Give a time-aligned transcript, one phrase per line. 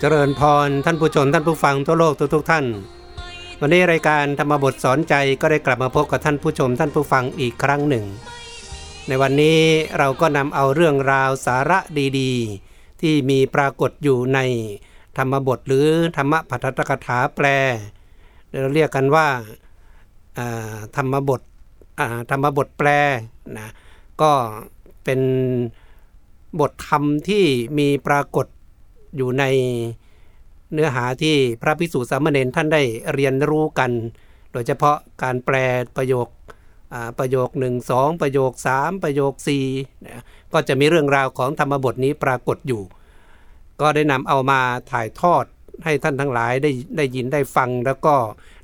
[0.00, 2.64] เจริญพรท่านผู้ชมท่านผู้ฟังทั่วโลกทุกทุกท่าน
[3.60, 8.04] วันนี้รายการธรรมบทสอนใจก็ได้กลับมาพบกับท่านผู้ชมท่านผู้ฟังอีกครั้งหนึ่ง
[9.08, 9.60] ในวันนี้
[9.98, 11.78] เราก็นำเอาเรื่องราวสาระ
[12.18, 14.38] ดีๆ ที่มีปรากฏอยู่ใน
[15.18, 15.86] ธรรมบทหรือ
[16.16, 17.46] ธรรมปัฏฐกถาแปล
[18.48, 19.28] เราเรียกกันว่า
[20.96, 21.40] ธรรมบท
[22.30, 22.88] ธรรมบทแปล
[23.58, 23.68] นะ
[24.20, 24.32] ก็
[25.04, 25.20] เป็น
[26.60, 27.44] บทธรรมที่
[27.78, 28.46] มีปรากฏ
[29.16, 29.44] อยู่ใน
[30.72, 32.82] เนื้อหาที่พระพิสุสามเณรท่านได้
[33.14, 33.90] เรียนรู้กัน
[34.52, 35.56] โดยเฉพาะการแปล
[35.96, 36.28] ประโยค
[37.18, 39.32] ประโยค 1 2 ประโยค 3 ประโยค
[39.70, 42.82] 4นะก็จะมีเรื่องราวของธรรมบทนี้ปรากฏอยู่
[43.80, 44.60] ก็ได้นำเอามา
[44.92, 45.44] ถ่ายทอด
[45.84, 48.14] ให้ท่านทั้งหลายได้ได้ยินได้ฟังแล้วก็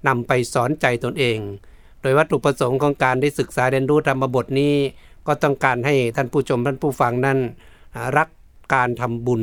[0.08, 1.38] นำไปสอนใจตนเอง
[2.02, 4.74] โดยวัตถุประสงค์ของการได้ศึกษาเรียนรู้ธรรมบทนี้
[5.26, 7.38] ก็ต้องการให้ท่านผู้ชมท่านผู้ฟังนั้น
[8.16, 8.28] รัก
[8.74, 9.42] การทำบุญ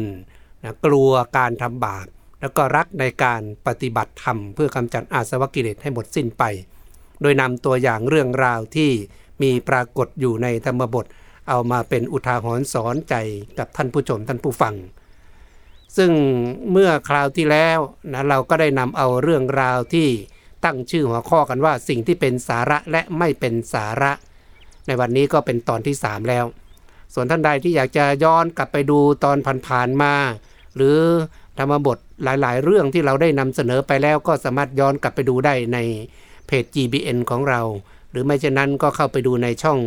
[0.63, 2.05] นะกลัวการทำบาป
[2.41, 6.43] แล้วก็รักในการปฏิบัติธรรม เพื่อกำจัดอาสวะกิเลสให้หมดสิ้นไป
[7.21, 8.91] โดยนำตัวอย่างเรื่องราวที่
[9.41, 11.05] มีปรากฏอยู่ในธรรมบท
[11.49, 13.15] เอามาเป็นอุทาหรณ์สอนใจ
[13.59, 14.75] กับท่านผู้ชมท่านผู้ฟัง
[15.97, 16.11] ซึ่ง
[16.71, 17.79] เมื่อคราวที่แล้ว
[18.11, 20.07] นะเราก็ได้นำเอาเรื่องราวที่
[20.65, 24.11] ตั้งชื่อหัวข้อกันว่าสิ่งที่เป็นสาระและไม่เป็นสาระ
[24.87, 26.45] ในวันนี้ก็เป็นตอนที่ 3 แล้ว
[27.13, 30.13] ส่วนท่านใดที่อยากจะย้อนกลับไปดูตอนผ่านๆมา
[30.75, 30.97] หรือ
[31.57, 35.77] ธรรมบทหลาย ๆ เรื่องที่เราได้นำเสนอไปแล้วก็สามารถย้อนกลับไปดูได้ใน
[36.47, 37.61] เพจ GBN ของเรา
[38.11, 39.79] หรือไม่เช่นนั้นก็เข้าไปดูในช่อง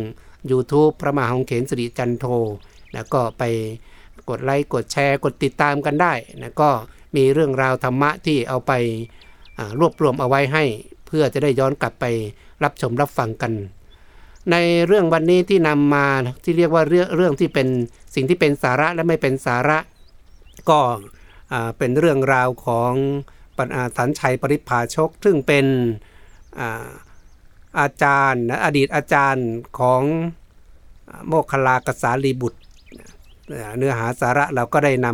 [0.51, 2.25] YouTube พระมหาหงเขนสิริจันโท
[2.93, 3.43] นะก็ไป
[4.29, 6.69] กดไลค์กดแชร์กดติดตามกันได้นะก็
[7.15, 8.71] มีเรื่องราวธรรมะที่เอาไป
[9.79, 10.63] รวบรวมเอาไว้ให้
[11.07, 12.05] เพื่อจะได้ย้อนกลับไป
[12.63, 13.53] รับชมรับฟังกัน
[14.51, 14.55] ใน
[14.87, 16.05] เรื่องวันนี้ที่นำมา
[16.43, 17.67] ที่เรียกว่าเรื่องเรื่องที่เป็น
[18.15, 19.77] สิ่งที่เป็นสาระและไม่เป็นสาระ
[20.69, 20.79] ก็
[21.77, 22.93] เป็นเรื่องราวของ
[23.57, 23.63] ปั
[23.97, 25.65] สันชัยปริพาชก ซึ่งเป็น
[27.79, 29.49] อาจารย์อดีตอาจารย์
[29.79, 30.01] ของ
[31.27, 32.59] โมคคลากษาลีบุตร
[33.77, 35.07] เนื้อหาสาระเราก็ได้น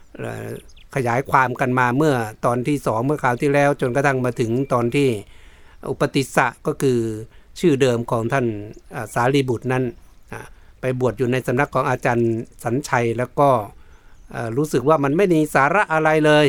[0.00, 5.08] ำขยายความกันมาเมื่อตอนที่สองเมื่อคราวที่แล้ว จนกระทั่งมาถึงตอนที่
[5.90, 6.98] อุปติสสะก็คือ
[7.60, 8.46] ชื่อเดิมของท่าน
[9.14, 9.84] สารีบุตรนั้น
[10.80, 12.30] ไปบวชอยู่ในสำนักของอาจารย์
[12.64, 13.50] สัญชัยแล้วก็
[14.56, 16.46] รู้สึกว่ามันไม่มีสาระอะไรเลย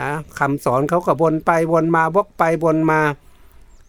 [0.00, 3.00] นะคำสอนเขาก็วนไปวนมาวกไปวนมา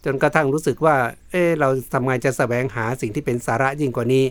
[0.06, 0.96] จนกระทั่งรู้สึกว่า
[1.32, 4.26] เออเราทำไงจะแสวงหาสิ่งที่เป็นสาระยิ่งกว่านี้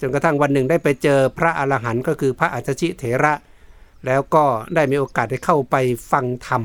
[0.00, 3.34] จนกระทั่งวันหนึ่งได้ไปเจอพระอรหันต์ก็คือพระอัจฉิเถระ
[4.06, 5.76] แล้วก็ได้มีโอกาสได้เข้าไป
[6.12, 6.64] ฟังธรรม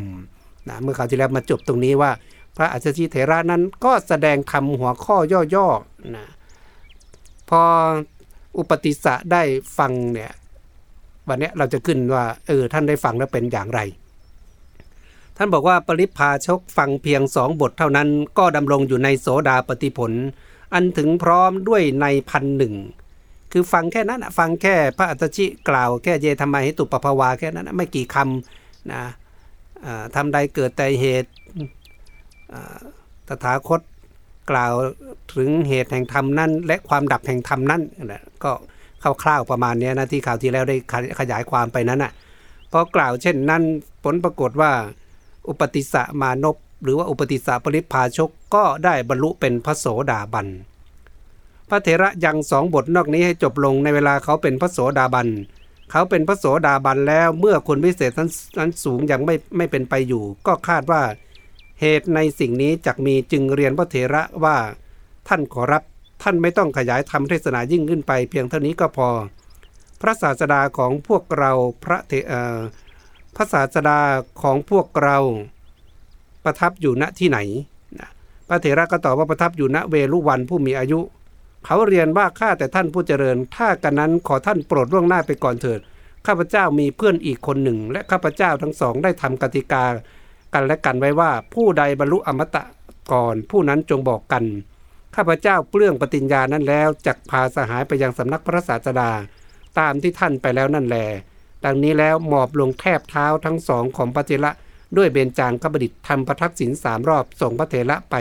[0.69, 2.11] นะเมื่อคราวที่แล้วมาจบตรงนี้ว่า
[2.57, 5.17] พระอัจฉิเถระนั้นก็แสดงธรรมหัวข้อ
[5.53, 6.27] ย่อๆนะ
[7.49, 7.61] พอ
[8.57, 9.41] อุปติสะได้
[9.77, 10.31] ฟังเนี่ย
[11.29, 13.79] วันนี้เราจะขึ้นว่าเออท่านได้ฟังแล้วเป็นอย่างไร
[15.38, 20.12] ท่านบอกว่าปริพาชกฟังเพียงสองบทเท่านั้นก็ดำรงอยู่ในโสดาปฏิผล
[20.73, 22.75] อันถึงพร้อมด้วยในพันหนึ่ง
[23.51, 29.01] คือฟังแค่นั้นฟังแค่พระอัตชิกล่าวแค่เยธรรมใหิตุปภาวาแค่นั้นไม่กี่คำนะ
[30.16, 31.31] ทำใดเกิดแต่เหตุ
[33.28, 33.81] ตถาคต
[34.51, 34.73] กล่าว
[35.35, 37.81] ถึงเหตุแห่งธรรมนั้น และความดับแห่งธรรมนั้น
[38.44, 38.51] ก็
[39.23, 40.75] คร่าวๆประมาณนี้นะที่ข่าวที่แล้วได้
[41.19, 42.11] ขยายความไปนั้นอะ
[42.71, 43.63] พอกล่าวเช่นนั้น
[44.03, 44.71] ผลปรากฏว่า
[45.49, 50.47] อุปติสะมานพหรือว่าอุปติสะปริพาชกก็ได้บรรลุเป็นพระโสดาบัน
[51.69, 55.27] พระเถระยังสองบทนอกนี้ให้จบลงในเวลาเขาเป็นพระโสดาบัน
[55.91, 61.01] เขาเป็นพระโสดาบันแล้วเมื่อคนพิเศษนั้นสูงยังไม่ไม่เป็นไปอยู่ ก็คาดว่า
[61.81, 64.57] เหตุในสิ่งนี้จักมีจึงเรียนพระเถระว่า
[65.27, 65.83] ท่านขอรับ
[66.22, 69.09] ท่านไม่ต้องขยายธรรมเทศนายิ่งขึ้นไป เพียงเท่านี้ก็พอ
[70.02, 71.52] พระศาสดาของพวกเรา
[71.84, 72.13] พระเถ
[73.36, 74.00] พระศาสดา
[74.42, 75.18] ของพวกเรา
[76.44, 77.39] ประทับอยู่ณที่ไหน
[78.48, 81.00] พระเถระก็ตอบว่าประทับอยู่ณเวลุวันผู้มีอายุ
[81.66, 85.80] เขาเรียนว่าข้าแต่ท่านผู้เจริญ ถ้ากันนั้นขอท่านโปรดล่วงหน้าไปก่อนเถิด
[86.27, 89.86] ข้าพเจ้ามีเพื่อนอีกคนหนึ่ง และข้าพเจ้าทั้งสองได้ทำกติกา
[90.54, 92.63] กันและกันไว้ว่าผู้ใดบรรลุอมตะ
[93.12, 94.44] ก่อนผู้นั้นจงบอกกัน
[95.15, 99.11] ข้าพเจ้าเปลื้องปฏิญญานั้นแล้วจักพาสหายไปยังสำนักพระศาสดา
[99.79, 100.97] ตามที่ท่านไปแล้วนั่นแล
[101.65, 104.51] ดังนี้แล้วหมอบลงแทบเท้าทั้งสองของพระเทระ
[104.97, 108.15] ด้วยเบญจางขบดิษฐ์ทำประทักษิณสามรอบส่งพระเทระไป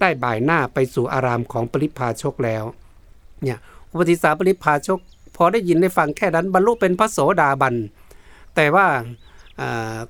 [0.00, 2.64] ได้บ่ายหน้าไปสู่อารามของปริพาชกแล้ว
[3.42, 3.58] เนี่ย
[3.90, 4.98] อุปติสาปริพาชก
[5.36, 7.74] พอได้ยินได้ฟังแค่นั้นบรรลุเป็นพระโสดาบัน
[8.56, 8.86] แต่ว่า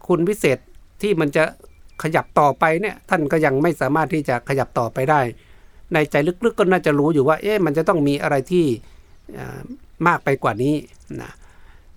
[0.07, 0.59] คุณพิเศษ
[1.03, 1.45] ที่มันจะ
[2.03, 5.21] ขยับต่อไปเนี่ยท่านก็ยังไม่สามารถที่จะขยับต่อไปได้
[5.93, 8.65] ในใจลึกๆก็น่าจะรู้อยู่ว่า เอ๊ะมันจะต้องมีอะไรที่
[10.07, 10.75] มากไปกว่านี้
[11.23, 11.33] นะ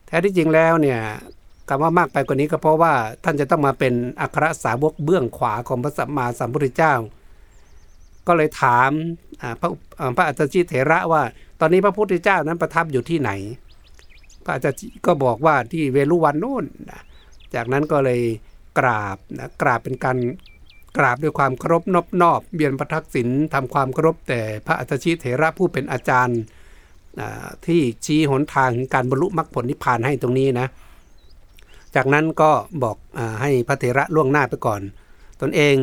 [0.06, 1.00] แท้ที่จริงแล้วเนี่ย
[1.70, 2.94] คำว่ามากไปกว่านี้ก็เพราะว่า
[3.24, 6.94] ท่านจะต้องมาเป็นอัครสาวกเบื้องขวาของพระสัมมาสัมพุทธเจ้า
[8.28, 8.92] ก็เลยถาม
[9.62, 9.70] พระ
[10.18, 11.24] พระอัตจิเถระว่า
[11.60, 13.32] ตอนนี้พระพุทธเจ้านั้นประทับอยู่ที่ไหน
[14.44, 16.66] พระอัตจิก็บอกว่าที่เวลุวันนู่น
[17.56, 18.22] จากนั้นก็เลย
[18.80, 20.18] กราบนะกราบเป็นการ
[20.98, 26.40] กราบด้วยความเคารพนอบนอบเบียนพระทักษิณทำความเคารพแต่พระอัตชิเถระผู้เป็นอาจารย์
[27.66, 30.68] ที่ชี้หนทางการบรรลุมรรคผลนิพพานให้ตรงนี้นะ
[31.96, 32.52] จากนั้นก็
[32.84, 34.82] บอกอให้พระเถระล่วงหน้าไปก่อน
[35.42, 35.76] ตนเอง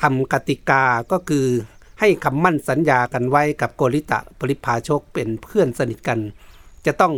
[0.00, 1.46] ทำกติกาก็คือ
[2.00, 6.20] ให้คำมั่นสัญญากันไว้กับโกริตะปริพาชกเป็นเพื่อนสนิทกัน
[6.86, 7.14] จะต้อง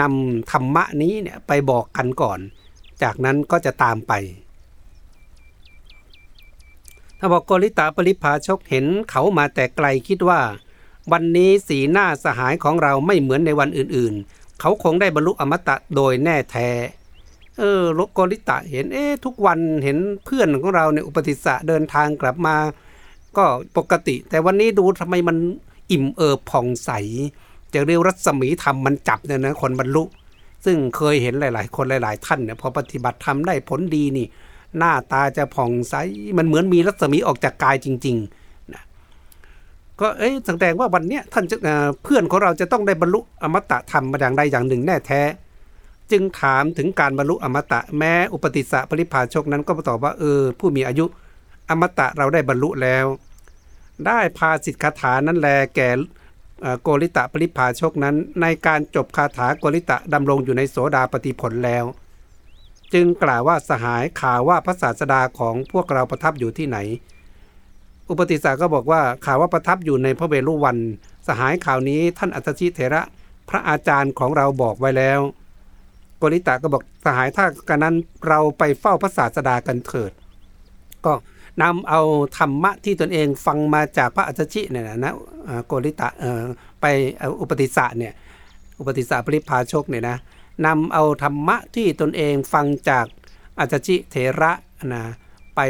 [0.00, 2.38] นำธรรมะนี้เนี่ยไปบอกกันก่อน
[3.02, 4.12] จากนั้นก็จะตามไป
[7.32, 10.40] บอกโกริตะปริพาชกเห็นเขามาแต่ไกลคิดว่า
[11.12, 16.68] วันนี้สีหน้าสหายของเราไม่เหมือนในวันอื่นๆ เขาคงได้บรรลุอมตะโดยแน่แท้
[17.58, 22.56] เออโลกริตะเห็นเอ๊ทุกวันเห็นเพื่อนของเราในอุปติสสะเดินทางกลับมา
[23.36, 23.44] ก็
[23.76, 25.36] ปกติ แต่วันนี้ดูทำไมมัน
[25.92, 26.90] อิ่มเอิบผ่องใส
[27.74, 30.04] จะเรียกรัศมีธรรมมันจับเนี่ยนะคนบรรลุ
[30.64, 34.26] ซึ่งเคยเห็นหลาย ๆ คนหลาย ๆ ท่านเนี่ยพอปฏิบัติทำได้ผลดีนี่
[34.78, 35.94] หน้าตาจะผ่องใส
[36.38, 38.82] มันเหมือนมีรัศมีออกจากกายจริงๆนะ
[40.00, 41.44] ก็เอ้ยแสดงว่าวันเนี้ยท่าน
[42.02, 45.22] เพื่อนของเราจะต้องได้บรรลุอมตะธรรมมาอย่างใดอย่างหนึ่งแน่แท้
[46.10, 51.04] จึงถามถึงการบรรลุอมตะแม้อุปติสสะปริภาชกนั้นก็ตอบว่าเออ ผู้มีอายุ
[51.70, 53.06] อมตะเราได้บรรลุแล้ว
[54.06, 55.90] ได้พาสิทธิคาถานั้นแลแก่
[56.82, 61.84] โกริตะปริภาชกนั้น ในการจบคาถาโกริตะดำรงอยู่ในโสดาปฏิผลแล้ว
[62.94, 66.78] จึงกล่าวว่าสหายข่าวว่าพระศาสดาของพวกเราประทับอยู่ที่ไหน
[68.08, 70.76] อุปติสาก็บอกว่าข่าวว่าประทับอยู่ในพระเวรุวัน
[71.28, 73.02] สหายข่าวนี้ท่านอัตชิเถระ
[73.48, 75.20] พระอาจารย์ของเราบอกไว้แล้ว
[76.22, 77.94] กริตาก็บอกสหายถ้ากันนั้น
[78.28, 80.12] เราไปเฝ้าพระศาสดากันเถิด
[81.04, 81.12] ก็
[81.62, 82.00] นำเอา
[82.38, 85.14] ธรรมะที่ตนเองฟังมาจากพระอัจฉิเนี่ยนะ
[85.66, 86.08] โกริตะ
[86.80, 86.86] ไป
[87.40, 88.12] อุปติสะเนี่ย
[88.78, 90.16] อุปติสะปริพาชกเนี่ยนะ
[90.66, 93.06] นำเอาธรรมะที่ตนเองฟังจาก
[93.58, 94.52] อัจฉิเถระ
[94.92, 95.02] นะ
[95.54, 95.60] ไป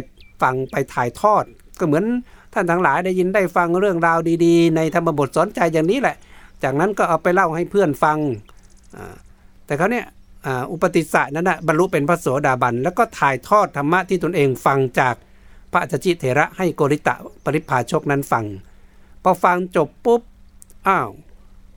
[0.42, 1.44] ฟังไปถ่ายทอด
[1.78, 2.04] ก็เหมือน
[2.52, 6.16] ท่านทั้งหลายได้ยินได้ฟังเรื่องราวดีๆ ในธรรมบทสอนใจอย่างนี้แหละ
[6.62, 8.18] จากนั้นก็เอาไปเล่าให้เพื่อนฟัง
[9.66, 10.06] แต่เขาเนี่ย
[10.72, 15.14] อุปติสสะนั้นนะบรรลุเป็นพระโสดาบัน แล้วก็ถ่ายทอดธรรมะที่ตนเองฟังจาก
[15.72, 17.14] พระอจิเถระให้โกริตะ
[17.44, 18.44] ปริพาชกนั้นฟัง
[19.22, 20.22] พอฟังจบปุ๊บ
[20.88, 21.08] อ้าว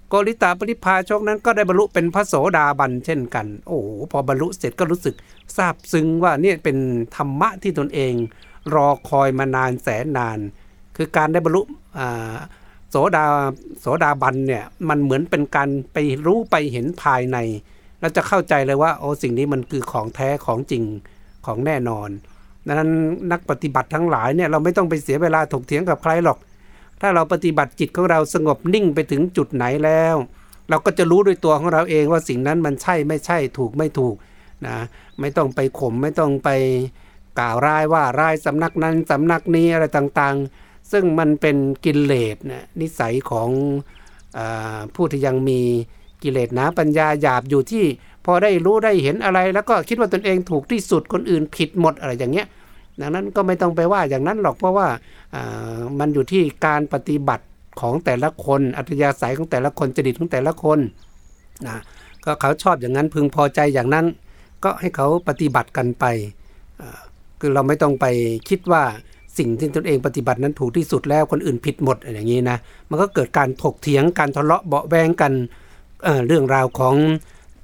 [0.09, 5.15] โกริตะปริพาชกนั้นก็ได้บรรลุเป็นพระโสดาบันเช่นกัน โอ้โหพอบรรลุเสร็จก็รู้สึก
[5.55, 6.77] ซาบซึ้งว่าเนี่ยเป็น
[7.15, 8.13] ธรรมะที่ตนเอง
[8.73, 10.39] รอคอยมานานแสนนาน
[10.95, 11.61] คือการได้บรรลุ
[12.89, 13.25] โสดา
[13.79, 17.37] โสดาบันเนี่ยมันเหมือนเป็นการไปรู้ไปเห็นภายใน
[17.99, 20.83] เราจะเข้าใจเลยว่าโอ้สิ่งนี้มันคือของแท้ของจริง
[21.45, 22.09] ของแน่นอน
[22.65, 22.91] ดังนั้น
[23.31, 26.37] นักปฏิบัติทั้งหลายเนี่ยเราไม่ต้องไปเสียเวลาถกเถียงกับใครหรอก
[27.01, 30.15] ถ้าเราปฏิบัติจิตของเราสงบนิ่งไปถึงจุดไหนแล้ว
[30.69, 34.15] เราก็จะรู้ด้วยตัวของเราเองว่าสิ่งนั้นมันใช่ไม่ใช่ถูกไม่ถูก
[34.65, 34.77] นะ
[35.19, 36.49] ไม่ต้องไปข่มไม่ต้องไป
[37.39, 43.49] กล่าวร้ายว่าร้ายสำนักนั้นสำนักนี้อะไรต่างๆ ซึ่งมันเป็นกิเลสนะนิสัยของ
[44.37, 44.39] อ
[44.95, 45.61] ผู้ที่ยังมี
[46.23, 47.85] กิเลสหนาปัญญาหยาบอยู่ที่
[48.25, 52.47] พอได้รู้ได้เห็นอะไร แล้วก็คิดว่าตนเองถูกที่สุดคนอื่นผิดหมดอะไรอย่างเงี้ย
[53.01, 54.87] ดังนั้นก็ไม่ต้องไปว่าอย่างนั้นหรอกเพราะว่า
[55.99, 57.45] มันอยู่ที่การปฏิบัติ
[57.81, 60.79] ของแต่ละคน อัธยาศัยของแต่ละคนจริตของแต่ละคน
[61.67, 61.77] นะ
[62.25, 64.05] ก็เขาชอบอย่างนั้นพึงพอใจอย่างนั้น
[64.63, 66.05] ก็ให้เขาปฏิบัติกันไป
[67.39, 68.05] คือเราไม่ต้องไป
[68.49, 68.83] คิดว่า
[69.37, 72.57] สิ่งที่ตนเองปฏิบัตินั้นถูกที่สุดแล้วคนอื่นผิดหมดอย่างนี้นะ
[72.89, 75.33] มันก็เกิดการถกเถียงการทะเลาะเบาแวงกัน
[76.03, 76.95] เเรื่องราวของ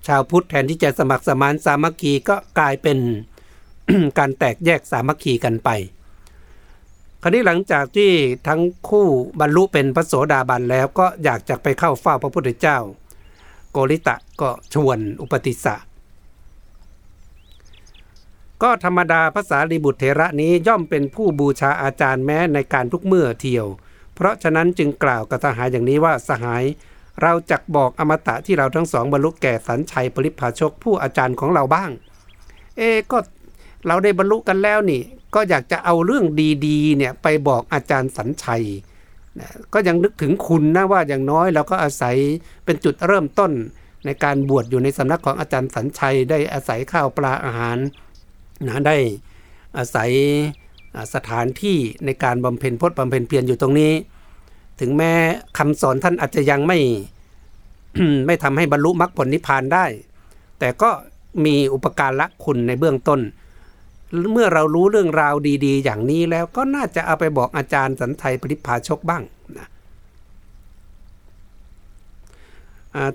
[0.08, 2.98] ชาวพุทธแทนที่จะสมัครสมานสามัคคีก็กลายเป็น
[4.20, 5.70] การแตกแยกสามัคคีกันไป
[7.22, 8.12] คราวนี้หลังจากที่
[8.48, 9.08] ทั้งคู่
[9.40, 12.78] บรรลุเป็นพระโสดาบันแล้วก็อยากจะไปเข้าเฝ้าพระพุทธเจ้า
[13.72, 15.76] โกริตะก็ชวนอุปติสสะ
[18.64, 23.68] ก็ธรรมดาภาษาลีบุตรเถระนี้ย่อมเป็นผู้บูชาอาจารย์แม้ในการทุกเมื่อเที่ยว
[24.16, 26.64] เพราะฉะนั้นจึงกล่าวกับทหารอย่างนี้ว่าสหาย
[27.22, 31.92] เราจักบอกอมตะที่เราทั้งสองบรรลุแก่สันชัยปริพาชกผู้อาจารย์ของเราบ้าง
[32.78, 33.18] เอก็
[33.88, 35.02] เราได้บรรลุกันแล้วนี่
[35.36, 36.26] ก็อยากจะเอาเรื่อง
[36.66, 38.64] ดีๆเนี่ยไปบอกอาจารย์สันชัย
[39.74, 42.16] ก็ยังนึกถึงคุณนะว่าอย่างน้อยเราก็อาศัย
[42.66, 43.52] เป็นจุดเริ่มต้น
[44.06, 47.78] ในการบวชอยู่ในสำนักของอาจารย์สันชัย ได้อาศัยข้าวปลาอาหาร
[48.68, 48.98] นะได้
[49.78, 50.12] อาศัย
[51.14, 53.94] สถานที่ในการบำเพ็ญพจน์บำเพ็ญเพียรอยู่ตรงนี้
[54.80, 55.14] ถึงแม้
[55.58, 56.80] คำสอนท่านอาจจะยังไม่
[58.26, 59.86] ไม่ทำให้บรรลุมรรคผลนิพพานได้
[60.60, 60.90] แต่ก็
[61.46, 63.20] มีอุปการละคุณในเบื้องต้น
[64.32, 69.24] เมื่อเรารู้เรื่องราวดีๆ อย่างนี้แล้วก็น่าจะเอาไปบอกอาจารย์สันไทยปริพาชกบ้าง
[69.58, 69.68] นะ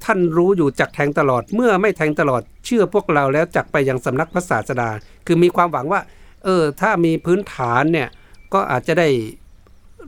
[0.04, 4.88] ท่านรู้อยู่จักแทงตลอดเมื่อไม่แทงตลอดเชื่อพวกเราแล้วจักไปยังสำนักพระศาสดา
[5.26, 6.00] คือมีความหวังว่า
[6.44, 8.08] เออ ถ้ามีพื้นฐานเนี่ย
[8.54, 9.08] ก็อาจจะได้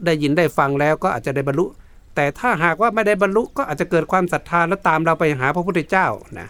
[0.05, 1.67] ได้ยินได้ฟังแล้วก็อาจจะได้บรรลุ
[2.15, 6.07] แต่ถ้าหากว่าไม่ได้บรรลุก็อาจจะเกิดความศรัทธาแล้วตามเราไปหาพระพุทธเจ้า
[6.41, 6.49] นะ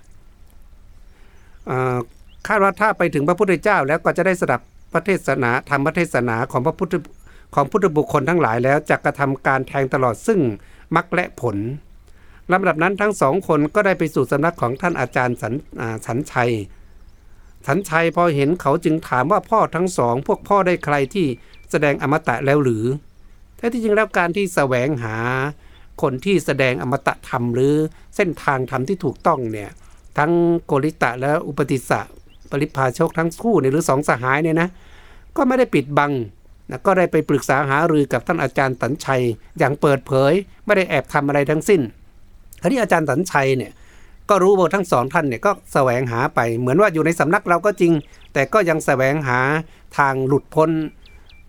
[2.46, 4.60] คาดว่าถ้าไปถึงพระพุทธเจ้าแล้วก็จะได้สดับ
[4.92, 6.94] พระเทศนาธรรมพระเทศนาของพระพุทธ
[7.54, 10.40] ของพุทธบุคคลทั้งหลายแล้วจะกระทำการแทงตลอดซึ่ง
[10.96, 11.56] มรรคและผล
[12.52, 15.54] ลำดับนั้นทั้งสองคนก็ได้ไปสู่สำนักของท่านอาจารย์สัน
[16.06, 16.52] สันชัย
[17.66, 21.26] สันชัยพอเห็นเขาจึงถามว่าพ่อทั้งสองพวกพ่อได้ใครที่
[21.70, 22.84] แสดงอมตะแล้วหรือ
[23.56, 25.16] แท้ที่จริงแล้วการที่แสวงหา
[26.02, 27.74] คนที่แสดงอมตะธรรมหรือ
[28.16, 29.70] เส้นทางธรรมที่ถูกต้องเนี่ย
[30.18, 30.32] ทั้ง
[30.64, 32.00] โกริตะและอุปติสะ
[32.50, 34.68] ปริพาชกทั้งคู่เนี่ยหรือสองสหายเนี่ยนะ
[35.36, 36.12] ก็ไม่ได้ปิดบัง
[36.70, 39.22] นะก็ได้ไปปรึกษาหารือกับท่านอาจารย์ตันชัย
[39.58, 40.32] อย่างเปิดเผย
[40.64, 41.80] ไม่ได้แอบทำอะไรทั้งสิ้น
[42.60, 43.72] คราวนี้อาจารย์ตันชัยเนี่ย
[44.28, 47.92] ก็รู้ว่าทั้งสองท่านเนี่ยก็แสวงหาไปเหมือนว่าอยู่ในสำนักเราก็จริง
[48.32, 49.40] แต่ก็ยังแสวงหา
[49.98, 50.70] ทางหลุดพ้น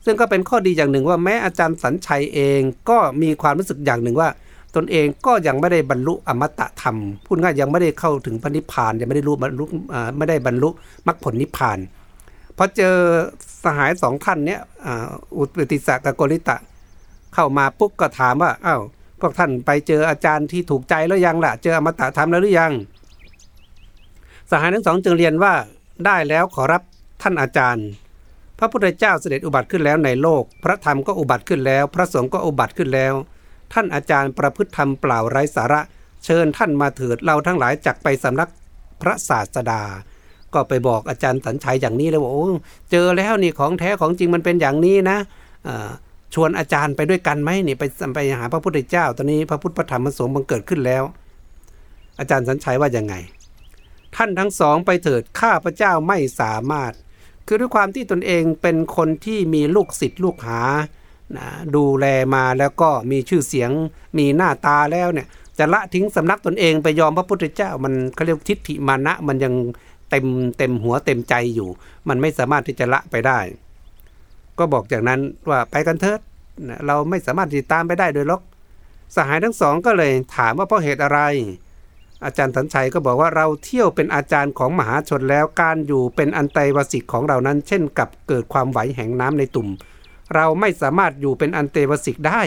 [0.06, 4.30] ซึ่งก็เป็นข้อดีอย่างหนึ่งว่าแม้อาจารย์สันชัยเองก็มีความรู้สึกอย่างหนึ่งว่า
[4.76, 9.66] ตนเองก็ยังไม่ได้บรรลุอมตะธรรม พูดง่ายยังไม่ได้เข้าถึงพระนิพพานยังไม่ได้รู้บรรลุ
[10.18, 10.70] ไม่ได้บรรลุ
[11.08, 11.80] มรรคผลนิพพาน
[12.58, 12.96] พอเจอ
[13.64, 14.62] สหายสองท่านเนี้ย
[15.38, 16.58] อุปติสะกับโกริตะ
[17.34, 18.82] เข้ามาปุ๊บก็ถามว่าอ้าว
[19.20, 22.74] พวกท่านไปเจออาจารย์ที่ถูกใจแล้วยังล่ะ เจออมตะธรรมแล้วหรือยัง
[24.50, 25.54] สหายทั้งสองจึงเรียนว่า
[26.06, 26.82] ได้แล้วขอรับ
[27.22, 27.88] ท่านอาจารย์
[28.60, 33.14] พระพุทธเจ้าเสด็จอุบัติขึ้นแล้วในโลก พระธรรมก็อุบัติขึ้นแล้ว พระสงฆ์ก็อุบัติขึ้นแล้ว
[33.74, 35.82] ท่านอาจารย์ประพฤติธรรมเปล่าไร้สาระ
[36.26, 38.50] เชิญท่านมาเถิดเราทั้งหลายจักไปสำนัก
[39.02, 39.82] พระศาสดา
[40.54, 42.50] ก็ไปบอกอาจารย์สัญชัยอย่างนี้เลยว่าโอ้
[42.92, 45.18] เจอแล้วนี่ของแท้ของจริงมันเป็นอย่างนี้นะ
[46.34, 47.84] ชวนอาจารย์ไปด้วยกันไหมนี่ไป
[48.16, 51.04] ไปหาพระพุทธเจ้า ตอนนี้พระพุทธพระธรรมพระสงฆ์บังเกิดขึ้นแล้ว
[52.20, 53.16] อาจารย์สัญชัยว่ายังไง
[54.16, 56.94] ท่านทั้งสองไปเถิดข้าพระเจ้าไม่สามารถ
[57.48, 60.62] คือด้วยความที่ตนเองเป็นคนที่มีลูกศิษย์ลูกหา
[61.38, 63.72] นะดูแลมาแล้วก็มีชื่อเสียง
[64.18, 69.54] มีหน้าตาแล้วเนี่ยจะละทิ้งสำนักตนเองไปยอมพระพุทธเจ้ามันเขาเรียกทิฏฐิมานะมันยัง
[70.10, 70.26] เต็ม
[70.58, 71.70] เต็มหัวเต็มใจอยู่
[72.08, 73.40] มันไม่สามารถที่จะละไปได้
[74.58, 75.20] ก็บอกจากนั้น
[75.50, 76.20] ว่าไปกันเถิด
[76.88, 78.42] เราไม่สามารถติดตามไปได้โดยล็อก
[79.16, 81.20] สหายทั้งสองก็เลยถามว่าเพราะเหตุอะไร
[82.26, 89.68] อาจารย์สัญชัยก็บอกว่าเราเที่ยวเป็นอาจารย์ของมหาชนแล้วการอยู่เป็นอันไตวสิกของเรานั้น เช่นกับเกิดความไหวแห่งน้ำในตุ่ม
[90.36, 92.42] เราไม่สามารถอยู่เป็นอันเตวสิกได้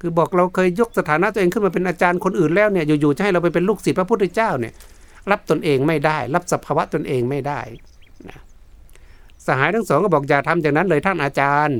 [0.00, 4.72] คือบอกเราเคยยกสถานะตัวเองขึ้นมาเป็นอาจารย์คนอื่นแล้วเนี่ยอยู่ๆจะให้เราไปเป็นลูกศิษย์พระพุทธเจ้าเนี่ย
[5.30, 7.60] รับตนเองไม่ได้ รับสภาวะตนเองไม่ได้
[8.28, 8.38] นะ
[9.46, 11.78] สหายทั้งสองก็บอกอย่าทำอย่างนั้นเลยท่านอาจารย์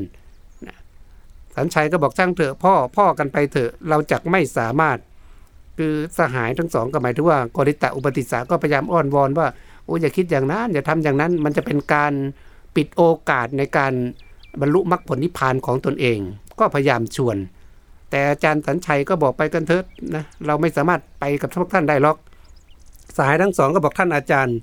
[1.56, 4.98] สัญชัยก็บอกช่างเถอะพ่อพ่อกันไปเถอะเราจักไม่สามารถ
[5.78, 9.46] คือสหายทั้งสองก็หมายถึงว่ากริตะอุปติสาก็พยายามอ้อนวอนว่า
[9.84, 12.12] โอ้อย่าคิดอย่างนั้นอย่าทำอย่างนั้นมันจะเป็นการ
[12.76, 13.92] ปิดโอกาสในการ
[14.60, 16.18] บรรลุมรรคผลนิพพานของตนเอง
[16.58, 17.36] ก็พยายามชวน
[18.10, 19.84] แต่อาจารย์สัญชัยก็บอกไปกันเถิด
[20.14, 22.16] นะเราไม่สามารถไปกับทุกท่านได้หรอก
[23.18, 24.56] สายทั้งสองก็บอกท่านอาจารย์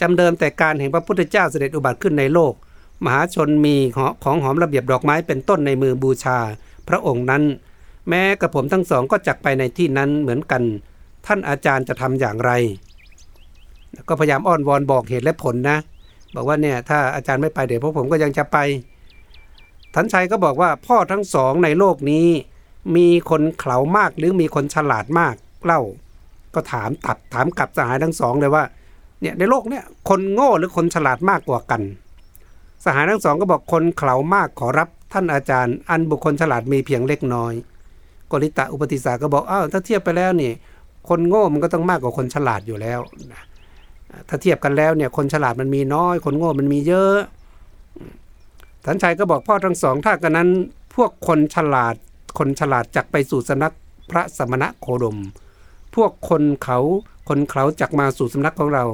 [0.00, 2.52] จำเดิมแต่การแห่งพระพุทธเจ้าเสด็จอุบัติขึ้นในโลก
[3.04, 3.76] มหาชนมี
[4.24, 6.38] ของหอมระเบียบดอกไม้เป็นต้นในมือบูชา
[6.88, 7.42] พระองค์นั้น
[8.08, 10.62] แม้กระผมทั้งสองก็จักไปในที่นั้นเหมือนกัน
[11.26, 12.52] ท่านอาจารย์จะทำอย่างไร
[14.08, 15.78] ก็พยายามอ้อนวอนบอกเหตุและผลนะ
[16.34, 18.58] บอกว่าเนี่ยถ้าอาจารย์ไม่ไปเดี๋ยวพวกผมก็ยังจะไป
[19.94, 22.26] ทันชัยก็บอกว่าพ่อทั้งสองในโลกนี้
[22.96, 25.80] มีคนเขลามากหรือมีคนฉลาดมากเล่า
[26.54, 28.64] ก็ถามตัดถามกลับสหายทั้งสองเลยว่า
[29.20, 31.82] เนี่ยในโลกเนี่ยคนโง่หรือคนฉลาดมากกว่ากัน
[32.84, 37.54] สหายทั้งสองก็บอกคนเขลามากขอรับท่านอาจารย์ อันบุคคลฉลาดมีเพียงเล็กน้อย
[38.30, 40.52] กริตะอุปติสาก็บอกอ้าวถ้าเทียบไปแล้วนี่
[41.08, 43.00] คนโง่มันก็ต้องมากกว่าคนฉลาดอยู่แล้ว
[43.32, 43.42] นะ
[44.28, 47.18] ถ้าเทียบกันแล้วเนี่ยคนฉลาดมันมีน้อย คนโง่มันมีเยอะ
[48.86, 50.48] สันชัยก็บอกพ่อทั้งสองถ้ากันนั้น
[50.94, 51.94] พวกคนฉลาด
[52.38, 53.72] คนฉลาดจักไปสู่สำนัก
[54.10, 55.18] พระสมณะโคดม
[55.94, 56.78] พวกคนเขา
[57.28, 58.84] คนเขาจักมาสู่สำนักของเรา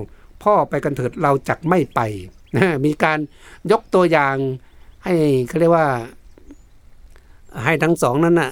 [0.43, 2.01] พ่อไปกันเถิดเราจักไม่ไป
[2.85, 3.19] มีการ
[3.71, 4.37] ยกตัวอย่าง
[5.05, 5.15] ให้
[5.49, 5.89] เขาเรียกว่า
[7.65, 8.51] ให้ทั้งสองนั้นนะ่ะ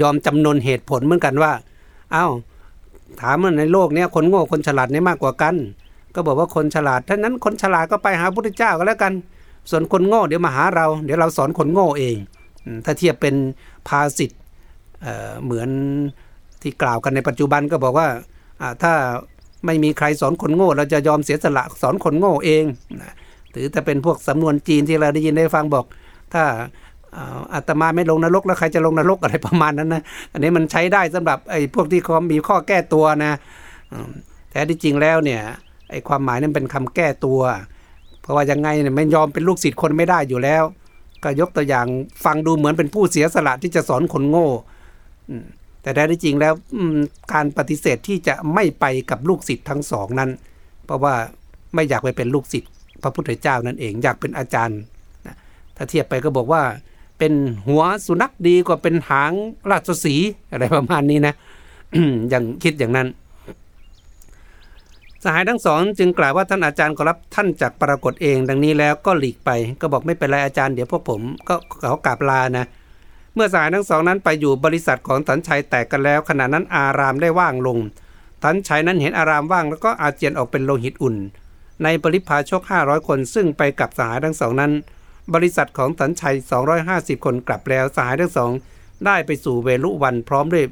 [0.00, 1.52] ยอมจำนนเหตุผลเหมือนกันว่า
[2.12, 2.26] เอา้า
[3.20, 5.54] ถามมันในโลกนี้คนโง่คนฉลาดนี่มากกว่ากัน
[6.14, 9.12] ก็บอกว่าคนฉลาดท่านั้นคนฉลาดก็ไปหาพระพุทธเจ้าก็แล้วกัน
[9.70, 12.16] ส่วนคนโง่เดี๋ยวมาหาเรา เดี๋ยวเราสอนคนโง่เอง
[12.84, 13.34] ถ้าเทียบเป็น
[13.88, 14.30] ภาษิต
[15.02, 15.68] เเหมือน
[16.62, 18.08] ที่กล่าวกันในปัจจุบันก็บอกว่า
[18.82, 18.92] ถ้า
[19.66, 22.64] ไม่มีใครสอนคนโง่ เราจะยอมเสียสละสอนคนโง่เอง
[23.02, 23.12] นะ
[23.54, 25.84] ถือจะเป็นพวกสำนวนจีนที่เราได้ยินได้ฟังบอก
[26.34, 26.44] ถ้า
[27.54, 30.02] อาตมาไม่ลงนรกแล้วใครจะลงนรกอะไรประมาณนั้นนะ
[30.32, 33.32] อันนี้มันใช้ได้สำหรับไอ้พวกที่เขามีข้อแก้ตัวนะ
[34.50, 35.40] แท้ที่จริงแล้วเนี่ย
[35.90, 37.40] ไอ้ความหมายนั้นเป็นคำแก้ตัว
[38.24, 40.64] เพราะว่ายังไงเนี่ยไม่ยอมเป็นลูกศิษย์คนไม่ได้อยู่แล้ว
[41.22, 41.86] ก็ยกตัวอย่าง
[42.24, 44.48] ฟังดูเหมือนเป็นผู้เสียสละที่จะสอนคนโง่
[45.82, 46.54] แต่แท้ที่จริงแล้ว
[47.32, 50.30] การปฏิเสธที่จะไม่ไปกับลูกศิษย์ทั้งสองนั้น
[50.84, 51.14] เพราะว่า
[51.74, 52.70] ไม่อยากไปเป็นลูกศิษย์
[53.02, 54.80] พระพุทธเจ้านั่นเองอยากเป็นอาจารย์
[55.76, 56.62] ถ้าเทียบไปก็บอกว่า
[57.18, 57.32] เป็น
[57.68, 59.32] หัวสุนัขดีกว่าเป็นหาง
[59.70, 60.14] ราชสี
[60.50, 61.34] อะไรประมาณนี้นะ
[62.30, 63.08] อย่างคิดอย่างนั้น
[65.24, 69.50] สหายทั้งสองจึงกล่าวว่าท่านอาจารย์ก็รับท่านจากปรากฏเองดังนี้แล้วก็หลีกไป
[69.80, 72.66] ก็บอกไม่เป็นไรอาจารย์เดี๋ยวพวกผมก็เขากราบลานะ
[73.34, 77.78] เมื่อสหายทั้งสองนั้นไปอยู่บริษัทของสันชัยแตกกันแล้ว ขณะนั้นอารามได้ว่างลง
[78.42, 81.16] สันชัยนั้นเห็นอารามว่างแล้วก็อาเจียนออกเป็นโลหิตอุ่น
[81.82, 84.72] ในปริพาชก 500 คนซึ่งไปกับสหายทั้งสองนั้น
[85.34, 86.36] บริษัทของสันชัย
[86.80, 88.50] 250 คนกลับแล้วสหายทั้งสอง
[89.06, 90.64] ได้ไปสู่เวลุวันพร้อมด้วย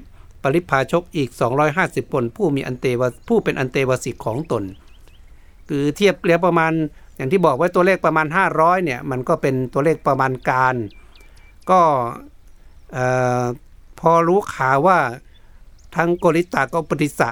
[0.43, 1.31] ปริพาชกอีก
[1.73, 4.65] 250 คนผู้มีอันเตวผู้เป็นอันเตวสิกของตน
[5.69, 6.73] คือเทียบเกลียประมาณ
[7.17, 10.75] อย่างที่บอกไว้ตัวเลขประมาณ 500เนี่ยมันก็เป็นตัวเลขประมาณการ
[11.71, 11.81] ก็
[14.01, 14.99] พอรู้ข่าวว่า
[15.97, 17.31] ทั้งโกริตาก็ปฏิสะ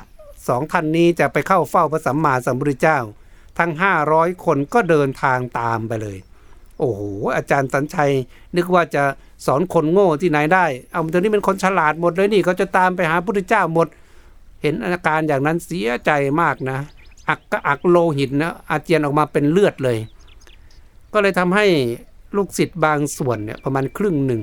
[0.49, 2.99] สองท่านนี้จะไปเข้าเฝ้าพระสัมมาสัมพุทธเจ้า
[3.59, 3.71] ทั้ง
[4.09, 6.19] 500 คนก็เดินทางตามไปเลย
[6.79, 7.00] โอ้โห
[7.37, 8.12] อาจารย์สัญชัย
[8.57, 9.02] นึกว่าจะ
[9.47, 13.88] สอนคนโง่ที่ไหนได้เอาตอนนี้เป็นคนฉลาดหมดเลยนี่เขาจะตามไปหาพระพุทธเจ้าหมด
[14.62, 16.78] เห็นอาการอย่างนั้นเสียใจมากนะ
[17.28, 19.99] อักก็อักโลหิตนะอาเจียนออกมาเป็นเลือดเลย
[21.12, 21.66] ก็เลยทำให้
[22.37, 24.42] ลูกศิษย์บางส่วนเนี่ยประมาณครึ่งหนึ่ง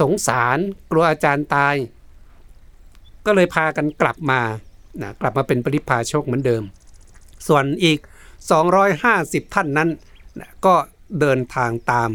[0.00, 0.58] สงสาร
[0.90, 1.74] กลัวอาจารย์ตาย
[3.26, 4.40] ก็เลยพากันกลับมา
[5.02, 6.62] นะกลับมาเป็นปริพาชกเหมือนเดิม
[7.46, 7.98] ส่วนอีก
[8.76, 9.88] 250 ท่านนั้น
[10.38, 10.74] นะก็
[11.20, 12.10] เดินทางตาม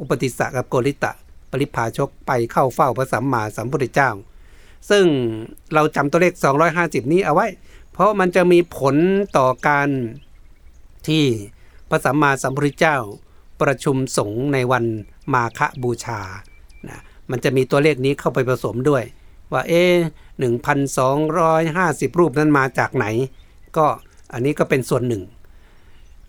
[0.00, 1.12] อุปติสสะกับโกริตะ
[1.50, 4.10] ปริพาชกไปเข้าเฝ้าพระสัมมาสัมพุทธเจ้า
[4.90, 5.04] ซึ่ง
[5.74, 6.34] เราจำตัวเลข
[6.72, 7.46] 250 นี้เอาไว้
[7.92, 8.96] เพราะมันจะมีผล
[9.36, 9.88] ต่อการ
[11.08, 11.24] ที่
[11.90, 12.96] พระสัมมาสัมพุทธเจ้า
[13.62, 14.84] ประชุมสงฆ์ในวัน
[15.34, 16.20] มาฆบูชา
[16.88, 19.04] นะมันจะมีตัวเลขนี้เข้าไปผสมด้วย
[19.52, 19.82] ว่าเอ๊
[20.38, 23.06] หนึ่งพันสองร้อยห้าสิบรูปนั้นมาจากไหน
[23.76, 23.86] ก็
[24.32, 25.22] อันนี้ก็เป็นส่วนหนึ่ง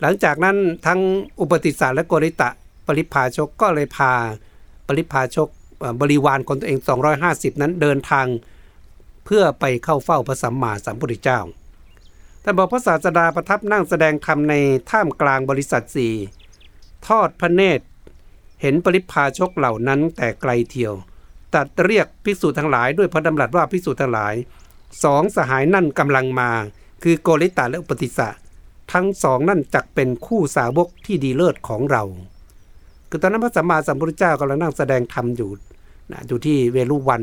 [0.00, 0.56] หลังจากนั้น
[0.86, 1.00] ทั้ง
[1.40, 2.50] อุปติสสารและโกริตะ
[2.86, 4.12] ปริพาชกก็เลยพา
[4.86, 5.48] ปริพาชก
[6.00, 6.78] บริวารคนตัวเอง
[7.20, 8.26] 250 นั้นเดินทาง
[9.24, 11.40] เพื่อไปเข้าเฝ้าพระสัมมาสัมพุทธเจ้า
[12.42, 14.54] แต่บอกพระศาสดาประทับนั่งแสดงธรรมใน
[14.90, 16.14] ท่ามกลางบริษัทสี่
[17.06, 17.84] ทอดพระเนตร
[18.60, 20.94] เห็นปริพาชกเหล่านั้นแต่ไกลเที่ยว
[21.54, 24.34] ตัดเรียกภิกษุทั้งหลายด้วยพระดำรัสว่าภิกษุทั้งหลาย
[25.04, 26.50] สองสหายนั่นกำลังมา
[27.02, 28.28] คือโกริตะและอุปติสะ
[28.92, 32.02] ทั้งสองนั่นจักเป็นคู่สาวกที่ดีเลิศของเรา
[33.14, 35.50] คือตอนนั้นพระสัมมาสัมพุทธเจ้ากำลังนั่งแสดงธรรมอยู่
[36.12, 37.22] นะอยู่ที่เวลุวัน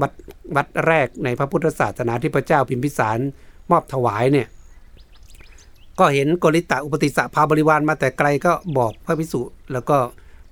[0.00, 0.12] วัด
[0.56, 3.18] วัดแรกในพระพุทธศาสนาที่พระเจ้าพิมพิสาร
[3.70, 4.48] มอบถวายเนี่ย
[5.98, 9.40] ก็เห็นโกริตะอุปติสะพาบริวารมาแต่ไกลก็บอกพระพิสุ
[9.72, 9.96] แล้วก็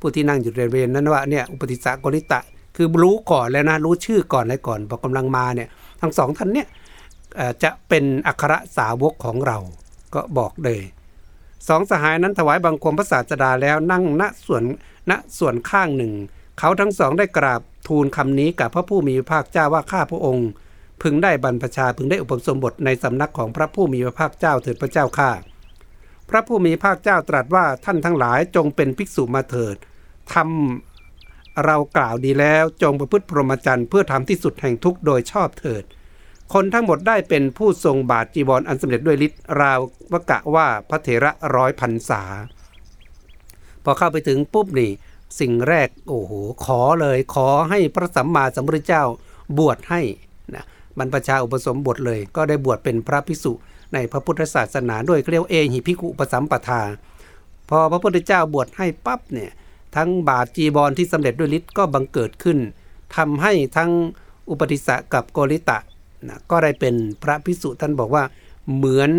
[0.00, 2.40] ผู้ที่นั่งอยู่ในเวรนั้นว่าเนี่ยอุปติสะโกริตะ
[2.76, 5.68] คือรู้ก่อนแล้วนะรู้ชื่อก่อนเลยก่อนบอกกำลังมาเนี่ย
[6.00, 6.68] ทั้งสองท่านเนี่ย
[7.62, 9.58] จะเป็นอัครสาวกของเรา
[10.14, 10.80] ก็บอกเลย
[11.68, 14.64] สองสหายนั้นถวายบังคมพระศาสดาแล้วนั่งณส่วน
[15.10, 16.12] ณส่วนข้างหนึ่ง
[16.58, 20.48] เขาทั้งสองได้กราบทูลคำนี้กับพระผู้มีพระภาคเจ้าว่าข้าพระองค์
[21.02, 25.30] พึงได้บรรพชาพึงได้อุปสมบทในสำนักของพระผู้มีพระภาคเจ้าเถิดพระเจ้าข้า
[26.30, 29.76] พระผู้มีภาคเจ้าตรัสว่าท่านทั้งหลายจงเป็นภิกษุมาเถิด
[30.34, 35.84] ทำเรากล่าวดีแล้วจงประพฤติพรหมจรรย์เพื่อทำที่สุดแห่งทุกโดยชอบเถิด
[36.54, 39.78] คนทั้งหมดได้เป็นผู้ทรงบาทจีวรออันสำเร็จด้วยฤทธิ์ราว
[40.12, 42.22] วกะว่าพระเถระร้อยพันษา
[43.84, 44.90] พอเข้าไปถึงปุ๊บนี่
[45.40, 46.32] สิ่งแรกโอ้โห
[46.64, 49.04] ขอเลยขอให้พระสัมมาสัมพุทธเจ้า
[49.58, 50.00] บวชให้
[50.54, 50.64] นะ
[50.98, 53.52] บรรพชาอุปสมบทเลย ก็ได้บวชเป็นพระภิกษุ
[53.94, 56.82] ในพระพุทธศาสนาด้วยเรียกเอหิพิกุปสัมปทา
[57.68, 59.50] พอพระพุทธเจ้าบวชให้ปั๊บเนี่ย
[59.96, 62.58] ทั้งบาทจีบอลที่สำเร็จด้วยฤทธิ์ก็บังเกิดขึ้น
[63.16, 63.90] ทำให้ทั้ง
[64.50, 65.78] อุปติสสะกับโกริตะ
[66.28, 68.24] นะก็ได้เป็นพระพิสุท่านบอกว่า
[68.76, 69.10] เหมือน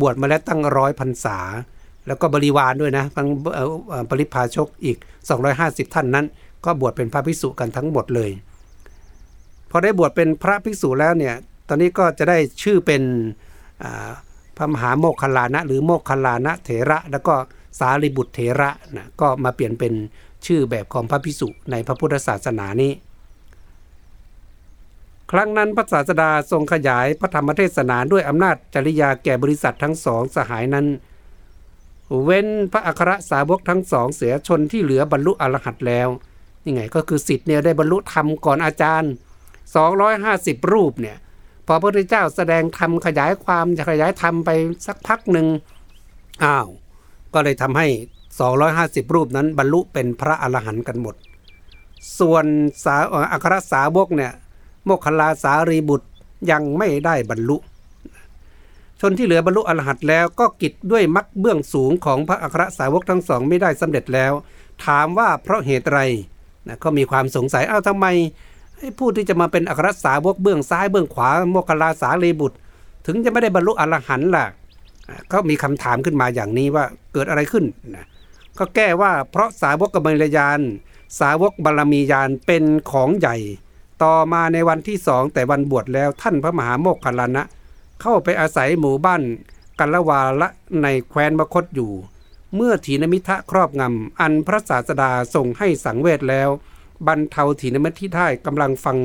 [0.00, 1.38] บวชมาแล้วตั้งร้อยพรรษา
[2.06, 3.28] แล้วก็บริวารด้วยนะทั้ง
[4.10, 4.96] ปริพาชกอีก
[5.46, 6.26] 250 ท่านนั้น
[6.64, 8.30] ก็บวชเป็นพระภิกษุกันทั้งหมดเลย
[9.70, 11.34] พอได้บวชเป็นพระภิกษุแล้วเนี่ย
[11.68, 13.02] ตอนนี้ก็จะได้ชื่อเป็น
[14.56, 17.34] พระมหาโมคคลานะ หรือโมคคลานะเถระ แล้วก็
[17.78, 19.92] สารีบุตรเถระนะก็มาเปลี่ยนเป็น
[20.46, 22.92] ชื่อแบบของพระภิกษุในพระพุทธศาสนานี้
[25.30, 30.86] ครั้งนั้นพระศาสดาทรงขยายพระธรรมเทศนาด้วยอำนาจจริยาแก่บริษัททั้งสองสหายนั้น
[32.22, 36.08] เว้นพระอัครสาวกทั้งสองเสียชนที่เหลือบรรลุอรหัตแล้ว
[36.64, 39.12] นี่ไงก็คือสิทธิ์เนี่ยได้บรรลุธรรมก่อนอาจารย์
[39.90, 41.16] 250 รูปเนี่ย
[41.66, 44.50] พอพระพุทธเจ้าแสดงธรรมขยายความจะขยายธรรมไป
[44.86, 45.46] สักพักหนึ่ง
[46.44, 46.68] อ้าว
[47.34, 47.86] ก็เลยทำให้
[48.50, 51.14] 250 รูปนั้นบรรลุเป็นพระอรหันต์กันหมด
[52.18, 52.44] ส่วน
[52.84, 52.96] สา
[53.32, 54.32] อัครสาวกเนี่ย
[54.84, 56.08] โมคคลาสารีบุตร
[56.50, 57.56] ยังไม่ได้บรรลุ
[59.00, 64.32] ชนที่เหลือบรรลุอรหัตแล้วก็กิจด้วยมรรคเบื้องสูงของพระอัครสาวกทั้งสองไม่ได้สำเร็จแล้ว
[64.84, 66.00] ถามว่าเพราะเหตุไร
[66.68, 68.06] นะก็มีความสงสัยเอ้าทำไม
[68.98, 72.56] ผู้ที่จะมาเป็นอัครสาวกเบื้องซ้ายเบื้องขวาโมคคลาสารีบุตร
[73.06, 74.46] ถึงจะไม่ได้บรรลุอรหันต์ล่ะ
[75.32, 77.64] ก็มีคำถามขึ้นมาอย่างนี้ว่าเกิดอะไรขึ้น
[77.96, 78.06] นะ
[78.58, 80.60] ก็แก้ว่าเพราะสาวกกมลยาน
[81.20, 83.36] สาวกบารมียานเป็นของใหญ่
[84.02, 87.42] ต่อมาในวันที่สองแต่วันบวชแล้วท่านพระมหาโมคคัลานะ
[88.02, 89.22] เข้าไปอาศัยหมู่บ้าน
[89.80, 90.48] กัลวาละ
[90.82, 91.92] ในแคว้นมคตอยู่
[92.54, 96.48] เมื่อถีนมิทะครอบงำอันพระศาสดาทรงให้สังเวชแล้ว
[97.06, 98.98] บรรเทาถีนมิทที่ท่ายกำลังฟัง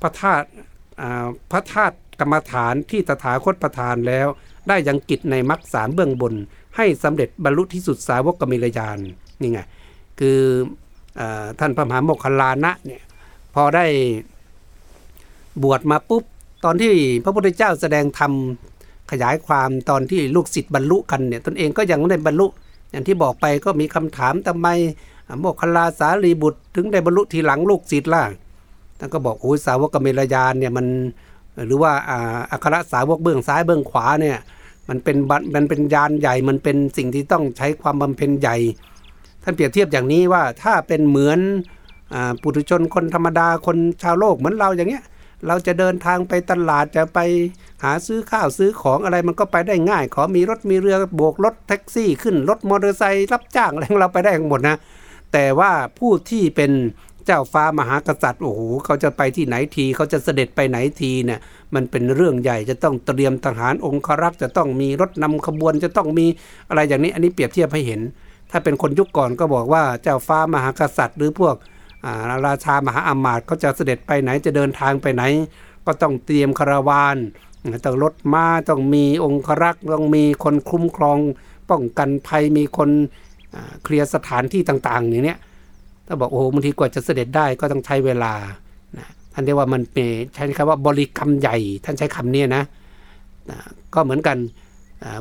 [0.00, 0.46] พระธาตุ
[1.52, 4.26] พระธาตุกรรมฐานที่ตถาคตประทานแล้ว
[4.68, 6.34] ได้ยังกิจในมรรคสามเบื้องบน
[6.76, 8.98] ให้สำเร็จบรรลุที่สุดสาวกกมิลยาน
[9.40, 9.60] นี่ไง
[10.18, 10.38] คือ
[11.20, 11.22] อ
[11.58, 13.02] ท่านพระมหาโมคคลานะเนี่ย
[13.56, 13.86] พอได้
[15.62, 16.24] บวชมาปุ๊บ
[16.64, 16.92] ตอนที่
[17.24, 18.32] พระพุทธเจ้าแสดงธรรม
[19.10, 22.46] ขยายความตอนที่ลูกศิษย์บรรลุกันเนี่ยตนเองก็ยังไม่ได้บรรลุ
[22.90, 24.68] อย่างที่บอกไปก็มีคำถามทำไม
[25.40, 28.22] โมคคลาสารีบุตร ถึงได้บรรลุทีหลังลูกศิษย์ล่ะ
[28.98, 30.86] ท่านก็บอกโอ้ยสาวกกมิลยานเนี่ยมัน
[31.66, 31.92] หรือว่า
[32.50, 34.38] อัครสาวกเบื้องซ้ายเบื้องขวาเนี่ย
[34.88, 35.16] มันเป็น
[35.54, 38.56] มันเป็นยานใหญ่มันเป็นสิ่งที่ต้องใช้ความบำเพ็ญใหญ่
[39.42, 41.38] ท่านเปรียบเทียบอย่างนี้ว่าถ้าเป็นเหมือน
[42.42, 45.04] ปุถุชนคนธรรมดาคนชาวโลกเหมือนเราอย่างเงี้ย
[45.46, 47.18] เราจะเดินทางไปตลาดจะไป
[47.84, 54.76] หาซื้อข้าวซื้อของอะไรมันก็ไปได้ง่าย ขอมีรถมีเรือโบกรถแท็กซี่ขึ้นรถมอเตอร์ไซค์รับจ้างอะไรเราไปได้หมดนะ
[55.32, 56.72] แต่ว่าผู้ที่เป็น
[57.26, 61.40] เจ้าฟ้ามหากษัตริย์โอ้โหเขาจะไปที่ไหนทีเขาจะเสด็จไปไหนทีเนี่ย
[61.74, 66.26] มันเป็นเรื่องใหญ่จะต้องเตรียมทหารองครักษ์จะต้องมีรถนำขบวนจะต้องมี
[66.68, 68.00] อะไรอย่างนี้อันนี้เปรียบเทียบให้เห็น
[68.50, 71.54] ถ้าเป็นคนยุคก่อนก็บอกว่าเจ้าฟ้ามหากษัตริย์หรือพวก
[72.46, 75.22] ราชามหาอมาตย์เขาจะเสด็จไปไหนจะเดินทางไปไหน
[75.86, 77.16] ก็ต้องเตรียมคาราวาน
[77.84, 81.18] ต้องรถม้าต้องมีองครักษ์ต้องมีคนคุ้มครอง
[81.70, 82.90] ป้องกันภัยมีคน
[83.82, 85.36] เคลียร์สถานที่ต่างๆ อย่างนี้
[86.06, 88.32] ถ้าบอกโอ้บางทีกว่าจะเสด็จได้ก็ต้องใช้เวลา
[89.32, 92.64] ท่านเรียกว่ามันเป็นใช้คำว่าบริกรรมใหญ่ ท่านใช้คำนี้นะ
[93.94, 94.36] ก็เหมือนกัน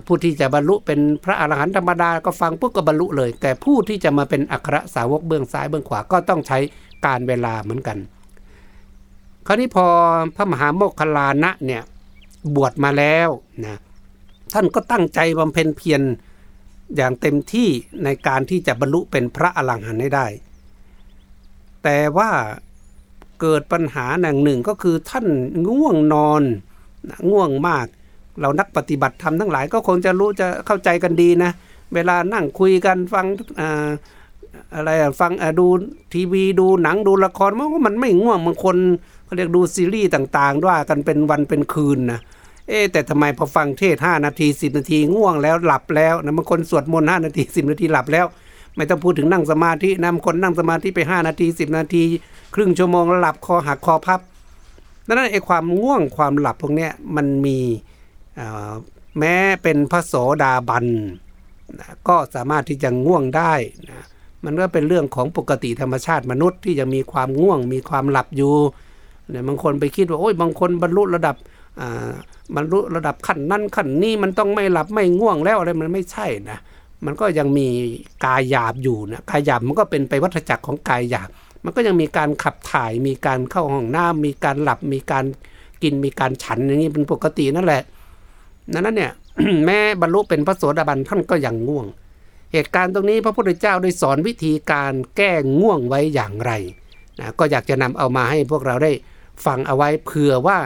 [0.05, 6.57] ผู้ที่จะบรรลุเป็นพระอรหันต์ธรรมดาก็ฟังปุ๊บก็บรรลุเลย แต่ผู้ที่จะมาเป็นอัครสาวกเบื้องซ้ายเบื้องขวาก็ต้องใช้
[7.05, 7.97] การเวลาเหมือนกัน
[9.47, 9.85] คราวนี้พอ
[10.35, 11.83] พระมหาโมคคลานะเนี่ย
[12.55, 13.29] บวชมาแล้ว
[13.63, 13.79] นะ
[14.53, 16.01] ท่านก็ตั้งใจบำเพ็ญเพียร
[16.95, 17.69] อย่างเต็มที่
[18.03, 20.27] ในการที่จะบรรลุเป็นพระอรหันต์ให้ได้
[21.83, 22.31] แต่ว่า
[23.41, 25.27] เกิดปัญหาหนึ่งหนึ่งก็คือท่าน
[25.67, 26.43] ง่วงนอน
[27.29, 27.87] ง่วงมาก
[28.41, 31.51] เรานักปฏิบัติธรรมทั้งหลายก็คงจะรู้จะเข้าใจกันดีนะ
[31.93, 33.25] เวลานั่งคุยกันฟัง
[34.75, 35.67] อะไรฟังดู
[36.13, 38.77] ทีวีดูหนังดูละครมันก็มันไม่ง่วงบางคน
[39.25, 42.19] เขาเรียกดูซีรีส์ต่างๆด้วยกันเป็นวันเป็นคืนนะ
[42.67, 48.25] เอ๊แต่ทำไมพอฟังเทศ5นาที10นาทีง่วงแล้วหลับแล้วนะบางคนสวดมนต์5นาที10นาทีหลับแล้ว
[48.75, 52.03] ไม่ต้องพูดถึงนั่งสมาธินะบางคนนั่งสมาธิไป5นาที10นาที
[52.55, 54.19] ครึ่งชั่วโมงแล้วหลับคอหักคอพับ
[55.07, 57.57] ดังนั้นไอ้ความง่วงความหลับพวกนี้มันมี
[59.19, 60.85] แม้เป็นพระโสดาบัน
[61.79, 63.53] นะก็สามารถที่จะง่วงได้
[63.89, 64.05] นะ
[64.45, 68.55] มันก็เป็นเรื่องของปกติธรรมชาติมนุษย์ที่จะมีความง่วง มีความหลับอยู่
[69.29, 71.35] เนี่ยบางคนไปคิดว่าโอ้ยบางคนบรรลุระดับ
[72.55, 76.57] บรรลุระดับขั้นนั้นขั้นนี้มันต้องไม่หลับไม่ง่วงแล้วอะไรมันไม่ใช่นะ
[77.05, 77.67] มันก็ยังมี
[78.25, 81.29] กายหยาบอยู่นะกายหยาบมันก็เป็นไปวัฏจักรของกายหยาบ
[81.63, 85.25] มันก็ยังมีการขับถ่ายมีการเข้าห้องน้ำมีการหลับมีการ
[85.83, 87.83] กินมีการฉันอย่างนี้เป็นปกตินั่นแหละ
[88.73, 89.11] นั้นเนี่ย
[89.65, 91.85] แม้บรรลุเป็นพระโสดาบันท่านก็ยังง่วง
[92.53, 96.51] เหตุการณ์ตรงนี้พระพุทธเจ้าได้สอนวิธีการแก้ง่วงไว้อย่างไร
[97.19, 98.91] นะก็อยากจะนำเอามาให้พวกเราได้
[99.45, 100.59] ฟังเอาไว้เผื่อว่า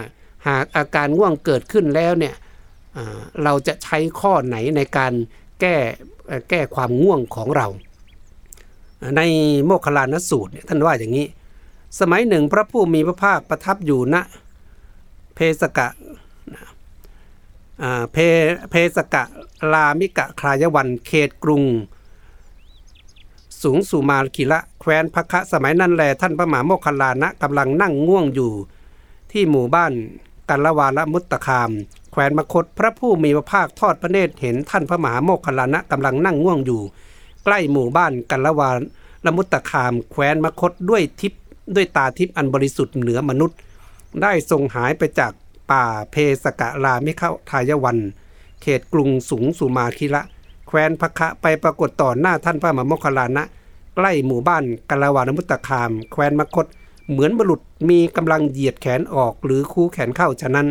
[0.47, 2.35] หากอาการง่วงเกิดขึ้นแล้วเนี่ย
[3.43, 5.13] เราจะใช้ข้อไหนในการ
[5.61, 5.75] แก้
[6.49, 7.67] แก้ความง่วงของเรา
[9.17, 9.21] ใน
[9.65, 11.27] โมคคลานสูตรเนี่ยท่านว่าอย่างนี้
[11.99, 14.21] สมัยหนึ่งพระผู้มีพระภาคประทับอยู่ณนะ
[15.35, 15.87] เพสกะ
[18.11, 18.17] เพ
[18.69, 19.23] เพสกะ
[19.73, 21.63] ลามิกะคลายวันเขตกรุง
[23.63, 28.51] สูงสุมาคิละแคว้นพระคะสมัยนั้นแลท่านพระมหาโมคคลานะกำลังนั่งง่วงอยู่
[29.31, 29.93] ที่หมู่บ้าน
[30.49, 31.71] กันละวาละมุตตะคาม
[32.11, 36.81] แขวนมคตพระผู้มีพระภาคทอดพระเนตรเห็นท่านพระมหาโมคคัลลานะกำลังนั่งง่วงอยู่
[37.43, 38.69] ใกล้หมู่บ้านกันละวา
[39.25, 41.33] ละมุตตะคามแขวนมคตด้วยทิพ
[41.75, 43.57] ด้วยตาทิพอันบริสุทธิ์เหนือมนุษย์
[44.21, 45.31] ได้ทรงหายไปจาก
[45.71, 47.97] ป่าเพสกะลามิเข้าทายวัน
[48.61, 50.23] เขตกรุงสูงสุมาคิละ
[50.67, 53.43] แคว้นพคะไปปรากฏต่อหน้าท่านพระมหาโมคคลานะ
[53.95, 56.65] ใกล้หมู่บ้านกาลาวานมุตตะคาม แคว้นมคต
[57.09, 60.67] เหมือนบุรุษมีกำลังเหยียดแขนออกหรือคู่แขนเข้าฉะนั้น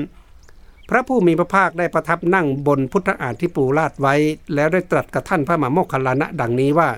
[0.88, 4.14] พระผู้มีพระภาคได้ประทับนั่งบนพุทธอาฏที่ปูลาดไว้
[4.54, 6.88] แล้วได้ตรัสกับท่านพระมหาโมคคลานะ ดังนี้ว่า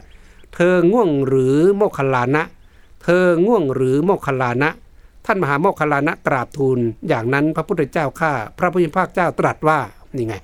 [0.54, 2.42] เธอง่วงหรือโมคคลานะ
[3.02, 4.70] เธอง่วงหรือโมคคลานะ
[5.32, 9.78] ท่านมหาโมคคลานะกราบทูลอย่างนั้นพระพุทธเจ้าข้าพระผู้มีพระภาคเจ้าตรัสว่า
[10.16, 10.34] นี่ไง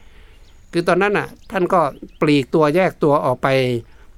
[0.73, 1.81] คือตอนนั้นน่ะท่านก็
[2.21, 3.49] ปลีกตัวแยกตัวออกไป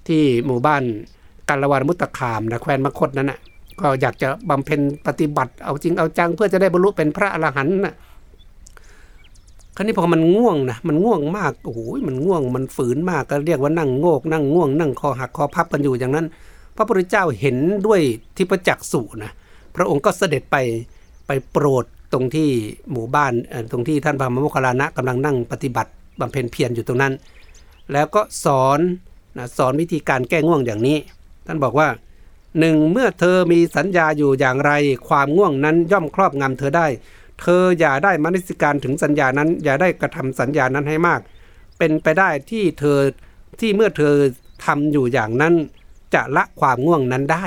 [0.08, 0.82] ที่หมู่บ้าน
[1.48, 3.38] กัลวานมุตตะคามนะแคว้นมคตนั้นน่ะ
[3.80, 7.94] ก็อยากจะบำเพ็ญปฏิบัติเอาจริงเอาจังเพื่อจะได้บรรลุเป็นพระอรหันต์น่ะ
[9.76, 11.78] คราวนี้พอมันง่วงนะมันง่วงมากโอ้โห
[12.08, 16.26] มันง่วงมันฝืนมากก็เรียกว่านั่งโงก นั่งง่วง นั่งคอหักคอพับกันอยู่อย่างนั้น
[16.76, 18.00] พระพุทธเจ้าเห็นด้วย
[18.36, 19.32] ทิพจักษุนะ
[19.76, 20.56] พระองค์ก็เสด็จไป
[21.26, 22.48] ไปโปรดตรงที่
[22.92, 23.32] หมู่บ้าน
[23.72, 27.14] ตรงที่ท่านพระมโมคคัลลานะกำลังนั่งปฏิบัติบำเพ็ญเพียรอยู่ตรงนั้น
[27.92, 28.80] แล้วก็สอน
[29.36, 30.98] นะสอนวิธีการแก้ง่วงอย่างนี้
[31.46, 31.88] ท่านบอกว่า
[32.60, 34.72] หนึ่งเมื่อเธอมีสัญญาอยู่อย่างไร
[35.08, 36.86] ความง่วงนั้นย่อมครอบงำเธอได้
[37.40, 41.20] เธออย่าได้มนสิการถึงสัญญานั้น อย่าได้กระทำสัญญานั้นให้มาก
[41.78, 42.98] เป็นไปได้ที่เธอ
[43.60, 44.14] ที่เมื่อเธอ
[44.64, 45.54] ทำอยู่อย่างนั้น
[46.14, 47.46] จะละความง่วงนั้นได้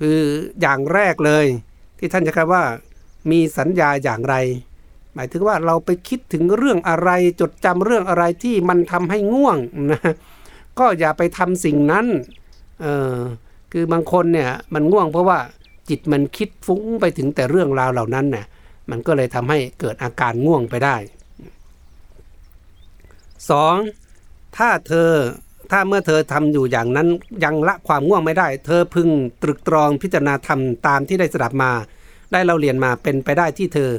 [0.00, 0.18] คือ
[0.60, 1.46] อย่างแรกเลย
[1.98, 2.64] ที่ท่านจะคำว่า
[3.30, 4.34] มีสัญญาอย่างไร
[5.14, 9.58] หมายถึงว่าเราไปคิดถึงเรื่องอะไรจดจำเรื่องอะไรที่มันทำให้ง่วง
[9.90, 10.00] นะ
[10.78, 12.06] ก็อย่าไปทำสิ่งนั้น
[12.82, 13.16] เออ
[13.72, 15.38] คือบางคนเนี่ยมันง่วงเพราะว่า
[15.88, 18.46] จิตมันคิดฟุ้งไปถึงแต่เรื่องราวเหล่านั้นเนี่ย
[18.90, 20.96] มันก็เลยทำให้เกิดอาการง่วงไปได้
[23.36, 24.56] 2.
[24.56, 25.10] ถ้าเธอ
[25.70, 27.08] ถ้าเมื่อเธอทำอยู่อย่างนั้น
[27.44, 29.08] ยังละความง่วงไม่ได้ เธอพึง
[29.42, 31.72] ตรึกตรองพิจารณาธรรมตามที่ได้สดับมา
[32.32, 33.90] ได้เราเรียนมาเป็นไปได้ที่เธอ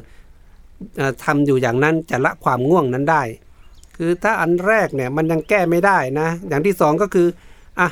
[1.26, 3.24] ทำอยู่อย่างนั้นจะละความง่วงนั้นได้
[3.98, 7.28] คือถ้าอันแรกเนี่ยมันยังแก้ไม่ได้นะ อย่างที่สองก็คือ
[7.80, 7.90] อะ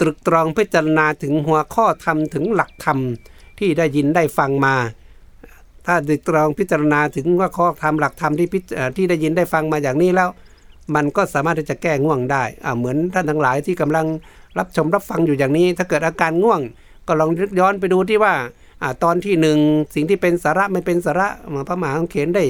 [0.00, 2.98] ตรึกตรองพิจารณาถึงหัวข้อธรรมถึงหลักธรรม
[3.58, 4.74] ที่ได้ยินได้ฟังมา
[5.86, 8.48] ถ้าตรึกตรองพิจารณาถึงว่าข้อธรรมหลักธรรมที่
[8.96, 10.28] ที่ได้ยินได้ฟังมาอย่างนี้แล้ว
[10.94, 14.06] มันก็สามารถที่จะแก้ง่วงได้อ่าเหมือนท่านทั้งหลายที่กำลัง
[14.58, 16.60] รับชมรับฟังอยู่อย่างนี้ ถ้าเกิดอาการง่วง
[17.06, 18.34] ก็ลองนึกย้อนไปดูที่ว่า
[18.82, 19.58] อตอนที่หนึ่ง
[19.94, 21.28] สิ่งที่เป็นสาระไม่เป็นสาระ
[21.68, 22.44] พระมหาเขนได้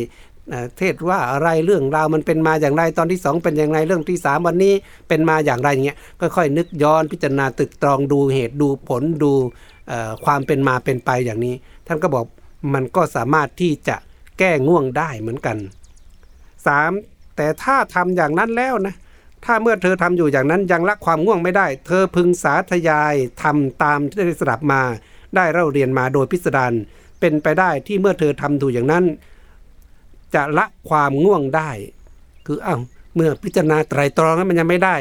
[0.79, 4.75] เทศว่าอะไรเรื่องราวมันเป็นมาอย่างไรตอนที่ 2 เป็นอย่างไรเรื่องที่ 3 วันนี้
[5.09, 9.33] เป็นมาอย่างไรอย่างเงี้ยค่อยๆนึกย้อนพิจารณาตึกตรองดูเหตุดูผลดู
[10.25, 11.55] ความเป็นมาเป็นไปอย่างนี้
[11.87, 12.25] ท่านก็บอก
[12.75, 13.97] มันก็สามารถที่จะ
[14.39, 15.57] แก้ง่วงได้เหมือนกัน
[16.77, 17.12] 3.
[17.37, 18.95] แต่ถ้าทำอย่างนั้นแล้วนะ
[19.45, 24.83] ถ้าเมื่อเธอทำอยู่อย่างนั้นยังละความง่วงไม่ได้ เธอพึงสาธยายทำตามที่ได้สดับมา
[25.37, 26.73] ได้เล่าเรียนมาโดยพิสดาร
[27.21, 29.05] เป็นไปได้ที่เมื่อเธอทำถูกอย่างนั้น
[30.35, 31.71] จะละความง่วงได้
[32.47, 32.77] คือเอ้า
[33.15, 34.97] เมื่อพิจารณาไตรตรองนั้นมันยังไม่ได้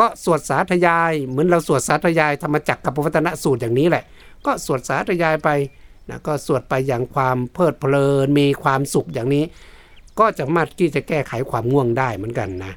[0.00, 4.04] ก็สวดสาธยายเหมือนเราสวดสาธยายธรรมจักรกับปวัตนสูตรอย่างนี้แหละ
[4.46, 5.48] ก็สวดสาธยายไป
[6.08, 9.44] นะก็สวดไปอย่างความเพลิดเพลินมีความสุขอย่างนี้
[10.18, 12.72] ก็จะมาที่จะแก้ไขความง่วงได้เหมือนกันนะ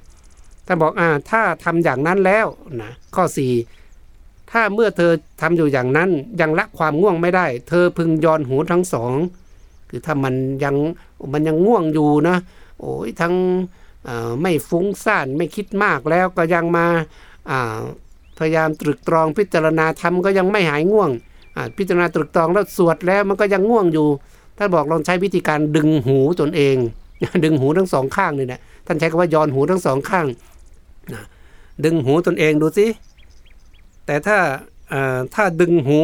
[0.65, 2.47] ท่านบอกอ่าถ้าทำอย่างนั้นแล้ว
[2.81, 3.23] นะข้อ
[3.87, 6.09] 4 ถ้าเมื่อเธอทำอยู่อย่างนั้น
[6.41, 9.13] ยังละความง่วงไม่ได้ เธอพึงยอนหูทั้งสอง
[9.89, 10.75] คือถ้ามันยัง
[11.33, 12.37] มันยังง่วงอยู่นะ
[12.79, 13.33] โอ้ยทั้ง
[14.41, 16.85] ไม่ฟุ้งซ่านไม่คิดมากแล้วก็ยังมา
[18.37, 21.09] พยายามตรึกตรองพิจารณาทำก็ยังไม่หายง่วง
[21.77, 24.07] พิจารณาตรึกตรองแล้วสวดแล้วมันก็ยังง่วงอยู่
[24.57, 26.77] ท่านบอกลองใช้วิธีการดึงหูตนเอง
[27.43, 30.27] ดึงหูทั้งสองข้างนี่นะท่านใช้คำว่าย้อนหูทั้งสองข้าง
[31.85, 32.87] ดึงหูตนเองดูสิ
[34.05, 34.37] แต่ถ้า
[35.35, 36.01] ถ้าดึงหู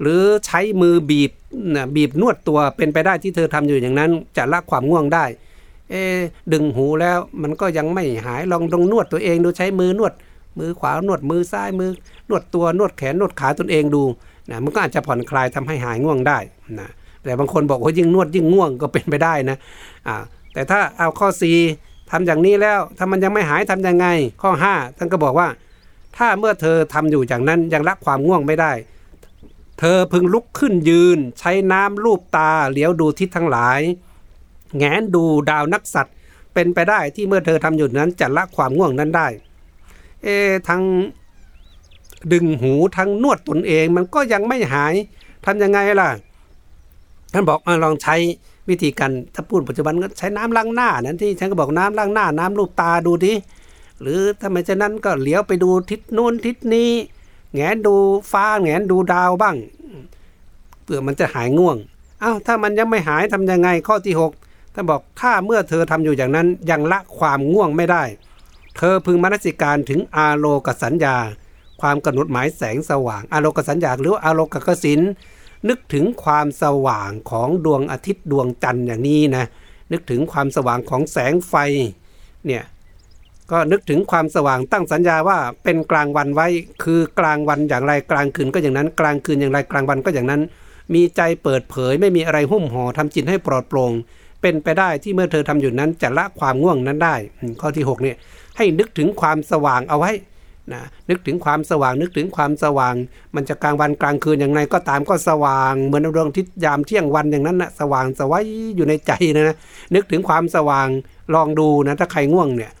[0.00, 1.32] หรือใช้มือบีบ
[1.76, 5.24] นะบีบนวดตัวเป็นไปได้ที่เธอทำอยู่อย่างนั้น จะละความง่วงได้
[5.90, 5.94] เอ
[6.52, 10.12] ดึงหูแล้วมันก็ยังไม่หายลองลองนวดตัวเองดูใช้มือนวด
[10.58, 11.90] มือขวานวดมือซ้ายมือ
[12.28, 14.02] นวดตัวนวดแขนนวดขาตนเองดู
[14.50, 16.38] นะมันก็อาจจะผ่อนคลายทำให้หายง่วงได้
[16.80, 16.90] นะ
[17.26, 19.56] แต่บางคนบอกว่ายิ่งนวดยิ่งง่วงก็เป็นไปได้นะ
[20.08, 20.16] อ่า
[20.52, 21.28] แต่ถ้าเอาข้อ
[21.68, 24.06] 4ทำอย่างนี้แล้วถ้ามันยังไม่หายทํำยังไง
[24.42, 25.48] ข้อ 5 ท่านก็บอกว่า
[26.16, 28.72] ถ้าเมื่อเธอทำอยู่อย่างนั้นยังละความง่วงไม่ได้
[29.78, 33.80] เธอพึงลุกขึ้นยืน ใช้น้ำลูบตาเหลียวดูทิศทั้งหลาย
[34.76, 36.14] แงนดูดาวนักสัตว์
[36.54, 39.28] เป็นไปได้ที่เมื่อเธอทำอยู่นั้นจะละความง่วงนั้นได้
[40.24, 40.28] เอ
[40.68, 40.82] ทั้ง
[42.32, 44.94] ดึงหูทั้งนวดตนเองมันก็ยังไม่หาย
[45.46, 46.10] ทำยังไงล่ะ
[47.32, 48.16] ท่านบอกอลองใช้
[48.68, 53.34] วิธีการถ้าพูดปัจจุบันก็ใช้น้ำล้างหน้านั้นที่ฉันก็บอกน้ำล้างหน้า น้ำลูบตาดูดิ
[54.00, 56.90] หรือถ้าไม่เช่นนั้นก็เหลียวไปดูทิศนู้นทิศนี้
[57.54, 57.94] แงนดู
[58.32, 59.56] ฟ้าแงนดูดาวบ้าง
[60.84, 61.76] เพื่อมันจะหายง่วง
[62.22, 68.02] อ้าวถ้ามันยังไม่หายทำยังไงข้อที่6ท่านบอกถ้าเมื่อเธอทำอยู่อย่างนั้นยังละความง่วงไม่ได้
[68.76, 71.16] เธอพึงมนสิการถึงอาโลกสัญญา
[71.80, 75.00] ความกำหนดหมายแสงสว่างอาโลกสัญญาหรืออาโลกกสิน
[75.68, 79.46] นึกถึงความสว่างของดวงอาทิตย์ดวงจันทร์อย่างนี้นะ
[79.92, 81.54] นึกถึงความสว่างของแสงไฟ
[82.46, 82.64] เนี่ย
[83.50, 86.48] ก็นึกถึงความสว่างตั้งสัญญาว่าเป็นกลางวันไว้
[86.84, 90.42] คือกลางวันอย่างไรกลางคืนก็อย่างนั้น กลางคืนอย่างไรกลางวันก็อย่างนั้น
[90.94, 93.92] มีใจเปิดเผยไม่มีอะไรหุ้มห่อทำจิตให้ปลอดโปร่ง
[94.42, 97.14] เป็นไปได้ที่เมื่อเธอทำอยู่นั้นจะละความง่วงนั้นได้
[97.60, 98.16] ข้อที่6เนี่ย
[98.56, 100.10] ให้นึกถึงความสว่างเอาไว้
[100.72, 102.94] นะนึกถึงความสว่างนึกถึงความสว่าง
[103.34, 108.44] มันจะกลางวันกลางคืนอย่างไรก็ตามก็สว่าง เหมือนดวงอาทิตย์ยามเที่ยงวันอย่างนั้นนะสว่างสวัย
[108.76, 109.56] อยู่ในใจนะนะ
[109.94, 110.88] นึกถึงความสว่าง
[111.34, 112.72] ลองดูนะถ้าใครง่วงเนี่ย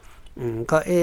[0.70, 1.00] ก็เอ๊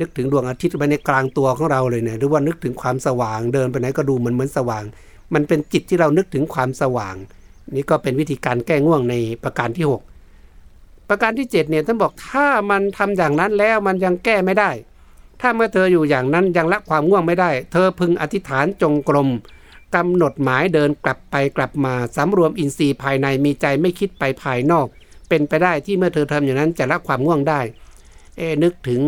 [0.00, 4.84] นึกถึงดวงอาทิตย์ไปในกลางตัวของเราเลยเนี่ยหรือว่านึกถึงความสว่างเดินไปไหนก็ดูเหมือนเหมือนสว่าง
[5.34, 7.16] มันเป็นจิตที่เรานึกถึงความสว่าง
[7.76, 9.14] นี่ก็เป็นวิธีการแก้ง่วงใน
[9.44, 9.86] ประการที่
[10.50, 14.70] 6 ประการที่7เนี่ยท่านบอกถ้ามันทำอย่างนั้นแล้วมันยังแก้ไม่ได้
[15.40, 19.28] ถ้าเมื่อเธออยู่อย่างนั้นยังละความง่วงไม่ได้ เธอพึงอธิษฐานจงกรม
[19.94, 24.86] กำหนดหมายเดินกลับไปกลับมาสำรวมอินทรีย์ภายในมีใจไม่คิดไปภายนอก
[25.28, 27.60] เป็นไปได้ที่เมื่อเธอทำอย่างนั้นจะละความง่วงได้
[28.36, 29.02] เอนึกถึง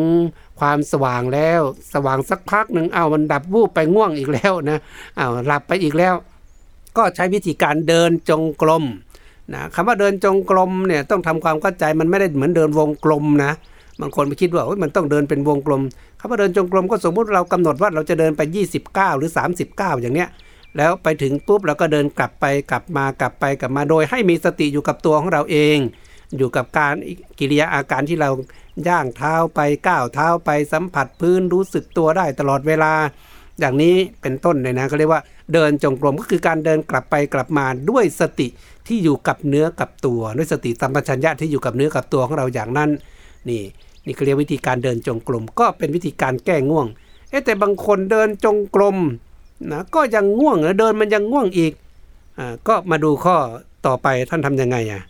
[0.60, 1.60] ความสว่างแล้ว
[1.94, 4.78] สว่างสักพักหนึ่งเอามันดับวูบไปง่วงอีกแล้วนะ
[5.16, 6.14] เอาหลับไปอีกแล้ว
[6.96, 8.84] ก็ใช้วิธีการเดินจงกรม
[9.52, 13.52] นะคำว่าเดินจงกรมเนี่ยต้องทำความเข้าใจมันไม่ได้เหมือนเดินวงกลมนะ
[14.02, 15.82] บางคนไปคิดว่ามันต้องเดินเป็นวงกลม
[16.20, 18.42] คำว่าเดินจงกรมก็สมมุติเรากำหนดว่าเราจะเดินไป
[18.80, 19.30] 29 หรือ
[19.66, 20.28] 39 อย่างเนี้ย
[20.76, 25.78] แล้วไปถึงปุ๊บเราก็เดินกลับไปกลับมากลับไปกลับมาโดย ให้มีสติอยู่กับตัวของเราเอง
[26.36, 26.94] อยู่กับการ
[27.38, 28.30] กิริยาอาการที่เรา
[28.88, 32.92] ย่างเท้าไปก้าวเท้าไปสัมผัสพื้นรู้สึกตัวได้ตลอดเวลา
[33.60, 38.48] อย่างนี้เป็นต้นเลยนะเขาเรียกว่าเดินจงกรมก็คือการเดินกลับไปกลับมาด้วยสติ
[38.86, 42.90] ที่อยู่กับเนื้อกับตัว ด้วยสติสัมปชัญญะที่อยู่กับเนื้อกับตัวของเราอย่างนั้น
[43.48, 43.62] นี่
[44.06, 46.86] นี่เขาเรียกวิธีการเดินจงกรมก็เป็นวิธีการแก้ง่วง
[47.28, 48.96] เอ๊แต่บางคนเดินจงกรม
[49.72, 51.72] นะก็ยังง่วงนะเดินมันยังง่วงอีก
[52.38, 53.36] อ่าก็มาดูข้อ
[53.86, 55.02] ต่อไปท่านทํำยังไงอะ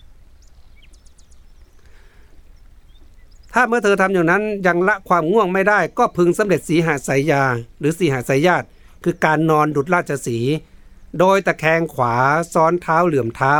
[3.52, 7.42] ถ้าเมื่อเธอทำอย่างนั้นยังละความง่วงไม่ได้ ก็พึงสำเร็จสีหาสายยา
[7.78, 8.66] หรือสีหาสายญาติ
[9.04, 10.38] คือการนอนดุดราชสี
[11.18, 12.14] โดยตะแคงขวา
[12.54, 13.54] ซ้อนเท้าเหลื่อมเท้า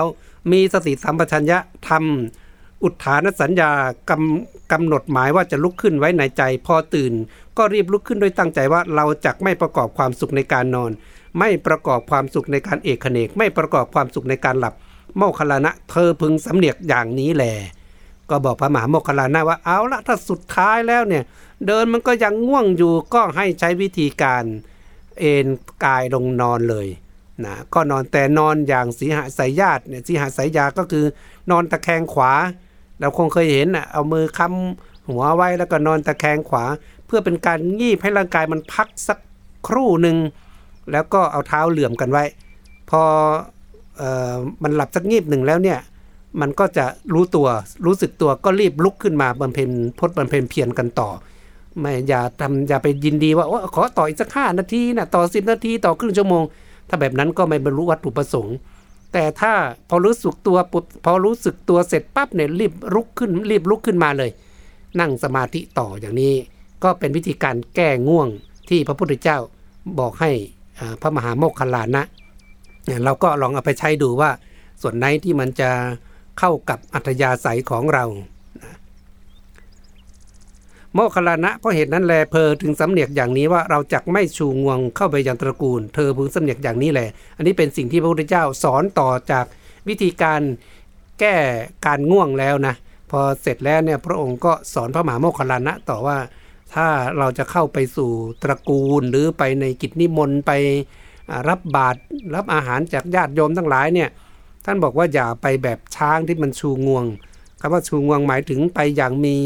[0.53, 2.41] มีสติสัมปชัญญะทำ
[2.83, 3.71] อุทานสัญญา
[4.11, 7.12] กำกำหนดหมายว่าจะลุกขึ้นไว้ในใจ พอตื่น
[7.57, 10.90] ก็รีบลุกขึ้นด้วยตั้งใจว่าเราจะไม่ประกอบความสุขในการนอน
[11.38, 14.75] ไม่ประกอบความสุขในการเอกเนก ไม่ประกอบความสุขในการหลับ
[15.16, 17.55] โมคลานะเธอพึงสำเนียกอย่างนี้แหละ
[18.31, 21.23] ก็บอกพระมหาโมคคลานะว่าเอาละถ้าสุดท้ายแล้วเนี่ย
[21.66, 24.45] เดินมันก็ยังง่วงอยู่ก็ให้ใช้วิธีการ
[25.21, 25.47] เอน
[25.85, 26.87] กายลงนอนเลย
[27.45, 31.05] นะก็นอนแต่นอนอย่างสีหสายญาติเนี่ยสีหสายยาก็คือ
[31.51, 32.33] นอนตะแคงขวา
[33.02, 36.64] เราคงเคยเห็นอะเอามือค้ำหัวไว้แล้วก็นอนตะแคงขวา
[37.06, 39.18] เพื่อเป็นการงีบให้ร่างกายมันพักสัก
[39.66, 40.16] ครู่หนึ่ง
[40.92, 42.24] แล้วก็เอาเท้าเหลื่อมกันไว้
[42.90, 43.02] พอ
[44.00, 45.78] ออมันหลับสักงีบหนึ่งแล้วเนี่ย
[46.40, 46.84] มันก็จะ
[47.14, 47.48] รู้ตัว
[47.86, 51.08] รู้สึกตัวก็รีบลุกขึ้นมาบำเพ็ญพจน์บำเพ็ญเพียรกันต่อ
[51.78, 56.42] ไม่อย่าทำอย่าไปยินดีว่าขอต่ออีกสักห้านาทีนะต่อสิบนาทีต่อครึ่งชั่วโมง
[56.88, 58.56] ถ้าแบบนั้นก็ไม่บรรลุวัตถุประสงค์
[59.12, 59.53] แต่ถ้า
[59.88, 64.31] พอรู้สึกตัวปุ๊บพอรู้สึกตัวเสร็จปั๊บเนี่ยรีบลุกขึ้นรีบลุกขึ้นมาเลย
[65.01, 66.35] นั่งสมาธิต่ออย่างนี้
[66.83, 68.29] ก็เป็นวิธีการแก้ง่วง
[68.68, 69.38] ที่พระพุทธเจ้า
[69.98, 70.31] บอกให้
[71.01, 72.03] พระมหาโมคคลานะ
[73.05, 74.31] เราก็ลองเอาไปใช้ดูว่า
[74.83, 75.70] ส่วนไหนที่มันจะ
[76.39, 78.05] เข้ากับอัธยาศัยของเรา
[80.95, 89.45] โมคลานะเพราะเหตุนั้นแลเพอถึงสำเนียกอย่างนี้ว่าเราจักไม่ชูงวงเข้าไปยังตระกูล เธอพึงสำเนียกอย่างนี้แหละ อันนี้เป็นสิ่งที่พระพุทธเจ้าสอนต่อจาก
[89.88, 90.40] วิธีการ
[91.20, 91.36] แก้
[91.86, 92.74] การง่วงแล้วนะ
[93.11, 96.18] พอเสร็จแล้วเนี่ยพระองค์ก็สอนพระมหาโมคคลานะต่อว่า
[96.74, 96.88] ถ้า
[97.18, 98.11] เราจะเข้าไปสู่
[98.43, 100.53] ตระกูลหรือไปในกิจนิมนต์ไป
[101.49, 101.99] รับบาตร
[102.34, 104.09] รับอาหารจากญาติโยมทั้งหลายเนี่ย
[104.64, 107.05] ท่านบอกว่าอย่าไปแบบช้างที่มันชูงวง
[107.62, 109.36] คำว่าชูงวงหมายถึงไปอย่างมี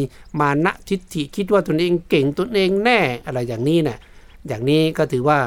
[0.41, 3.99] มานะทิฏฐิคิดว่าตนเองเก่งตนเองแน่อะไรอย่างนี้นะ่ะ
[4.47, 5.39] อย่างนี้ก็ถือว่า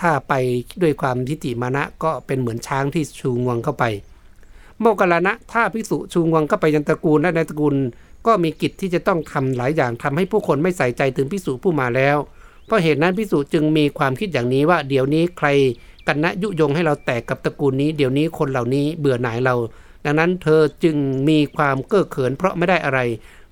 [0.00, 0.34] ถ้าไป
[0.82, 3.84] ด้วยความทิฏฐิมานะก็เป็นเหมือนช้างที่ชูงวงเข้าไป
[4.80, 7.74] โมกขลานะถ้าพิสุชูงวงเข้าไปยังตระกูลและในตระกูล
[8.26, 12.16] ก็มีกิจที่จะต้องทำหลายอย่างทำให้ผู้คนไม่ใส่ใจถึงพิสุผู้มาแล้ว
[12.66, 15.48] เพราะเหตุนั้นพิสุจึงมีความคิดอย่างนี้ว่าเดี๋ยวนี้ใคร
[16.06, 19.54] กันนะยุยงให้เราแตกกับตระกูลนี้ เดี๋ยวนี้คนเหล่านี้เบื่อหน่ายเรา
[20.04, 20.96] ดังนั้นเธอจึง
[21.28, 23.00] มีความเก้อเขินเพราะไม่ได้อะไร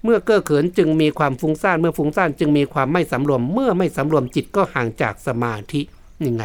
[0.04, 5.80] เมื่อเก้อเขินจึงมีความฟุ้งซ่านเมื่อฟุ้งซ่านจึงมีความไม่สำรวม เมื่อไม่สำรวมจิตก็ห่างจากสมาธิ
[6.22, 6.44] นี่ไง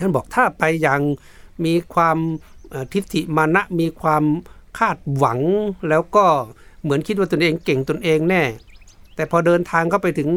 [0.00, 1.00] ท่านบอกถ้าไปอย่าง
[1.64, 2.18] มีความ
[2.92, 4.24] ทิฏฐิมานะมีความ
[4.78, 5.40] คาดหวัง
[5.88, 6.24] แล้วก็
[6.82, 8.42] เหมือนคิดว่าตนเองเก่งตนเองแน่
[9.14, 10.30] แต่พอเดินทางเข้าไปถึง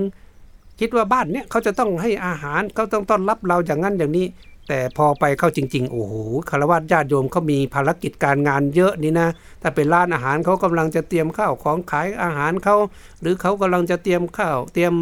[0.79, 4.25] คิดว่าบ้านเนี้ยเขาจะต้องให้อาหารเขาต้องต้อนรับเราอย่างนั้นอย่างนี้
[4.69, 6.13] แต่พอไปเข้าจริง ๆ โอ้โห
[6.49, 9.29] คารวะญาติโยมเขามีภารกิจการงานเยอะนี่นะ
[9.61, 12.75] ถ้าเป็นร้านอาหารเขากำลังจะเตรียมข้าวของขายอาหารเขา
[13.21, 14.93] หรือเขากำลังจะเตรียมข้าว เตรียม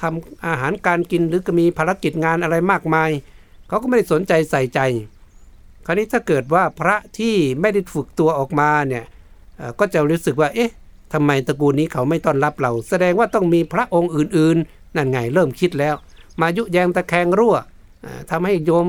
[0.00, 3.10] ทำอาหารการกิน หรือก็มีภารกิจงานอะไรมากมาย
[3.68, 4.80] เขาก็ไม่ได้สนใจใส่ใจ
[5.86, 9.04] คราวนี้ถ้าเกิดว่าพระที่ไม่ได้ฝึกตัวออกมาเนี่ย
[9.78, 10.72] ก็จะรู้สึกว่า เอ๊ะ
[11.12, 15.94] ทำไมตระกูลนี้เขาไม่ต้อนรับเรา แสดงว่าต้องมีพระองค์อื่น ๆ นั่นไงเริ่มคิดแล้ว
[16.40, 17.56] มายุแยงตะแคงรั่ว
[18.30, 18.86] ทำให้โยม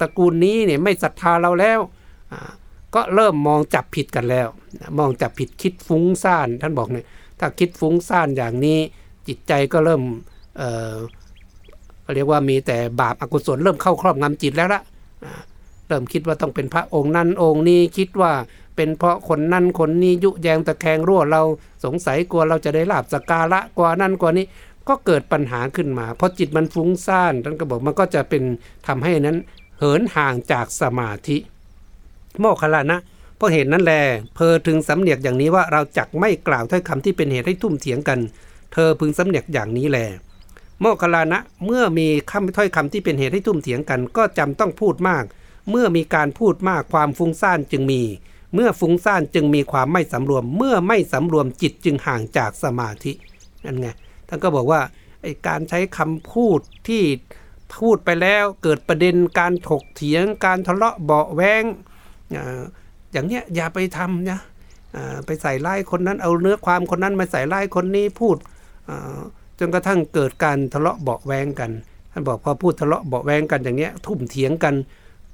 [0.00, 1.80] ตระกูลนี้เนี่ยไม่ศรัทธาเราแล้ว
[2.94, 4.48] ก็เริ่มมองจับผิดกันแล้ว
[4.98, 7.06] มองจับผิดคิดฟุ้งซ่านท่านบอกเนี่ย
[7.38, 8.78] ถ้าคิดฟุ้งซ่านอย่างนี้
[9.28, 10.02] จิตใจก็เริ่ม
[10.58, 14.82] เเรียกว่ามีแต่บาปอากุศลเริ่มเข้าครอบงำจิตแล้วละ
[15.88, 18.32] เริ่มคิดว่าต้องเป็นพระองค์นั้นองค์นี้คิดว่า
[18.76, 21.42] เป็นเพราะคนนั้นคนนี้ยุแยงตะแคงรั่วเรา
[21.84, 24.46] สงสัยกลัวเราจะได้ลาบสการะกว่านั้นกว่านี้
[24.88, 28.42] ก็เกิดปัญหาขึ้นมา เพราะจิตมันฟุ้งซ่านท่านก็บอกมันก็จะเป็น
[28.86, 29.38] ทำให้นั้น
[29.80, 31.36] เหินห่างจากสมาธิ
[32.40, 32.98] โมคคลานะ
[33.36, 33.94] เพราะเหตุนั้นแล
[34.34, 38.18] เพอถึงสำเนียกอย่างนี้ว่าเราจักไม่กล่าวถ้อยคำที่เป็นเหตุให้ทุ่มเถียงกัน
[38.72, 39.98] เธอพึงสำเนียกอย่างนี้แล
[40.80, 45.24] โมคคลานะเมื่อมีคำถ้อยคำที่เป็นเหตุให้ทุ่มเถียงกัน ก็จำต้องพูดมาก
[45.70, 48.02] เมื่อมีการพูดมากความฟุ้งซ่านจึงมี
[48.54, 53.12] เมื่อฟุ้งซ่านจึงมีความไม่สำรวม เมื่อไม่สำรวมจิตจึงห่างจากสมาธิ
[53.64, 53.88] นั่นไง
[54.28, 54.80] ท่านก็บอกว่า
[55.22, 57.02] ไอการใช้คำพูดที่
[57.78, 61.64] พูดไปแล้วเกิดประเด็นการถกเถียงการทะเลาะเบาแวง
[63.12, 64.40] อย่างเนี้ยอย่าไปทำนะ
[65.26, 68.36] ไปใส่ไล่คนนั้นเอาเนื้อความคนนั้นมาใส่ไล่คนนี้พูด
[69.58, 71.70] จนกระทั่งเกิดการทะเลาะเบาแวงกัน
[72.12, 74.74] ท่านบอกพอพูดทะเลาะเบาแวงกันอย่างเนี้ยทุ่มเถียงกัน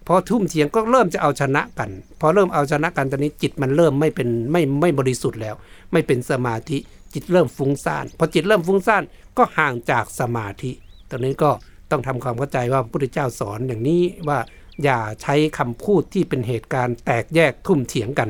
[0.07, 5.55] พอทุ่มเถียงก็เริ่มจะเอาชนะกัน พอเริ่มเอาชนะกันตอนนี้จิตมันเริ่มไม่เป็นไม่ไม่บริสุทธิ์แล้ว
[5.93, 6.79] ไม่เป็นสมาธิ
[7.15, 9.03] จิตเริ่มฟุ้งซ่านพอจิตเริ่มฟุ้งซ่าน
[9.39, 10.71] ก็ห่างจากสมาธิ
[11.11, 11.51] ตอนนี้ก็
[11.91, 14.39] ต้องทำความเข้าใจว่าพระพุทธเจ้าสอนอย่างนี้ว่า
[14.85, 18.29] อย่าใช้คำพูดที่เป็นเหตุการณ์แตกแยกทุ่มเถียงกัน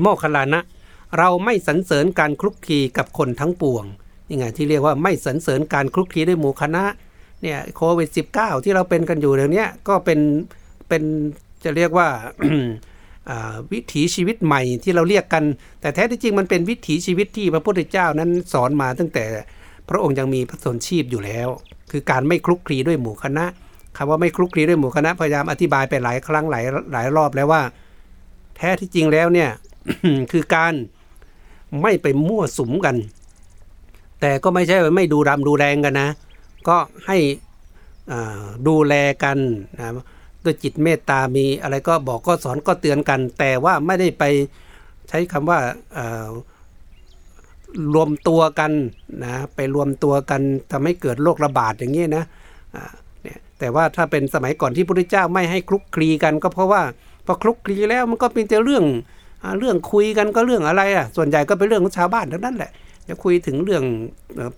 [0.00, 0.60] โมคคลานะ
[1.18, 3.84] เราไม่สรรเสริญการคลุกคลีกับคนทั้งปวง
[4.28, 6.84] นี่ไงที่เรียกว่าไม่สรรเสริญการคลุกคลีด้วยหมู่คณะ
[7.42, 10.20] เนี่ยโควิด -19 ที่เราเป็นกันอยู่เดี๋ยวนี้ก็เป็น
[10.88, 11.02] เป็น
[11.64, 12.08] จะเรียกว่า
[13.72, 15.44] วิถีชีวิตใหม่ที่เราเรียกกัน
[15.80, 19.24] แต่แท้ที่จริงมันเป็นวิถีชีวิตที่พระพุทธเจ้านั้นสอนมาตั้งแต่
[19.88, 21.48] พระองค์ยังมีพระชนชีพอยู่แล้ว
[21.96, 23.44] คือการไม่คลุกคลีด้วยหมู่คณะ
[23.96, 27.62] คำว่าไม่คลุกคลีด้วยหมู่คณะพยายามอธิบายไปหลายครั้งหลายหลายรอบแล้วว่า
[28.56, 29.50] แท้ที่จริงแล้วเนี่ย
[30.32, 30.72] คือการ
[31.82, 32.96] ไม่ไปมั่วสุมกัน
[34.20, 36.10] แต่ก็ไม่ใช่ไม่ดูรำดูแรงกันนะ
[36.68, 36.76] ก็
[37.06, 37.18] ให้
[38.68, 39.38] ดูแลกัน
[39.78, 39.92] นะ
[40.44, 44.24] ด้วยจิตเมตตามีอะไรก็บอกก็สอนก็เตือนกัน แต่ว่าไม่ได้ไป
[45.08, 45.58] ใช้คำว่า
[47.94, 48.72] รวมตัวกัน
[49.24, 50.40] นะไปรวมตัวกัน
[50.72, 52.24] ทำให้เกิดโรคระบาดอย่างนี้นะ
[53.22, 56.82] เนี่ยแต่ว่าถ้าเป็นสมัยก่อนที่พระพุทธเจ้าไม่ให้คลุกคลีกันก็เพราะว่า
[57.26, 58.84] พอคลุกคลีแล้วมันก็เป็นแต่เรื่อง
[59.58, 62.70] เรื่องคุยกันก็เรื่องอะไรอะส่วนใหญ่ก็เป็นเรื่องของชาวบ้านทั้งนั้นแหละ
[63.08, 63.84] จะคุยถึงเรื่อง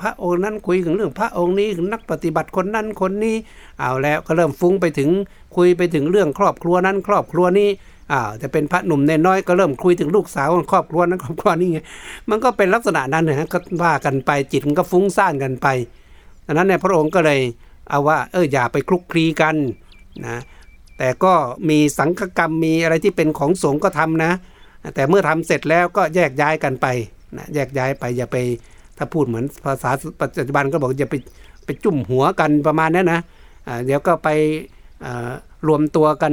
[0.00, 3.36] พระองค์นั้นคุยถึงเรื่องพระองค์นี้นักปฏิบัติคนนั้นคนนี้
[3.78, 5.10] เอาแล้วก็เริ่มฟุ้งไปถึง
[5.56, 7.68] คุยไปถึงเรื่องครอบครัวนั้นครอบครัวนี้
[8.12, 11.80] อ้าวจะเป็นพระหนุ่มเนน้อยก็เริ่มคุยถึงลูกสาวครอบครัวนั้นครอบครัวนี้ไง
[12.30, 15.66] มันก็เป็นลักษณะนั้นนะก็ว่ากันไปจิตมันก็ฟุ้งซ่านกันไป
[16.46, 17.40] ดังนั้นเนี่ยพระองค์ก็เลย
[17.88, 19.56] เอาว่าเอออย่าไปคลุกคลีกัน
[20.26, 20.40] นะ
[20.98, 21.32] แต่ก็
[21.68, 24.32] มีสังฆกรรมมีอะไรที่เป็นของสงฆ์ก็ทำนะ
[24.94, 26.86] แต่เมื่อทำเสร็จแล้วก็แยกย้ายกันไป
[27.36, 28.36] นะแยกย้ายไปอย่าไป
[28.98, 29.90] ถ้าพูดเหมือนภาษา
[30.20, 31.14] ปัจจุบันก็บอกอย่าไป
[31.64, 34.28] ไปจุ่มหัวกันประมาณนี้นะะเดี๋ยวก็ไป
[35.66, 36.32] รวมตัวกัน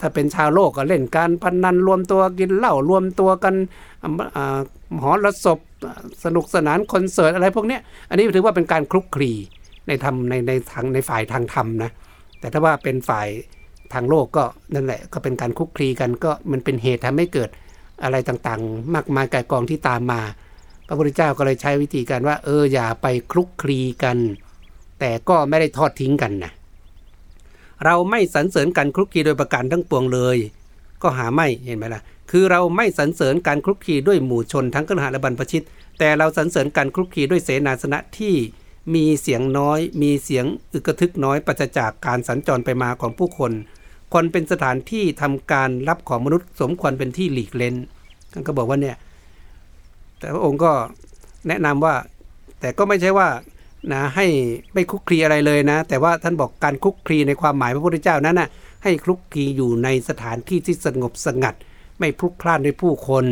[0.00, 3.54] ถ้าเป็นชาวโลกก็เล่นการพนนันรวมตัวกินเหล้ารวมตัวกัน
[5.02, 5.58] หอระศพ
[6.24, 9.32] สนุกสนานคอนเสิร์ตอะไรพวกนี้อันนี้ถือว่าเป็นการคลุกคลี
[9.86, 11.90] ในทำในในทางในฝ่ายทางธรรมนะ
[12.40, 13.28] แต่ถ้าว่าเป็นฝ่าย
[13.92, 14.44] ทางโลกก็
[14.74, 17.50] นั่นแหละก็เป็นการคลุกคลีกันก็มันเป็นเหตุทำให้เกิด
[18.02, 20.20] อะไรต่างๆ มากมายกายกองที่ตามมา
[20.86, 24.18] พระพุทธเจ้าก็เลยใช้วิธีการว่า เอออย่าไปคลุกคลีกัน
[25.00, 26.52] แต่ก็ไม่ได้ทอดทิ้งกันนะ
[27.84, 30.36] เราไม่สรรเสริญการคลุกคลีโดยประการทั้งปวงเลย
[31.02, 35.64] ก็หาไม่เห็นไหมล่ะ คือเราไม่สรรเสริญการคลุกคลีด้วยหมู่ชนทั้งกระหาและบรรพชิต
[35.98, 38.34] แต่เราสรรเสริญการคลุกคลีด้วยเสนาสนะที่
[38.94, 43.52] มีเสียงน้อย มีเสียงอึกระทึกน้อยปราศจากการสัญจรไปมาของผู้คน
[44.14, 47.74] คนเป็นสถานที่ทำการรับของมนุษย์สมควรเป็นที่หลีกเล้น
[48.32, 48.96] ท่านก็บอกว่าเนี่ย
[50.18, 50.72] แต่พระองค์ก็
[51.48, 51.94] แนะนำว่า
[52.60, 53.28] แต่ก็ไม่ใช่ว่า
[53.92, 54.26] นะให้
[54.74, 58.48] ไม่คุกคลีอะไรเลยนะ แต่ว่าท่านบอกการคุกคลีในความหมายพระพุทธเจ้านั้นนะ่ะ
[58.84, 61.54] ให้คลุกคลีอยู่ในสถานที่ที่สงบสงัด
[61.98, 63.24] ไม่พลุกพล่านด้วยผู้คน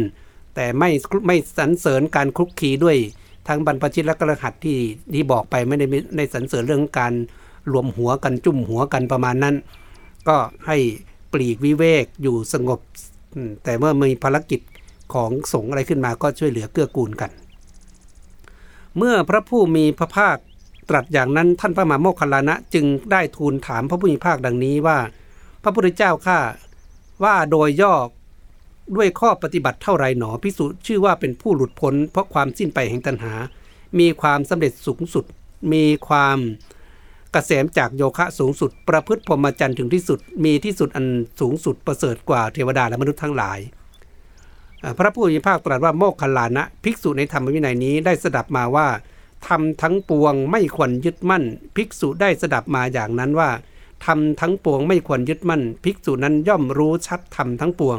[0.54, 0.90] แต่ไม่
[1.26, 2.96] ไม่สรรเสริญการคลุกคลีด้วย
[3.48, 4.78] ทั้งบรรพชิตและกระหัตที่
[5.14, 5.86] ที่บอกไปไม่ได้
[6.16, 7.12] ในสรรเสริญเรื่องการ
[7.72, 9.56] รวมหัวกันจุ่มหัวกันประมาณนั้น
[10.28, 10.36] ก็
[10.66, 10.76] ให้
[11.32, 12.80] ปลีกวิเวกอยู่สงบ
[13.64, 14.60] แต่เมื่อมีภารกิจ
[15.14, 17.30] ของสงฆ์อะไรขึ้นมาก็ช่วยเหลือเกื้อกูลกัน
[18.98, 20.36] เมื่อพระผู้มีพระภาค
[20.88, 24.98] ตรัสอย่างนั้นท่านพระมหาโมคคัลลานะจึงได้ทูลถามพระผู้มีพระภาคดังนี้ว่า
[25.62, 26.38] พระพุทธเจ้าข้า
[27.24, 27.94] ว่าโดยย่อ
[28.96, 33.32] ด้วยข้อปฏิบัติเท่าไรหนอพิสุชื่อว่าเป็นผู้หลุดพ้น เพราะความสิ้นไปแห่งตัณหา
[33.98, 35.24] มีความสำเร็จสูงสุด
[35.72, 36.38] มีความ
[37.34, 41.06] กระแสมจากโยคะสูงสุด ประพฤติพรหมจรรย์ถึงที่สุด มีที่สุดอัน
[41.40, 43.58] สูงสุดประเสริฐกว่าเทวดาและมนุษย์ทั้งหลาย
[44.98, 48.88] พระผู้มีภาคตรัสว่าโมกขลานะ ภิกษุในธรรมวินัยนี้ได้สดับมาว่า
[49.46, 51.44] ทำทั้งปวงไม่ควรยึดมั่น
[51.76, 53.50] ภิกษุได้สดับมาอย่างนั้นว่า
[54.04, 57.98] ทำทั้งปวงไม่ควรยึดมั่น ภิกษุนั้นย่อมรู้ชัดทำทั้งปวง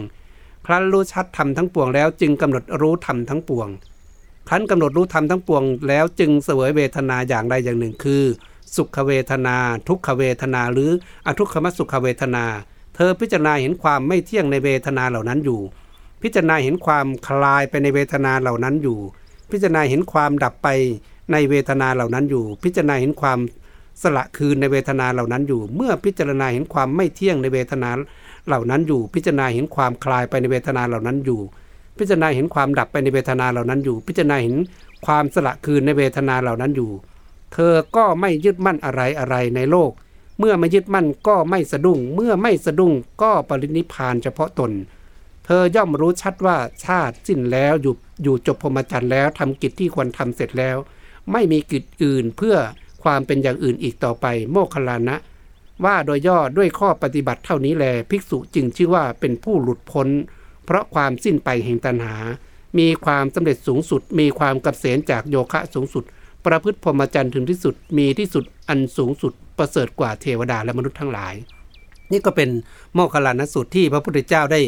[0.65, 3.67] ครั้นรู้ชัดธรรมทั้งปวงแล้วจึงกำหนดรู้ธรรมทั้งปวง
[4.47, 8.23] ครั้นกำหนดรู้ธรรมทั้งปวงแล้วจึงเสวยเวทนาอย่างใดอย่างหนึ่งคือ
[8.75, 9.55] สุขเวทนา
[9.87, 10.91] ทุกขเวทนาหรือ
[11.25, 12.45] อทุกขมสุขเวทนา
[12.95, 15.59] เธอพิจารณาเห็นความไม่เที่ยงในเวทนาเหล่านั้นอยู่
[16.21, 18.99] พิจารณาเห็นความคลายไปในเวทนาเหล่านั้นอยู่
[19.51, 20.67] พิจารณาเห็นความดับไป
[21.31, 23.39] ในเวทนาเหล่านั้นอยู่ พิจารณาเห็นความ
[24.03, 27.89] สละคืนในเวทนาเหล่านั้นอยู่ เมื่อพิจารณาเห็นความไม่เที่ยงในเวทนา
[28.47, 31.39] เหล่านั้นอยู่ พิจารณาเห็นความคลายไปในเวทนาเหล่านั้นอยู่
[31.97, 34.55] พิจารณาเห็นความดับไปในเวทนาเหล่านั้นอยู่ พิจารณาเห็น
[35.05, 36.91] ความสละคืนในเวทนาเหล่านั้นอยู่
[37.53, 39.91] เธอก็ไม่ยึดมั่นอะไรอะไรในโลก
[40.39, 44.71] เมื่อไม่ยึดมั่นก็ไม่สะดุ้ง เมื่อไม่สะดุ้งก็ปรินิพานเฉพาะตน
[45.49, 50.77] ธอย่อมรู้ชัดว่าชาติสิ้นแล้วอยู่อยู่จบพรหมจรรย์แล้วทำกิจที่ควรทำเสร็จแล้ว
[51.31, 52.55] ไม่มีกิจอื่นเพื่อ
[53.03, 55.15] ความเป็นอย่างอื่นอีกต่อไป โมคคลานะ
[55.85, 60.07] ว่าโดยย่อด้วยข้อปฏิบัติเท่านี้แล ภิกษุจึงชื่อว่าเป็นผู้หลุดพ้น
[60.65, 62.15] เพราะความสิ้นไปแห่งตัณหา
[62.79, 66.03] มีความสำเร็จสูงสุด มีความกับเสนจากโยคะสูงสุด
[66.45, 71.33] ประพฤติพรหมจรรย์ถึงที่สุดมีที่สุดอันสูงสุด ประเสริฐกว่าเทวดาและมนุษย์ทั้งหลาย
[72.11, 72.49] นี่ก็เป็น
[72.93, 74.61] โมคคลานสูตรที่พระพุทธเจ้าได้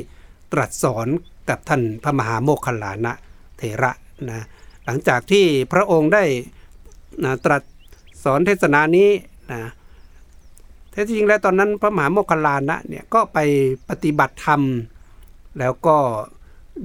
[0.53, 1.07] ตรัสสอน
[1.49, 3.13] กับท่านพระมหาโมคคัลลานะ
[3.57, 3.91] เถระ
[4.29, 4.45] นะ
[4.85, 6.23] หลังจากที่พระองค์ได้
[7.23, 7.61] นะตรัส
[8.23, 9.09] สอนเทศนานี้
[9.51, 9.61] นะ
[10.91, 13.37] แท้จริงแล้วตอนนั้นพระมหาโมคคลานะเนี่ยก็ไป
[13.89, 14.61] ปฏิบัติธรรม
[15.59, 15.97] แล้วก็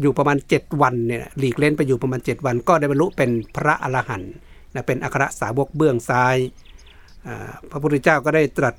[0.01, 4.33] อยู่ประมาณ 7 วันเนี่ยหลีกเล่นไปอยู่ประมาณ 7 วัน ก็ได้บรรลุเป็นพระอรหันต์
[4.75, 6.37] นะเป็นอัครสาวกเบื้องซ้าย
[7.71, 8.75] พระพุทธเจ้าก็ได้ตรัส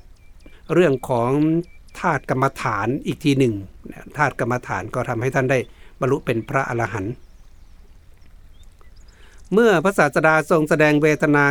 [0.74, 1.30] เรื่องของ
[1.98, 3.54] ธาตุกรรมฐานอีกทีหนึ่ง
[4.16, 5.58] ธาตุกรรมฐานก็ทำให้ท่านได้
[6.00, 7.12] บรรลุเป็นพระอรหันต์
[9.52, 11.44] เมื่อพระศาสดาทรงแสดงเวทนา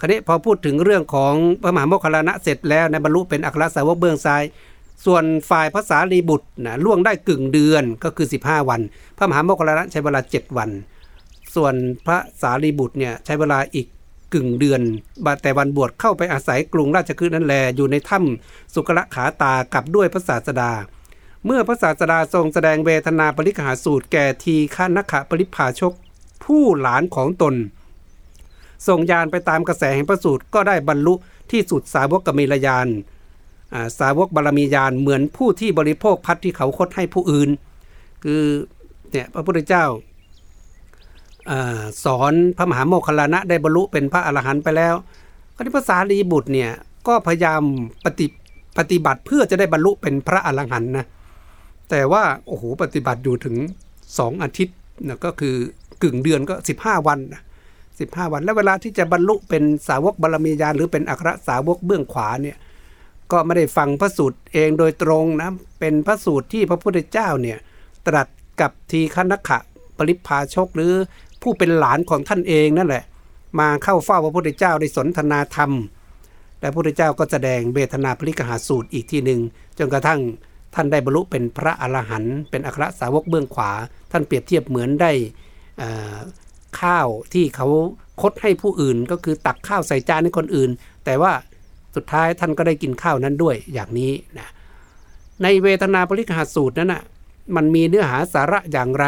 [0.00, 4.42] คราวนี้พอพูดถึงเรื่องของพระมหาโมคคลานะเสร็จแล้วในบรรลุเป็นอัครสาวกเบื้องซ้าย
[5.04, 8.80] ส่วนฝ่ายภาษาลีบุตรนะล่วงได้กึ่งเดือนก็คือ 15 วัน
[9.16, 10.70] พระมหาโมคคลานะใช้เวลา 7 วัน
[11.54, 11.74] ส่วน
[12.06, 13.86] พระสารีบุตรเนี่ยใช้เวลาอีก
[14.34, 14.82] กึ่งเดือน
[15.42, 20.72] แต่วันบวชเข้าไปอาศัยกรุงราชคฤห์นั่นแล อยู่ในถ้ำสุกระขาตากับด้วยพระศาสดา
[21.44, 25.92] เมื่อพระศาสดาทรงแสดงเวทนาปริกหาสูตรแก่ทีฆานักขะปริพาชก
[26.44, 27.54] ผู้หลานของตน
[28.86, 31.14] ส่งยานไปตามกระแสแห่งพระสูตรก็ได้บรรลุ
[31.50, 32.88] ที่สุดสาวกกมิลยาน
[33.98, 37.50] สาวกบารมียานเหมือนผู้ที่บริโภคพัดที่เขาคดให้ผู้อื่น
[38.24, 38.42] คือ
[39.10, 39.84] เนี่ยพระพุทธเจ้า
[42.04, 44.94] สอนพระมหาโมคคลานะได้บรรลุเป็นพระอรหันต์ไปแล้ว
[45.54, 46.70] ก็ที่ภาษาลีบุตรเนี่ย
[47.06, 47.62] ก็พยายาม
[48.04, 48.26] ปฏิ
[48.78, 51.06] ปฏิบัติเพื่อจะได้บรรลุเป็นพระอรหันต์นะ
[51.90, 53.56] แต่ว่าโอ้โหปฏิบัติอยู่ถึง
[54.18, 54.76] สองอาทิตย์
[55.08, 55.54] นะก็คือ
[56.02, 57.42] กึ่งเดือนก็ 15 วันนะ
[57.86, 62.56] 15 วัน และเวลาที่จะบรรลุเป็นสาวกบารมีญาณหรือเป็นอัครสาวกเบื้องขวาเนี่ย
[63.32, 67.58] ก็ไม่ได้ฟังพระสูตรเองโดยตรงนะเป็นพระสูตรที่พระพุทธเจ้าเนี่ย
[68.06, 68.28] ตรัส
[68.60, 69.58] กับทีฆนักขะ
[69.96, 70.92] ปริพาชกหรือ
[71.42, 73.04] ผู้เป็นหลานของท่านเองนั่นแหละ
[73.60, 75.70] มาเข้าเฝ้าพระพุทธเจ้าได้สนทนาธรรม
[76.60, 79.40] และพระพุทธเจ้าก็แสดงเบทนาปริกหาสูตรอีกที่หนึ่ง
[79.78, 80.20] จนกระทั่ง
[80.74, 83.70] ท่านได้บรรลุเป็นพระอรหันต์เป็นอัครสาวกเบื้องขวา
[84.12, 85.12] ท่านเปรียบเทียบเหมือนได้
[86.80, 87.68] ข้าวที่เขา
[88.22, 90.70] คดให้ผู้อื่นก็คือตักข้าวใส่จานให้คนอื่น
[91.04, 91.32] แต่ว่า
[91.94, 94.48] สุดท้ายท่านก็ได้กินข้าวนั้นด้วยอย่างนี้นะ
[95.42, 97.02] ในเวทนาปริคหาสูตรนั้นนะ่ะ
[97.56, 99.06] มันมีเนื้อหาสาระอย่างไร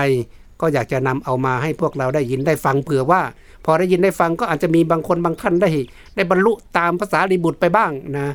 [0.60, 3.22] ก็อยากจะนำเอามาให้พวกเราได้ยินได้ฟังเผื่อว่า
[3.64, 5.70] พอได้ยินได้ฟังก็อาจจะมีบางคนบางท่านได้
[6.16, 8.34] ได้บรรลุตามภาษาลีบุตรไปบ้างนะ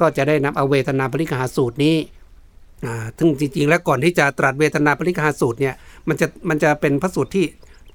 [0.00, 1.96] ก็จะได้นำเอาเวทนาปริกหาสูตรนี้
[3.18, 5.74] ซึ่งจริงๆ แล้วก่อนที่จะตรัสเวทนาปริกหาสูตรเนี่ย
[6.08, 7.44] มันจะมันจะเป็นพระสูตรที่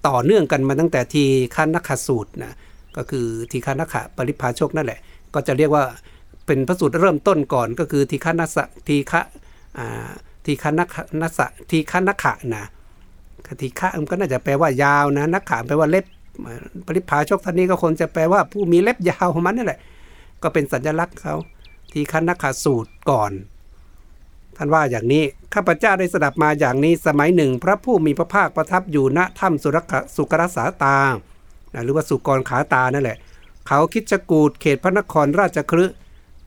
[0.08, 1.24] ต่อเนื่องกันมาตั้งแต่ที
[1.56, 2.54] ฆานักขสูตรนะ
[2.97, 5.00] ก็คือทีฆานักขปริพาชกนั่นแหละ
[5.34, 5.84] ก็จะเรียกว่า
[6.45, 9.22] เป็นพระสูตรเริ่มต้นก่อนก็คือทีฆานัสทีฆะ
[10.45, 10.88] ทีฆานัก
[11.22, 11.39] นัส
[11.70, 12.66] ทีฆานักขะนะ
[13.62, 16.06] ทีฆะมันก็น่าจะแปลว่ายาวนะ นักขะแปลว่าเล็บ
[16.88, 19.80] ปริพาชกท่านนี้ก็คงจะแปลว่าผู้มีเล็บยาวของมันนั่นแหละ
[20.44, 21.36] ก็เป็นสัญลักษณ์เขา
[21.92, 23.32] ทีฆานักขะสูตรก่อน
[24.58, 25.24] ท่านว่าอย่างนี้
[25.54, 30.98] ข้าพเจ้าได้สดับมาอย่างนี้สมัยหนึ่ง พระผู้มีพระภาคประทับอยู่ณถ้ำสุรกสุกรสาตา
[31.84, 33.18] หรือว่าสุกรขาตานั่นแหละ
[33.68, 35.86] เขาคิดจกูดเขตพระนครราชครื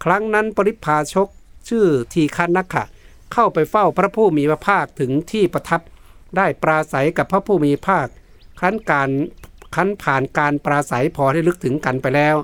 [0.05, 1.29] ครั้งนั้นปริพาชก
[1.69, 2.85] ชื่อทีคันนักขะ
[3.33, 5.81] เข้าไปเฝ้าพระผู้มีพระภาคถึงที่ประทับ
[6.37, 8.07] ได้ปราศัยกับพระผู้มีภาค
[8.61, 9.11] คั้นการ
[9.75, 12.37] คั้นผ่านการปราศัยพอให้ลึกถึงกันไปแล้ว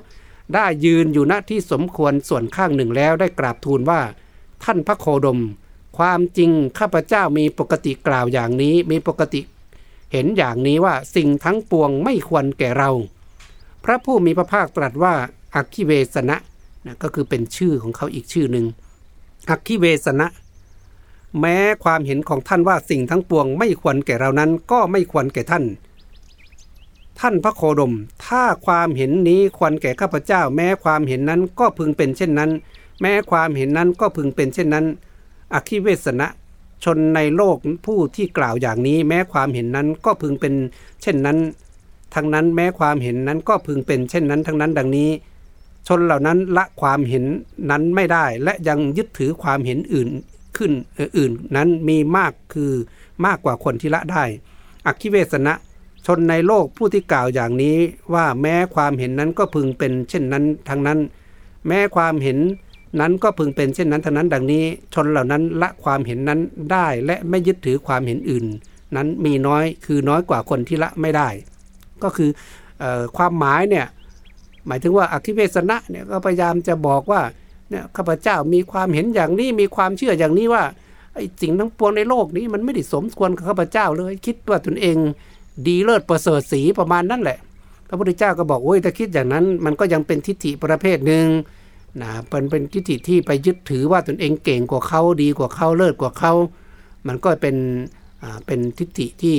[0.53, 4.01] ได้ยืนอยู่ณที่สมควรส่วนข้างหนึ่งแล้วได้กราบทูลว่า
[4.63, 5.39] ท่านพระโคดม
[5.97, 9.41] ความจริงข้าพเจ้ามีปกติกล่าวอย่างนี้มีปกติ
[10.11, 12.89] เห็นอย่างนี้ว่าสิ่งทั้งปวงไม่ควรแก่เรา
[13.83, 15.13] พระผู้มีพระภาคตรัสว่า
[15.55, 16.37] อักขิเวสนะ
[16.85, 18.65] นะก็คือเป็นชื่อของเขาอีกชื่อหนึ่ง
[19.49, 20.27] อักขิเวสนะ
[21.39, 25.65] แม้ความเห็นของท่านว่าสิ่งทั้งปวงไม่ควรแก่เรานั้นก็ไม่ควรแก่ท่าน
[27.19, 27.93] ท่านพระโคดม
[28.25, 32.51] ถ้าความเห็นนี้ควรแก่ข้าพเจ้า แม้ความเห็นนั้นก็พึงเป็นเช่นนั้น
[33.01, 34.85] แม้ความเห็นนั้นก็พึงเป็นเช่นนั้น
[35.53, 36.27] อักขิเวสนะ
[36.83, 40.53] ชนในโลกผู้ที่กล่าวอย่างนี้ แม้ความเห็นนั้นก็พึงเป็น
[41.01, 41.37] เช่นนั้น
[42.13, 45.09] ทั้งนั้นแม้ความเห็นนั้นก็พึงเป็นเช่นนั้น ทั้งนั้นดังนี้
[45.87, 47.23] ชนเหล่านั้นละความเห็น
[47.69, 50.09] นั้นไม่ได้และยังยึดถือความเห็นอื่น
[50.59, 50.71] ขึ้น
[51.17, 52.71] อื่นนั้นมีมากคือ
[53.25, 54.23] มากกว่าคนที่ละได้
[54.87, 55.53] อักขิเวสนะ
[56.05, 57.77] ชนในโลกผู้ที่กล่าวอย่างนี้
[58.13, 60.99] ว่าแม้ความเห็นนั้นก็พึงเป็นเช่นนั้นทั้งนั้น
[61.67, 62.37] แม้ความเห็น
[62.99, 66.39] นั้นก็พึงเป็นเช่นนั้นท่านั้น ดังนี้ ชนเหล่านั้นละความเห็นนั้น
[66.71, 68.45] ได้และไม่ยึดถือความเห็นอื่น
[68.95, 71.29] นั้นมีน้อยคือน้อยกว่าคนที่ละไม่ได้
[72.03, 72.29] ก็คือ
[72.81, 72.83] อ
[73.17, 73.85] ความหมายเนี่ย
[74.67, 77.21] หมายถึงว่าอคิเวสนะเนี่ยก็พยายามจะบอกว่า
[77.69, 80.63] เนี่ยข้าพเจ้ามีความเห็นอย่างนี้มีความเชื่ออย่างนี้ว่า
[81.15, 84.97] ไอ้สิ่งทั้งปวงในโลกนี้มันไม่ได้สมควรกับข้าพเจ้าเลย คิดว่าตนเอง
[85.67, 87.39] ดีเลิศประเสริฐสีประมาณนั้นแหละ
[87.87, 91.27] พระพุทธเจ้าก็บอกโอ้ยถ้าคิดอย่างนั้น มันก็ยังเป็นทิฏฐิประเภทหนึ่ง
[92.01, 96.33] นะเป็นเป็นทิฏฐิที่ไปยึดถือว่าตนเองเก่งกว่าเขาดีกว่าเขาเลิศกว่าเขา
[97.07, 97.55] มันก็เป็น
[98.45, 99.37] เป็นทิฏฐิที่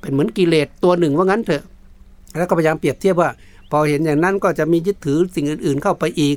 [0.00, 1.64] เป็นเหมือนกิเลสตัวหนึ่งว่างั้นเถอะ
[2.36, 3.30] แล้วก็พยายามเปรียบเทียบว่า
[3.70, 6.36] พอเห็นอย่างนั้นก็จะมียึดถือสิ่งอื่น ๆ เข้าไปอีก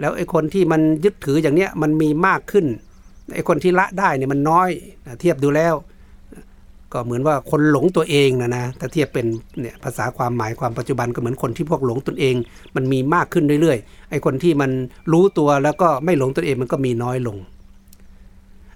[0.00, 2.66] แล้วไอ้คนที่มันยึดถืออย่างเนี้ยมันมีมากขึ้น
[3.34, 4.68] ไอ้คนที่ละได้เนี่ยมันน้อย
[5.20, 5.74] เทียบดูแล้ว
[6.92, 9.26] ก็เหมือนว่าคนหลงตัวเองนะนะถ้าเทียบเป็น
[9.60, 12.34] เนี่ยภาษาความหมายความปัจจุบันก็เหมือนคนที่พวกหลงตนเอง
[12.76, 14.70] มันมีมากขึ้นเรื่อยๆไอ้คนที่มัน
[15.12, 17.36] รู้ตัวแล้วก็ไม่หลงตัวเองมันก็มีน้อยลง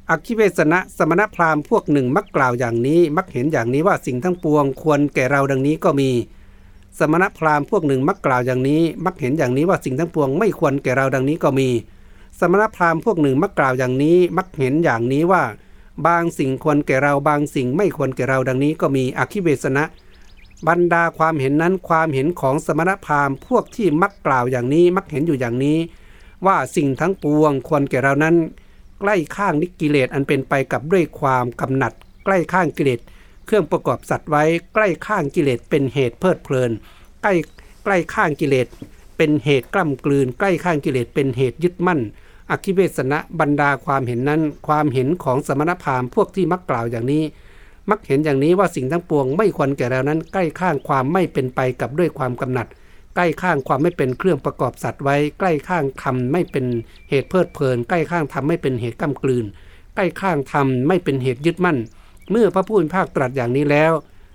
[0.08, 6.10] อคิเวสนะสมณพราหมณ์พวกหนึ่งมักกล่าวอย่างนี้ มักเห็นอย่างนี้ว่าสิ่งทั้งปวงควรแก่เราดังนี้ก็มี
[6.98, 11.68] สมณพราหมณ์พวกหนึ่งมักกล่าวอย่างนี้ มักเห็นอย่างนี้ว่าสิ่งทั้งปวงไม่ควรแก่เราดังนี้ก็มี
[12.40, 15.42] สมณพราหมณ์พวกหนึ่งมักกล่าวอย่างนี้ มักเห็นอย่างนี้ว่า
[16.06, 19.84] บางสิ่งควรแก่เราบางสิ่งไม่ควรแก่เราดังนี้ก็มีอคิเวสนะ
[20.68, 25.78] บรรดาความเห็นนั้นความเห็นของสมณพราหมณ์พวกที่มักกล่าวอย่างนี้มักเห็นอยู่อย่างนี้
[26.46, 28.36] ว่าสิ่งทั้งปวงควรแก่เรานั้น
[29.00, 31.92] ใกล้ข้างนิกิเลสอันเป็นไปกับด้วยความกำหนัด
[32.24, 33.00] ใกล้ข้างกิเลส
[33.48, 34.44] เครื่องประกอบสัตว์ไว้
[34.74, 36.70] ใกล้ข้างกิเลสเป็นเหตุเพลิดเพลิน
[37.22, 37.34] ใกล้
[37.84, 38.66] ใกล้ข้างกิเลส
[39.16, 42.00] เป็นเหตุกล้ำกลืน ใกล้ข้างกิเลสเป็นเหตุยึดมั่น
[42.50, 47.22] อคิเวสนะบรรดาความเห็นนั้น ความเห็นของสมณพราหมณ์พวกที่มักกล่าวอย่างนี้
[47.90, 52.66] มักเห็นอย่างนี้ว่าสิ่งทั้งปวงไม่ควรแก่เรานั้น ใกล้ข้างความไม่เป็นไปกับด้วยความกำหนัด
[53.14, 56.64] ใกล้ข้างความไม่เป็นเครื่องประกอบสัตว์ไว้ ใกล้ข้างทำไม่เป็น
[57.10, 59.44] เหตุเพลิดเพลิน ใกล้ข้างทำไม่เป็นเหตุก้ากลืน
[59.94, 61.78] ใกล้ข้างทำไม่เป็นเหตุยึดมั่น
[62.30, 63.92] เมื่อพระผู้มีภาคตรัสอย่างนี้แล้ว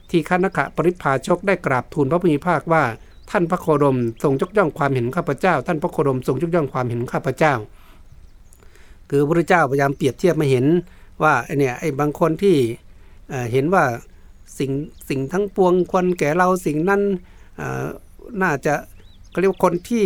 [0.09, 2.83] ที่คณะปริพาชกได้กราบทูลพระผู้มีภาคว่า
[3.31, 7.53] ท่านพระโคดมทรงยกย่องความเห็นข้าพเจ้า ท่านพระโคดมทรงยกย่องความเห็นข้าพเจ้า
[9.09, 10.65] คือพระเจ้าพยายามเปรียบเทียบมาเห็น
[11.23, 12.55] ว่าไอเนี่ยไอบางคนที่
[13.51, 13.83] เห็นว่า
[14.57, 14.71] สิ่ง
[15.09, 17.01] สิ่งทั้งปวงควรแก่เราสิ่งนั้น
[18.41, 18.73] น่าจะ
[19.29, 20.05] เขาเรียกว่าคนที่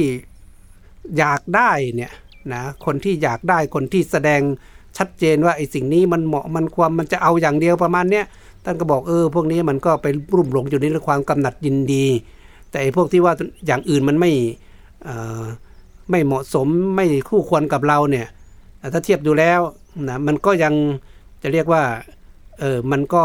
[1.17, 2.13] อยากได้เนี่ย
[2.53, 4.41] นะคนที่อยากได้คนที่แสดง
[4.97, 8.25] ชัดเจนว่าไอ้สิ่งนี้มันเหมาะมันความมันจะเอาอย่างเดียวประมาณเนี้ย
[8.63, 12.05] ท่านก็บอกเออพวกนี้มันก็ไปรุ่มหลงอยู่ในเรื่องความกำหนัดยินดี
[12.69, 13.33] แต่ไอ้พวกที่ว่า
[13.65, 14.31] อย่างอื่นมันไม่
[16.11, 18.27] ไม่เหมาะสมไม่คู่ควรกับเราเนี่ย
[18.93, 19.59] ถ้าเทียบดูแล้ว
[20.09, 20.73] นะมันก็ยัง
[21.41, 21.83] จะเรียกว่า
[22.59, 23.23] เออมันก็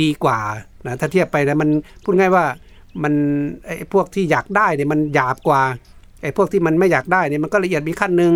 [0.00, 0.38] ดีกว่า
[0.86, 1.68] นะถ้าเทียบไปนะมัน
[2.04, 2.44] พูดง่ายว่า
[3.02, 3.14] มัน
[3.66, 5.62] ไอ้พวกที่อยากได้เนี่ยมันหยาบกว่า
[6.22, 8.32] ไอ้พวกที่มันไม่อยากได้เนี่ยมันก็ละเอียดมีขั้นหนึ่ง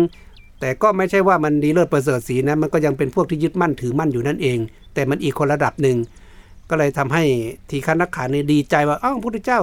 [0.59, 4.57] แต่ก็ไม่ใช่ว่ามันดีเลิศประเสริฐสีนะมันก็ยังเป็นพวกที่ยึดมั่นถือมั่นอยู่นั่นเอง
[4.93, 5.97] แต่มันอีกคนระดับหนึ่ง
[6.69, 7.23] ก็เลยทำให้
[7.69, 9.59] ทีฆนักขานี่ดีใจว่าอ้าวพระพุทธเจ้า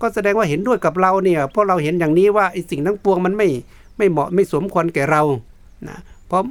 [0.00, 3.48] ก็แสดงว่าเห็นด้วยกับเราเนี่ยเพราะเราเห็นอย่างนี้ว่าไอ้สิ่งทั้งปวงมันไม่
[3.98, 5.22] ไม่เหมาะไม่สมควรแก่เรา
[5.88, 6.42] นะเพราะ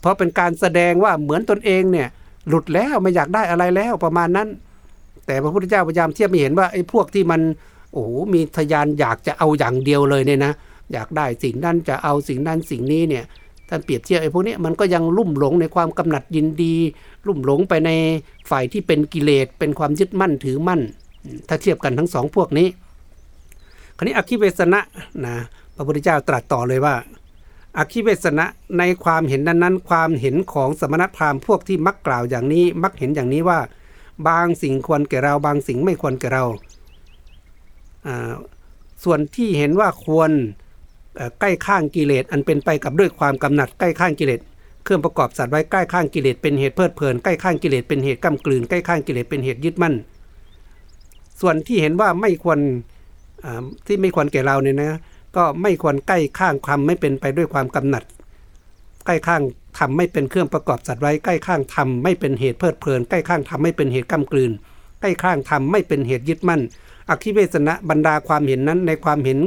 [0.00, 2.08] เพราะเป็นการแสดงว่าเหมือนตนเองเนี่ย
[2.48, 4.48] หลุดแล้วไม่อยากได้อะไรแล้วประมาณนั้น
[5.26, 7.40] แต่พระพุทธเจ้าพยายามเทียบไม่เห็นว่าไอ้พวกที่มัน
[7.92, 10.52] โอ้โหมีทยานอยากจะเอาอย่างเดียวเลยเนี่ยนะ
[10.92, 13.24] อยากได้สิ่งนั้นจะเอาสิ่งนั้นสิ่งนี้เนี่ย
[13.68, 16.76] ท่านเปรียบเทียบไอ้พวกนี้มันก็ยังลุ่มหลงในความกำหนัดยินดี
[17.26, 17.90] ลุ่มหลงไปใน
[18.50, 20.80] ฝ่ายที่เป็นกิเลสเป็นความยึดมั่นถือมั่น
[21.48, 22.68] ถ้าเทียบกันทั้งสองพวกนี้
[23.96, 24.80] คราวนี้อคิเวสนะ
[25.24, 25.34] นะ
[25.74, 26.94] พระพุทธเจ้าตรัสต่อเลยว่า
[27.78, 28.46] อคิเวสนะ
[28.78, 33.58] ในความเห็นนั้นนั้นความเห็นของสมณพราหมณ์พวกที่มักกล่าวอย่างนี้มักเห็นอย่างนี้ว่า
[34.28, 36.44] บางสิ่งควรแก่เราบางสิ่งไม่ควรแก่เรา
[39.04, 40.30] ส่วนที่เห็นว่าควร
[41.40, 44.40] ใกล้ข้างกิเลสอันเป็นไปกับด้วยความกำหนัดใกล้ข้างกิเลส
[44.84, 49.94] เครื่องประกอบสัตว์ไว้ใกล้ข้างกิเลสเป็นเหตุเพลิดเพลินใกล้ข้างกิเลสเป็นเหตุกำกลืนใกล้ข้างกิเลสเป็นเหตุยึดมั่น
[51.40, 52.58] ส่วนที่เห็นว่าไม่ควร
[53.86, 54.98] ที่ไม่ควรแก่เราเนี่ยนะ
[55.36, 58.04] ก็ไม่ควรใกล้ข้างความไม่เป็นไปด้วยความกำหนัด
[59.06, 59.42] ใกล้ข้าง
[59.78, 64.50] ทำไม่เป็นเครื่องประกอบสัตว์ไว้ใกล้ข้างทำไม่เป็นเหตุเพลิดเพลินใกล้ข้างทำไม่เป็นเหตุกำกลืน
[65.00, 66.60] ใกล้ข้างทำไม่เป็นเหตุยึดมั่น
[67.08, 69.38] อคิเวสนะบรรดาความเห็นนั้นในความเห็น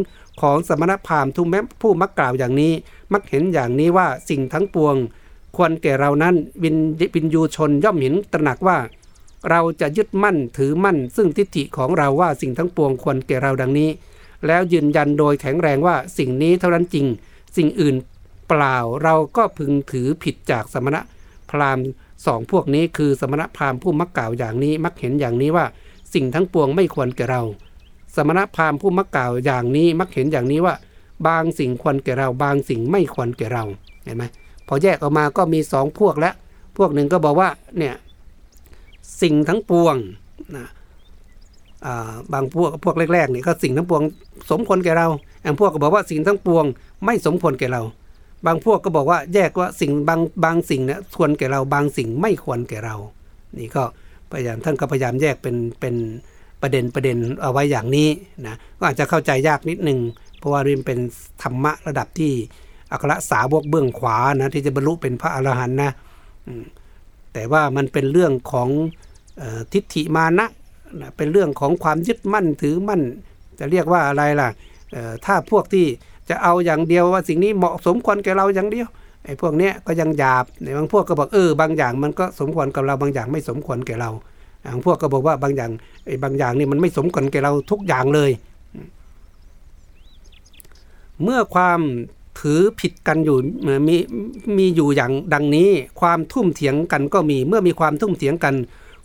[0.41, 2.73] ของสมณพราหมณ์ทุกแม้ผู้มักกล่าวอย่างนี้
[3.13, 4.95] มักเห็นอย่างนี้ว่าสิ่งทั้งปวง
[5.55, 6.75] ควรแก่เรานั้นวิน
[7.15, 8.77] วินยูชนย่อมเห็นตระหนักว่า
[9.49, 13.89] เราจะยึดมั่นถือมั่น ซึ่งทิฏฐิของเราว่าสิ่งทั้งปวงควรแก่เราดังนี้
[14.47, 17.05] แล้วยืนยันโดยแข็งแรงว่าสิ่งนี้เท่านั้นจริง
[17.57, 17.95] สิ่งอื่น
[18.47, 20.97] เปล่าเราก็พึงถือผิดจากสมณ
[21.49, 21.85] พราหมณ์
[22.25, 25.65] สองพวกนี้คือสมณพราหมณ์ผู้มักกล่าวอย่างนี้มักเห็นอย่างนี้ว่า
[26.13, 27.41] สิ่งทั้งปวงไม่ควรแก่เรา
[28.15, 30.75] สมณพราหมณ์ผู้มักกล่าวอย่างนี้มักเห็นอย่างนี้ว่า
[31.27, 33.63] บางสิ่งควรแก่เรา บางสิ่งไม่ควรแก่เรา
[34.03, 34.23] เห็นไหม
[34.67, 36.33] พอแยกออกมาก็มีสองพวกแล้ว
[36.77, 37.95] พวกหนึ่งก็บอกว่าเนี่ย
[39.21, 39.95] สิ่งทั้งปวง
[40.55, 40.67] นะ
[42.33, 44.01] บางพวกพวกแรกๆนี่ก็สิ่งทั้งปวง
[44.51, 45.07] สมควรแก่เรา
[45.45, 46.65] บางพวกก็บอกว่าสิ่งทั้งปวง
[47.05, 47.81] ไม่สมควรแก่เรา
[48.45, 52.95] บางพวกก็บอกว่าแยกว่าสิ่งบางบางสิ่งเนี่ยควรแก่เรา บางสิ่งไม่ควรแก่เรา
[53.57, 53.83] นี่ก็
[54.31, 55.95] พยายามท่านก็พยายามแยกเป็นเป็น
[56.65, 58.09] ประเด็นประเด็นเอาไว้อย่างนี้
[58.47, 59.99] นะก็อาจจะเข้าใจยากนิดนึง
[60.37, 60.99] เพราะว่าเรียนเป็น
[61.43, 62.31] ธรรมะระดับที่
[62.91, 65.91] อัครสาวกเบื้องขวานะที่จะบรรลุเป็นพระอรหันต์นะ
[67.33, 68.69] แต่ว่ามันเป็นเรื่องของ
[69.73, 70.47] ทิฏฐิมานะ
[71.01, 73.01] นะเป็นเรื่องของความยึดมั่นถือมั่น
[73.59, 74.49] จะเรียกว่าอะไรล่ะ
[75.25, 75.85] ถ้าพวกที่
[76.29, 78.87] จะเอาอย่างเดียวว่าสิ่งนี้เหมาะสมควรแก่เราอย่างเดียว
[79.25, 84.11] ไอ้พวกเนี้ยก็ยังหยาบในบางพวกก็บอกเออบางอย่างมันก็สมควรกับเราบางอย่างไม่สมควรแก่เรา
[84.65, 85.71] บางพวกก็บอกว่าบางอย่าง
[86.05, 88.31] ไอ้บางอย่างนี่มันไม่สมควรแก่เราทุกอย่างเลย
[91.23, 91.79] เมื่อความ
[92.39, 93.37] ถือผิดกันอยู่
[93.87, 93.95] มี
[94.57, 95.69] มีอยู่อย่างดังนี้
[96.01, 98.55] ความทุ่มเถียงกันก็มี เมื่อมีความทุ่มเถียงกัน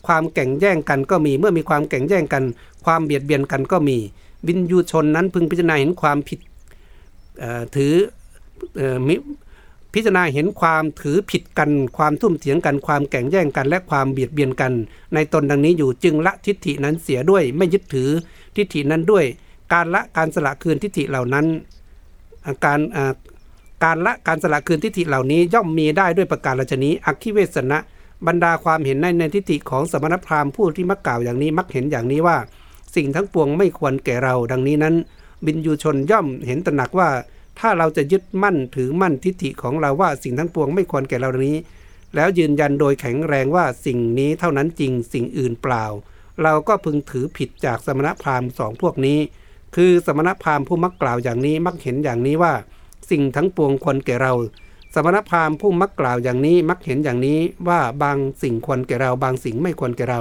[0.07, 2.45] ความแข่งแย่งกันก็มี เมื่อมีความแข่งแย่งกัน
[2.85, 3.97] ความเบียดเบียนกันก็มี
[4.47, 6.39] วินยูชนนั้นพึงพิจารณาเห็นความผิด
[7.77, 7.95] ถือ
[9.95, 14.73] พิจารณาเห็นความถือผิดกัน ความทุ่มเถียงกันความแข่งแย่งกัน และความเบียดเบียนกัน
[15.15, 18.09] ในตนดังนี้อยู่จึงละทิฏฐินั้นเสียด้วยไม่ยึดถือ
[18.57, 19.25] ทิฏฐินั้นด้วย
[19.73, 21.47] การละการสละคืนทิฏฐิเหล่านั้น
[22.65, 22.81] การ
[23.85, 27.79] การละการสละคืนทิฏฐิเหล่านี้ย่อมมีได้ด้วยประการราชนี้อักขิเวสนะ
[28.27, 32.37] บรรดาความเห็นในในทิฏฐิของสมณพราหมณ์ผู้ที่มักกล่าวอย่างนี้มักเห็นอย่างนี้ว่า
[32.95, 34.95] สิ่งทั้งปวงไม่ควรแก่เราดังนี้นั้น
[35.47, 37.09] บินยูชนย่อมเห็นตระหนักว่า
[37.61, 41.57] ถ้าเราจะยึดมั่นถือมั่นทิฏฐิของเราว่าสิ่งทั้งปวงไม่ควรแก่เรานี้
[42.15, 45.85] แล้วยืนยันโดยแข็งแรงว่าสิ่งนี้เท่านั้นจริงสิ่งอื่นเปล่า
[46.43, 49.19] เราก็พึงถือผิดจากสมณพราหมณ์สองพวกนี้
[49.77, 52.55] คือสมณพราหมณ์ผู้มักกล่าวอย่างนี้มักเห็นอย่างนี้ว่า
[53.11, 54.33] สิ่งทั้งปวงควรแก่เรา
[54.95, 57.39] สมณพราหมณ์ผู้มักกล่าวอย่างนี้มักเห็นอย่างนี้
[57.69, 60.21] ว่าบางสิ่งควรแก่เราบางสิ่งไม่ควรแก่เรา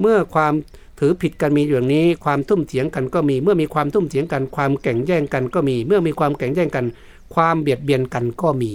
[0.00, 0.54] เมื่อความ
[1.00, 6.86] ถือผิดกันมีอย่างนี้ความทุ่มเถียงกันก็มีเมื่อมีความทุ่มเถียงกันความแข่งแย่งกันก็มี เมื่อมีความแข่งแย่งกัน
[7.34, 8.72] ความเบียดเบียนกันก็มี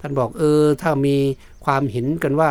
[0.00, 1.16] ท่านบอกเออถ้ามี
[1.64, 2.50] ความเห็นกันว่า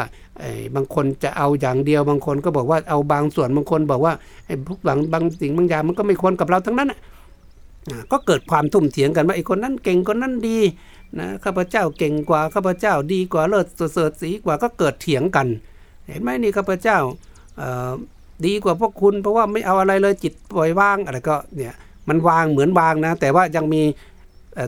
[0.76, 4.14] บางคนจะเอาอย่างเดียวบางคนก็บอกว่าเอาบางส่วนบางคนบอกว่า
[4.46, 6.94] ไอ้พวกบางบางสิ่งบางอย่างมันก็ไม่ควรกับเราทั้งนั้น
[8.12, 10.60] ก็เกิดความทุ่มเถียงกันว่าไอ้คนนั้นเก่งคนนั้นดี
[11.20, 15.48] นะข้าพเจ้าเก่งกว่าข้าพเจ้าดีกว่าเลิศเสริฐสีกว่าก็เกิดเถียงกัน
[16.08, 16.98] เห็นไหมนี่ข้าพเจ้า
[18.48, 21.74] ดีกว่าพวกคุณ เพราะว่าไม่เอาอะไรเลยจิตปล่อยว่างอะไรก็เนี่ย
[22.10, 23.82] มันวางเหมือนวางนะ แต่ว่ายังมี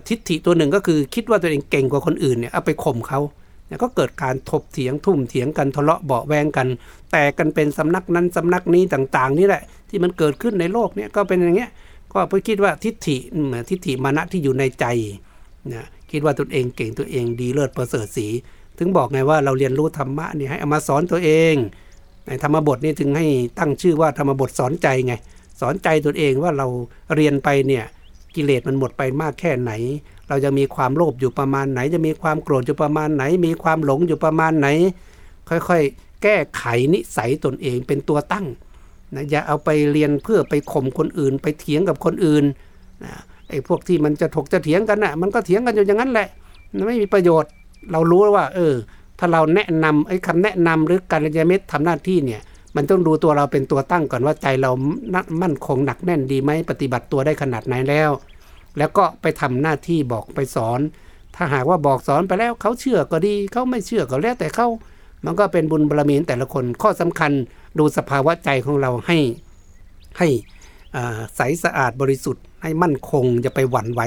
[0.07, 3.19] ทิฏฐิตัวหนึ่งก็คือคิดว่าตัวเองเก่งกว่าคนอื่นเนี่ยเอาไปข่มเขา
[3.67, 6.67] เนี่ยก็เกิดการถกเถียงทุ่มเถียงกันทะเลาะเบาแวงกัน
[7.11, 11.71] แต่กันเป็นสำนักนั้นสำนักนี้ต่าง ๆ นี่แหละ ที่มันเกิดขึ้นในโลกเนี่ยก็เป็นอย่างเงี้ย
[12.13, 13.17] ก็เพื่อคิดว่าทิฏฐิ
[13.69, 14.85] ทิฏฐิมานะที่อยู่ในใจ
[15.73, 18.27] นะคิดว่าตนเองเก่งตัวเองดีเลิศประเสริฐสี
[18.77, 21.55] ถึงบอกไงว่าเราเรียนรู้ธรรมะนี่ให้เอามาสอนตัวเอง
[22.27, 23.27] ในธรรมบทนี่ถึงให้
[23.59, 25.13] ตั้งชื่อว่าธรรมบทสอนใจไง
[25.61, 26.67] สอนใจตัวเองว่าเรา
[27.15, 27.83] เรียนไปเนี่ย
[28.35, 29.71] กิเลสมันหมดไปมากแค่ไหน
[30.29, 34.67] เราจะมีความโลภอยู่ประมาณไหน จะมีความโกรธอยู่ประมาณไหน มีความหลงอยู่ประมาณไหน
[35.49, 36.63] ค่อยๆ แก้ไข
[36.93, 38.45] นิสัยตนเองเป็นตัวตั้ง
[39.15, 42.43] นะอย่าเอาไปเรียนเพื่อไปข่มคนอื่น ไปเถียงกับคนอื่น
[43.03, 43.11] นะ
[43.49, 46.27] ไอ้พวกที่มันจะถกจะเถียงกันนะ่ะมันก็เถียงกันอยู่อย่างนั้นแหละ
[46.87, 47.51] ไม่มีประโยชน์
[47.91, 48.73] เรารู้ว่า เออ
[49.19, 52.41] ถ้าเราแนะนำไอ้คำแนะนำหรือการยาเม็ดทำหน้าที่เนี่ย
[52.75, 54.71] มันต้องดูตัวเราเป็นตัวตั้งก่อนว่าใจเรา
[55.41, 58.09] มั่นคงหนักแน่นดีไหมปฏิบัติตัวได้ขนาดไหนแล้ว
[58.77, 60.79] แล้วก็ไปทำหน้าที่บอกไปสอน
[61.35, 64.67] ถ้าหากว่าบอกสอนไปแล้วเขาเชื่อก็ดีเขาไม่เชื่อก็แล้วแต่เขา
[65.25, 67.31] มันก็เป็นบุญบารมีแต่ละคนข้อสำคัญ
[67.79, 69.17] ดูสภาวะใจของเราให้
[70.17, 70.27] ให้
[71.35, 74.01] ใสสะอาดบริสุทธิ์ให้มั่นคงจะไปหวั่นไหว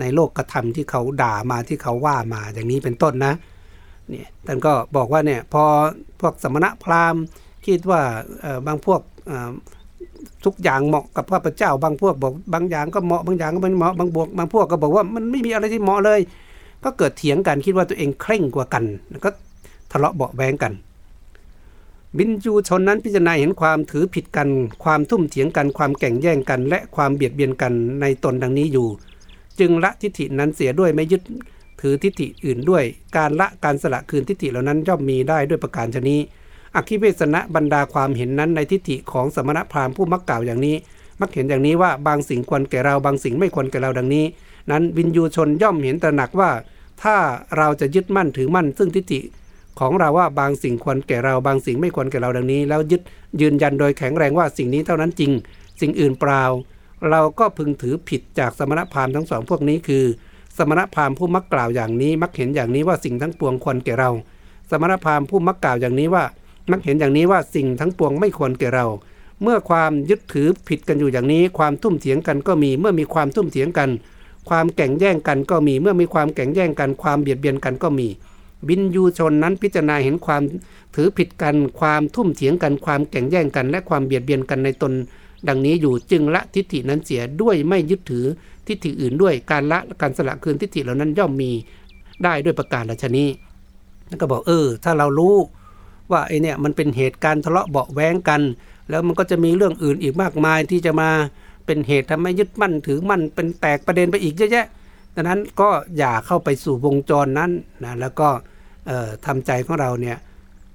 [0.00, 3.34] ในโลกกระทำที่เขาด่ามาที่เขาว่ามาอย่างนี้เป็นต้นนะ
[4.10, 5.64] เนี่ยท่านก็บอกว่าเนี่ยพอ
[6.20, 7.22] พวกสมณะพราหมณ์
[7.66, 8.00] คิดว่า
[8.66, 9.00] บางพวก
[10.44, 16.20] ทุกอย่างเหมาะกับพระพเจ้า บางพวกบอกบางอย่างก็เหมาะบางอย่างก็ไม่เหมาะบางบวกบางพวกก็บอกว่ามันไม่มีอะไรที่เหมาะเลย
[16.84, 18.84] ก็เกิดเถียงกันคิดว่าตัวเองเคร่งกว่ากัน
[19.24, 19.30] ก็
[19.92, 20.72] ทะเลาะเบาแวงกัน
[22.18, 24.48] บินจูชนนั้นพิจารณาเห็นความถือผิดกัน
[24.84, 28.88] ความทุ่มเถียงกันความแก่งแย่งกัน และความเบียดเบียนกันในตนดังนี้อยู่
[29.60, 31.22] จึงละทิฏฐินั้นเสียด้วยไม่ยึด
[31.80, 32.84] ถือทิฏฐิอื่นด้วย
[33.16, 36.20] การละการสละคืนทิฏฐิเหล่านั้นย่อมมีได้ด้วยประการชนี้
[36.74, 40.76] อคิเวสนะบรรดาความเห็นนั้นในทิฏฐิของสมณพราหมณ์ผู้มักกล่าวอย่างนี้
[41.20, 44.24] มักเห็นอย่างนี้ว่าบางสิ่งควรแก่เราบางสิ่งไม่ควรแก่เราดังนี้
[44.70, 46.50] นั้นวินยูชนย่อมเห็นตระหนักว่า
[47.02, 47.16] ถ้า
[47.56, 49.20] เราจะยึดมั่นถือมั่น ซึ่งทิฏฐิ
[49.80, 53.02] ของเราว่าบางสิ่งควรแก่เราบางสิ่งไม่ควรแก่เราดังนี้ แล้วยึด
[53.40, 55.32] ยืนยันโดยแข็งแรงว่าสิ่งนี้เท่านั้นจริง
[55.80, 56.44] สิ่งอื่นเปล่า
[57.10, 60.04] เราก็พึงถือผิดจากสมณพราหมณ์ทั้งสองพวกนี้คือ
[60.60, 64.10] สมณพราหมณ์ผู้มักกล่าวอย่างนี้ มักเห็นอย่างนี้ว่าสิ่งทั้งปวงควรแก่เรา
[64.70, 66.24] สมณพราหมณ์ผู้มักกล่าวอย่างนี้ว่า
[66.70, 68.86] มักเห็นอย่างนี้ว่าสิ่งทั้งปวงไม่ควรแก่เรา
[69.42, 73.90] เมื่อความยึดถือผิดกันอยู่อย่างนี้ ความทุ่มเถียงกันก็มี เมื่อมีความทุ่มเถียงกัน
[74.48, 78.08] ความแข่งแย่งกันก็มี เมื่อมีความแข่งแย่งกันความเบียดเบียนกันก็มี
[78.68, 80.42] บินยูชนนั้นพิจารณาเห็นความ
[80.94, 84.92] ถือผิดกัน ความทุ่มเถียงกัน ความแข่งแย่งกัน และความเบียดเบียนกันในตน
[85.48, 88.24] ดังนี้อยู่จึงละทิฏฐินั้นเสียด้วยไม่ยึดถือ
[88.70, 91.50] ทิฏฐิอื่นด้วยการละการสละคืนทิฏฐิเหล่านั้นย่อมมี
[92.24, 93.28] ได้ด้วยประการละชนี้
[94.08, 95.36] แล้วก็บอกเออ ถ้าเรารู้
[96.10, 98.40] ว่าไอเนี่ยมันเป็นเหตุการณ์ทะเลาะเบาแว้งกัน
[98.88, 101.10] แล้วมันก็จะมีเรื่องอื่นอีกมากมายที่จะมา
[101.66, 104.66] เป็นเหตุทำให้ยึดมั่นถือมั่นเป็นแตกประเด็นไปอีกเยอะแยะ
[105.14, 105.68] ดังนั้นก็
[105.98, 107.50] อย่าเข้าไปสู่วงจรนั้น
[107.84, 108.28] นะแล้วก็
[109.26, 110.16] ทำใจของเราเนี่ย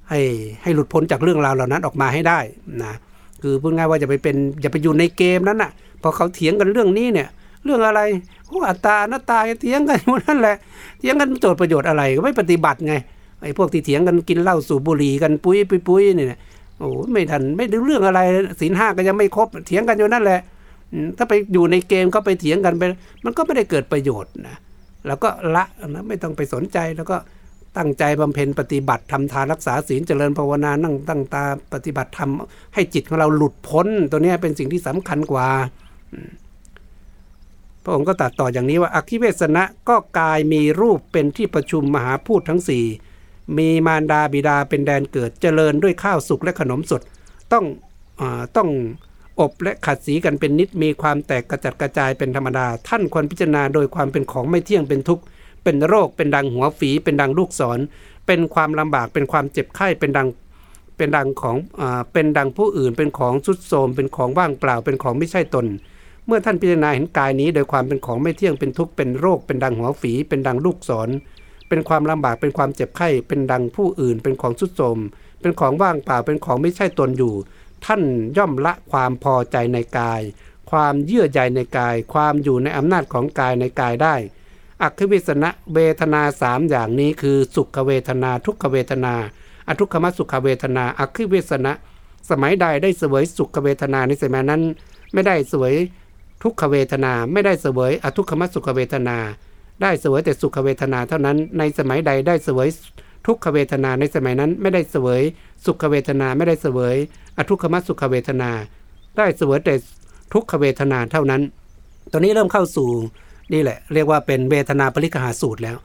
[0.10, 0.22] ให้
[0.64, 2.40] ให้หลุดพ้นจากเรื่องราวเหล่านั้นออกมาให้ได้
[2.84, 2.94] นะ
[3.42, 5.72] คือพูดง่ายว่าจะไปเป็นอย่าไปอยู่ในเกมนั้นอะ
[6.02, 7.30] พอเขาเถียงกันเรื่องนี้เนี่ย
[7.66, 8.02] เรื่องอะไร
[8.48, 10.56] โอ้อัตตาหน้าตาเถียงกันอยู่นั่นแหละ
[11.00, 12.94] เถียงกันโจทย์ประโยชน์อะไรก็ไม่ปฏิบัติไง
[13.42, 16.40] ไอ้พวกที่เถียงกันกินเหล้าสูบบุหรี่กันปุ้ยปุ้ยปุ้ยเนี่ย
[16.80, 18.20] โอ้ไม่ทันไม่ได้เรื่องอะไร
[18.60, 20.40] ศีลห้าก็ยังไม่ครบเถียงกันอยู่นั่นแหละ
[21.18, 22.84] ถ้าไปอยู่ในเกมก็ไปเถียงกันไป
[23.26, 24.58] มันก็ไม่ได้เกิดประโยชน์นะ
[25.08, 27.18] แล้วก็ละนะไม่ต้องไปสนใจแล้วก็
[27.78, 31.44] ตั้งใจบำเพ็ญปฏิบัติทำทานรักษาศีลเจริญภาวนานั่งตั้งตา
[31.74, 35.48] ปฏิบัติทำให้จิตของเราหลุดพ้น ตัวนี้เป็นสิ่งที่สำคัญกว่า
[37.86, 42.86] พระองค์ก็ตัดต่ออย่างนี้ว่าอคิเวสนะก็กายมีรูปเป็นที่ประชุมมหาพูดทั้งสี่
[43.58, 47.02] มีมารดาบิดาเป็นแดนเกิดเจริญด้วยข้าวสุกและขนมสด
[47.54, 47.66] ต้อง
[48.20, 48.22] อ
[48.58, 48.70] ต้อง
[49.40, 55.24] อบและขัดสีกันเป็นนิดมีความแตกกระจัดกระจายเป็นธรรมดา ท่านควรพิจารณาโดยความเป็นของไม่เที่ยงเป็นทุกข์
[55.64, 57.80] เป็นโรคเป็นดังหัวฝีเป็นดังลูกศร
[58.28, 60.28] เป็นความลำบากเป็นความเจ็บไข้เป็นดัง
[60.98, 61.82] เป็นดังของอ
[62.14, 65.66] เป็นดังผู้อื่นเป็นของสุดโทมเป็นของว่างเปล่าเป็นของไม่ใช่ตน
[66.26, 71.10] เมื่อท่านพิจารณาเห็นกายนี้ โดยความเป็นของไม่เที่ยงเป็นทุกข์เป็นโรค เป็นดังหัวฝี เป็นดังลูกศร
[71.68, 74.98] เป็นความลำบากเป็นความเจ็บไข้เป็นดังผู้อื่น เป็นของสุดโทม
[75.42, 77.34] เป็นของว่างเปล่าเป็นของไม่ใช่ตนอยู่
[77.86, 78.02] ท่าน
[78.38, 80.22] ย่อมละความพอใจในกาย
[80.72, 84.16] ความเยื่อใยในกาย ความอยู่ในอำนาจของกายในกายได้
[84.84, 89.14] อักขวิสนะเวทนาสามอย่างนี้คือสุขเวทนา ทุกขเวทนา
[89.68, 91.74] อทุกขมสุขเวทนาอักขวิสนะ
[92.30, 94.62] สมัยใดได้เสวยสุขเวทนาในสมัยนั้น
[95.14, 95.76] ไม่ได้เสวย
[96.44, 99.18] ทุกขเวทนาไม่ได้เสวยอทุกขมสุขเวทนา
[99.82, 102.68] ได้เสวยแต่สุขเวทนาเท่านั้นในสมัยใดได้เสวย
[103.28, 105.22] ทุกขเวทนาในสมัยนั้นไม่ได้เสวย
[105.66, 106.96] สุขเวทนาไม่ได้เสวย
[107.38, 108.50] อทุกขมสุขเวทนา
[109.18, 109.74] ได้เสวยแต่
[110.34, 111.42] ทุกขเวทนาเท่านั้น
[112.12, 112.90] ตอนนี้เริ่มเข้าสู่
[113.54, 115.78] นี่แหละ เรียกว่าเป็นเวทนาปริกหาสูตรแล้ว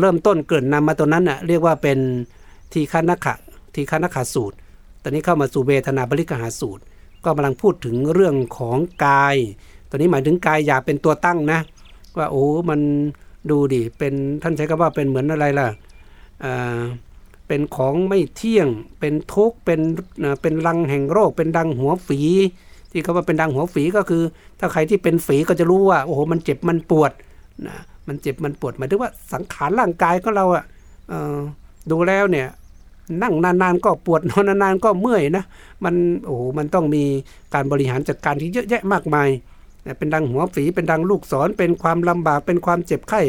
[0.00, 1.98] เริ่มต้นเกิดนำมาตัวนั้นน่ะเรียกว่าเป็น
[2.72, 3.34] ทีฆานักขะ
[3.74, 4.56] ทีฆานักขาสูตร
[5.02, 6.82] ตอนนี้เข้ามาสู่เวทนาปริกหาสูตร
[7.24, 9.36] ก็กำลังพูดถึงเรื่องของกาย
[9.88, 11.60] ตอนนี้หมายถึงกายอย่าเป็นตัวตั้งนะ
[12.16, 12.80] ว่าโอ้ มัน
[13.50, 15.66] ดูดิ เป็นท่านใช้คำว่าเป็นเหมือนอะไรล่ะ
[16.44, 16.80] อ่า
[17.48, 18.68] เป็นของไม่เที่ยง
[19.00, 19.80] เป็นทุกข์ เป็น
[20.42, 22.20] เป็นรังแห่งโรค เป็นดังหัวฝี
[22.90, 24.22] ที่เขาว่าเป็นดังหัวฝีก็คือ
[24.58, 27.12] ถ้าใครที่เป็นฝีก็จะรู้ว่า โอ้โห มันเจ็บ มันปวด
[27.66, 27.76] นะ
[28.08, 30.64] มันเจ็บ มันปวด หมายถึงว่าสังขารร่างกายของเราอะ่ะ
[31.90, 32.48] ดูแล้วเนี่ย
[33.22, 35.44] นั่งนานๆก็ปวดนอนนานๆก็เมื่อยนะ
[35.84, 35.94] มัน
[36.24, 37.04] โอ้โหมันต้องมี
[37.54, 39.28] การบริหารจัดการที่เยอะแยะมากมาย
[39.98, 43.20] เป็นดังหัวฝีเป็นดังลูกศรเป็นความลำบากเป็นความเจ็บไข้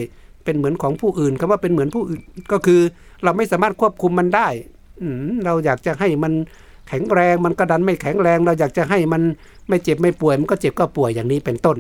[0.44, 2.22] เป็นเหมือนของผู้อื่นคำว่าเป็นเหมือนผู้อื่น
[2.52, 2.82] ก็คือ
[3.24, 4.48] เราไม่สามารถควบคุมมันได้
[5.02, 5.08] อื
[5.46, 6.34] เราอยากจะให้มัน
[6.88, 9.22] แข็งแรงมันก็ดันไม่แข็งแรง เราอยากจะให้มัน
[9.70, 11.78] ไม่เจ็บไม่ป่วย มันก็เจ็บก็ป่วยอย่างนี้เป็นต้น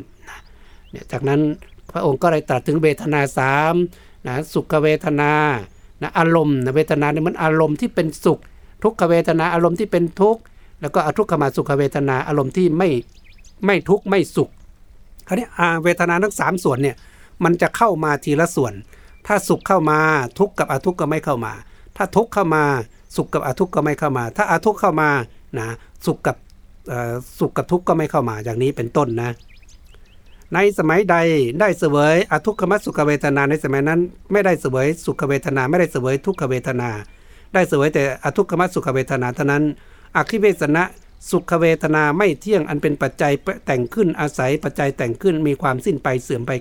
[0.91, 1.39] เนี่ยจากนั้น
[1.91, 3.75] พระองค์ก็ได้ตรัสถึงเวทนาสาม
[4.27, 5.31] นะสุขเวทนา
[6.01, 8.39] นะอารมณ์นะเวทนาเนี่ยมันอารมณ์ที่เป็นสุข
[8.83, 10.41] ทุกขเวทนาอารมณ์ที่เป็นทุกข์
[10.81, 12.89] แล้วก็อทุกขมาสุขเวทนาอารมณ์ที่ไม่
[13.65, 14.49] ไม่ทุกข์ไม่สุข
[15.27, 15.47] คราวนี้
[15.83, 16.95] เวทนาทั้งสามส่วนเนี่ย
[17.43, 18.73] มันจะเข้ามาทีละส่วน
[19.27, 19.99] ถ้าสุขเข้ามา
[20.39, 21.53] ทุกข์กับอทุกข์ก็ไม่เข้ามา
[21.97, 22.63] ถ้าทุกข์เข้ามา
[23.15, 25.09] สุขกับอทุกข์ก็ไม่เข้ามา ถ้าอทุกข์เข้ามา
[25.59, 25.67] นะ
[26.05, 26.37] สุขกับ
[27.39, 29.29] สุขกับทุกข์ก็ไม่เข้ามาอย่างนี้เป็นต้นนะ
[30.55, 31.15] ในสมัยใด
[31.59, 33.99] ได้เสวยอทุกขมสุขเวทนาในสมัยนั้น
[34.31, 36.89] ไม่ได้เสวยสุขเวทนาไม่ได้เสวยทุกขเวทนา
[37.53, 39.63] ได้เสวยแต่อทุกขมสุขเวทนาเท่านั้น
[40.15, 40.83] อคิเวสนะ
[41.31, 43.33] สุขเวทนาไม่เที่ยงอันเป็นปัจจัย
[43.65, 46.51] แต่งขึ้นอาศัยปัจจัยแต่งขึ้นมีความสิ้นไปเสื่อมไป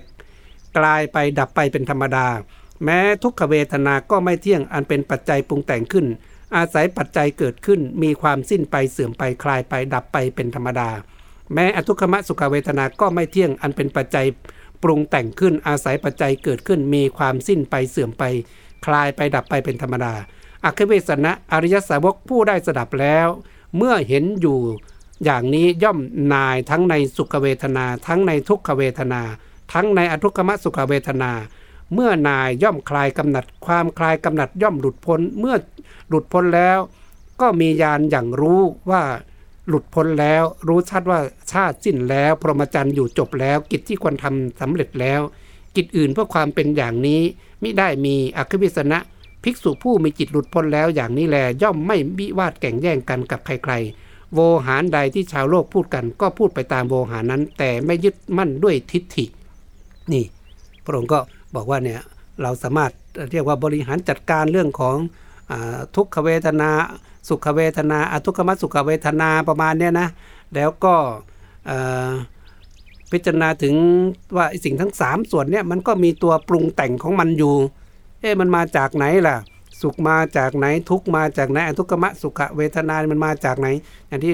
[0.79, 2.27] กลายไปดับไปเป็นธรรมดา
[2.85, 6.07] แม้ทุกขเวทนาก็ไม่เที่ยงอันเป็นปัจจัยปรุงแต่งขึ้น
[6.57, 10.91] อาศัยปัจจัยเกิดขึ้น มีความสิ้นไปเสื่อมไปคลายไปดับไปเป็นธรรมดา
[11.55, 14.27] แม้อทุกขมสุขเวทนาก็ไม่เที่ยงอันเป็นปัจจัย
[14.83, 18.25] ปรุงแต่งขึ้นอาศัยปัจจัยเกิดขึ้นมีความสิ้นไปเสื่อมไป
[18.87, 20.15] คลายไปดับไปเป็นธรรมดา
[20.65, 23.29] อัคเวสนะอริยสาวกผู้ได้สดับแล้ว
[23.77, 24.59] เมื่อเห็นอยู่
[25.25, 25.99] อย่างนี้ย่อม
[26.35, 29.23] นายทั้งในสุขเวทนา ทั้งในทุกขเวทนา
[29.73, 31.33] ทั้งในอทุกขมสุขเวทนา
[31.95, 35.57] เมื่อนายย่อมคลายกำหนัด ความคลายกำหนัดย่อมหลุดพ้นเมื่อ
[36.09, 36.79] หลุดพ้นแล้ว
[37.41, 39.03] ก็มียานอย่างรู้ว่า
[39.69, 41.21] หลุดพ้นแล้ว รู้ชัดว่า
[41.53, 45.21] ชาติสิ้นแล้ว พรหมจรรย์อยู่จบแล้ว กิจที่ควรทำสำเร็จแล้ว
[45.77, 47.21] กิจอื่นเพื่อความเป็นอย่างนี้
[47.63, 48.99] มิได้มีอควิสนะ
[49.45, 59.25] ภิกษุผู้มีจิตหลุดพ้นแล้วอย่างนี้แล ย่อมไม่วิวาทแก่งแย่งกันกับใครๆโวหารใดที่ชาวโลกพูดกัน ก็พูดไปตามโวหารนั้น แต่ไม่ยึดมั่นด้วยทิฏฐิ
[60.13, 60.25] นี่
[60.85, 61.19] พระองค์ก็
[61.55, 62.01] บอกว่าเนี่ย
[62.43, 62.93] เราสามารถ
[63.31, 64.97] เรียกว่าบริหารจัดการเรื่องของ
[65.51, 65.53] อ
[65.97, 66.71] ทุกขเวทนา
[67.29, 70.09] สุขเวทนาอทุกขมสุขเวทนาประมาณเนี้ยนะ
[70.55, 70.95] แล้วก็
[73.13, 73.75] พิจารณาถึง
[74.37, 77.55] ว่าสิ่งทั้ง 3 ส่วนเนี่ยมันก็มีตัวปรุงแต่งของมันอยู่
[78.21, 79.37] เอ๊ะมันมาจากไหนล่ะ
[79.83, 83.69] สุขมาจากไหนทุกมาจากไหนอทุกขมสุขเวทนา มันมาจากไหน
[84.09, 84.33] อย่างที่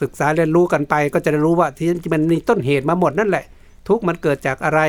[0.00, 3.44] ศึกษาเรียนรู้กันไปก็จะได้รู้ว่าที่มันมีต้นเหตุมาหมดนั่นแหละ
[3.88, 4.80] ทุกมันเกิดจากอะไร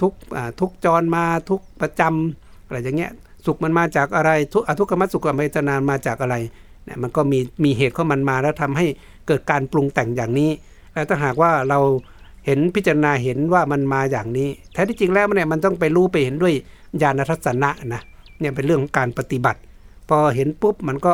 [0.00, 0.12] ทุก
[0.60, 3.12] ทุกจรมาทุกประจำอะไรอย่างเงี้ย
[3.46, 6.36] สุขมันมาจากอะไร ทุกอทุกขมสุขเวทนามาจากอะไร
[6.84, 8.86] เนี่ยมันก็มีมีเหตุของมันมาแล้วทำให้
[9.26, 10.50] เกิดการปรุงแต่งอย่างนี้
[10.92, 11.78] แล้วถ้าหากว่าเรา
[12.46, 16.54] เห็นพิจารณาเห็นว่ามันมาอย่างนี้ แท้ที่จริงแล้วเนี่ยมันต้องไปรู้ไปเห็นด้วย
[17.02, 18.02] ญาณทัศนะนะ
[18.40, 19.60] เนี่ยเป็นเรื่องของการปฏิบัติ
[20.08, 21.12] พอเห็นปุ๊บมันก็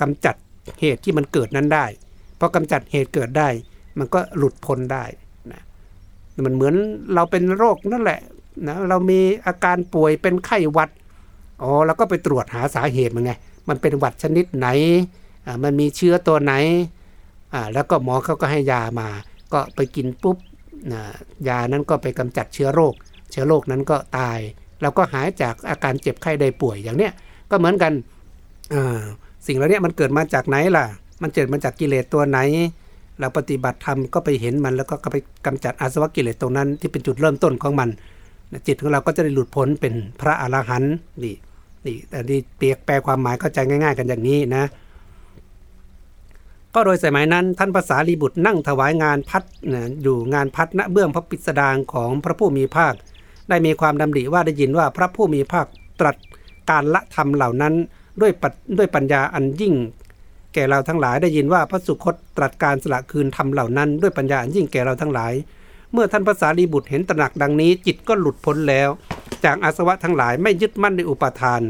[0.00, 0.34] กำจัด
[0.80, 1.86] เหตุที่มันเกิดนั้นได้
[2.38, 3.48] พอกำจัดเหตุเกิดได้
[3.98, 5.04] มันก็หลุดพ้นได้
[5.52, 5.62] นะ
[6.44, 6.74] มันเหมือน
[7.14, 8.20] เราเป็นโรคนั่นแหละ
[8.66, 10.90] นะเรามีอาการป่วยเป็นไข้หวัด
[11.62, 13.32] อ๋อแล้วก็ไปตรวจหาสาเหตุมันไง
[13.68, 14.68] มันเป็นหวัดชนิดไหน
[15.46, 16.54] อ่ามันมีเชื้อตัวไหน
[17.54, 19.08] อ่าแล้วก็หมอเขาก็ให้ยามา
[19.52, 20.36] ก็ไปกินปุ๊บ
[20.92, 21.02] นะ
[21.48, 22.94] ยานั้นก็ไปกำจัดเชื้อโรค
[23.30, 24.38] เชื้อโรคนั้นก็ตาย
[24.80, 27.12] แล้วก็หายจากอาการเจ็บไข้ได้ป่วยอย่างเนี้ย
[27.50, 27.92] ก็เหมือนกัน
[29.46, 30.84] สิ่งเหล่านี้มันเกิดมาจากไหนล่ะ
[31.22, 32.38] มันเกิดมาจากกิเลสตัวไหน
[33.20, 37.88] เราปฏิบัติธรรมก็ไปเห็นมันแล้วก็ไปกำจัดอาสวะกิเลสตรงนั้นที่เป็นจุดเริ่มต้นของมัน
[38.66, 41.34] จิตของเราก็จะได้หลุดพ้นเป็นพระอรหันต์นี่
[41.86, 44.64] นี่แต่นี่เปียกแปลความหมายเข้าใจง่าย ๆ กันอย่างนี้นะ
[46.74, 49.42] ก็โดยสมัยนั้นท่านภาษาลีบุตรนั่งถวายงานพัด
[49.74, 52.94] นะอยู่งานพัดณเบื้องพระปิสดางของพระผู้มีภาค
[53.48, 55.66] ได้มีความดำริว่าได้ยินว่าพระผู้มีภาค
[56.00, 56.16] ตรัส
[56.70, 57.74] การละธรรมเหล่านั้น
[58.20, 58.32] ด้วย
[58.78, 59.74] ด้วยปัญญาอันยิ่ง
[60.54, 65.32] แก่เราทั้งหลายได้ยินว่าพระสุคตตรัสการสละคืนธรรมเหล่านั้น ด้วยปัญญาอันยิ่งแก่เราทั้งหลาย
[65.96, 68.88] เมื่อท่านภาษาลีบุตรเห็นตระหนักดังนี้ จิตก็หลุดพ้นแล้ว
[69.44, 71.62] จากอาสวะทั้งหลายไม่ยึดมั่นในอุปาทาน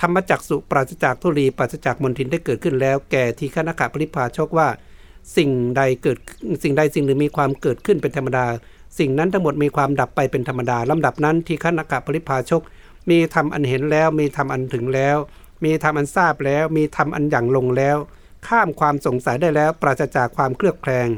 [0.00, 4.68] ธรรมจักสุปราศจากทุลีปราศจากมนทินได้เกิดขึ้นแล้ว แก่ทีฆนากะปริพาชกว่า
[5.36, 6.18] สิ่งใดเกิด
[6.62, 8.46] สิ่งใดสิ่งหนึ่งมีความเกิดขึ้นเป็นธรรมดา
[8.98, 12.62] สิ่งนั้นทั้งหมดมีความดับไปเป็นธรรมดาลำดับนั้นทีฆนากะปริพาชก
[13.10, 15.16] มีธรรมอันเห็นแล้วมีธรรมอันถึงแล้ว
[15.64, 17.96] มีธรรมอันทราบแล้ว มีธรรมอันอย่างลงแล้ว
[18.46, 21.08] ข้ามความสงสัยได้แล้วปราศจากความเคลือบแคลง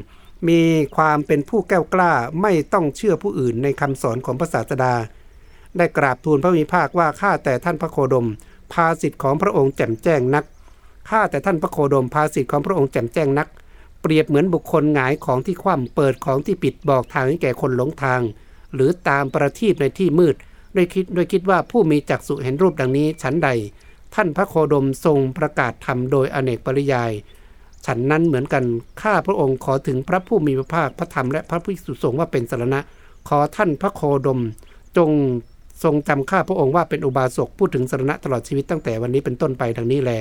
[0.48, 0.62] มี
[0.96, 2.12] ความเป็นผู้แก้วกล้า
[2.42, 4.94] ไม่ต้องเชื่อผู้อื่นในคำสอนของพระศาสดา
[5.76, 8.28] ได้กราบทูลพระมีภาคว่าข้าแต่ท่านพระโคดม
[8.72, 10.44] ภาสิทธิ์ของพระองค์แจ่มแจ้งนัก
[11.10, 13.48] ข้าแต่ท่านพระโคดมภาสิทธิ์ของพระองค์แจ่มแจ้งนัก
[14.02, 18.20] เปรียบเหมือนบุคคลหงายของที่คว่ำเปิดของที่ปิดบอกทางให้แก่คนหลงทาง
[18.74, 20.34] หรือตามประทีปในที่มืด
[20.76, 23.48] ด้วยคิดด้วยคิดว่าผู้มีจักษุเห็นรูปดังนี้ฉันใด
[24.14, 27.12] ท่านพระโคดมทรงประกาศธรรมโดยอเนกปริยาย
[27.86, 28.64] ฉันนั้นเหมือนกัน
[29.02, 32.80] ข้าพระองค์ขอถึงพระผู้มีพระภาคพระธรรมและพระผู้สุสงว่าเป็นสารณะ
[33.28, 34.40] ขอท่านพระโคดม
[34.96, 35.10] จง
[35.84, 40.12] ทรงจำข้าพระองค์ว่าเป็นอุบาสกพูดถึงสารณะตลอดชีวิตตั้งแต่วันนี้เป็นต้นไปดังนี้แล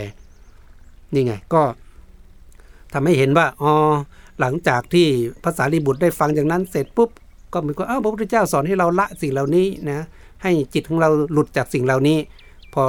[1.13, 1.61] นี่ไงก็
[2.93, 3.71] ทำให้เห็นว่าอ๋อ
[4.39, 5.07] หลังจากที่
[5.43, 7.09] ภาษาลีบุตรได้ฟังอย่างนั้นเสร็จปุ๊บ
[7.53, 10.05] ก็มีว่าอ้าวพระพุทธเจ้าสอนให้เราละสิ่งเหล่านี้นะ
[10.43, 12.17] ให้จิตของเราหลุดจากสิ่งเหล่านี้
[12.73, 12.83] พอ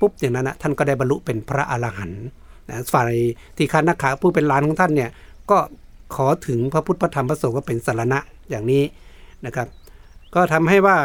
[0.00, 2.24] ปุ๊บอย่างนั้นนะท่านก็ได้บรรลุเป็นพระอรหันต์
[2.68, 3.12] นะฝ่าย
[3.56, 5.10] ที่คานักขาผู้เป็นหลานของท่านเนี่ย
[5.50, 5.58] ก็
[6.14, 8.18] ขอถึงพระพุทธพระธรรมพระสงฆ์ว่าเป็นสารณะ
[8.50, 8.82] อย่างนี้
[9.46, 9.68] นะครับ
[10.34, 10.96] ก็ทำให้ว่า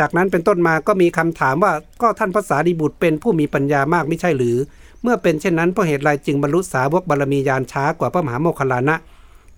[0.00, 4.56] จากนั้นเป็นต้นมาก็มีคำถามว่าก็ท่านภาษาดีบุตรเป็นผู้มีปัญญามากไม่ใช่หรือ
[5.02, 8.96] เมื่อเป็นเช่นนั้นเพราะเหตุไรจึงบรรลุสาวกบารมียานช้ากว่าพระมหาโมคคลานะ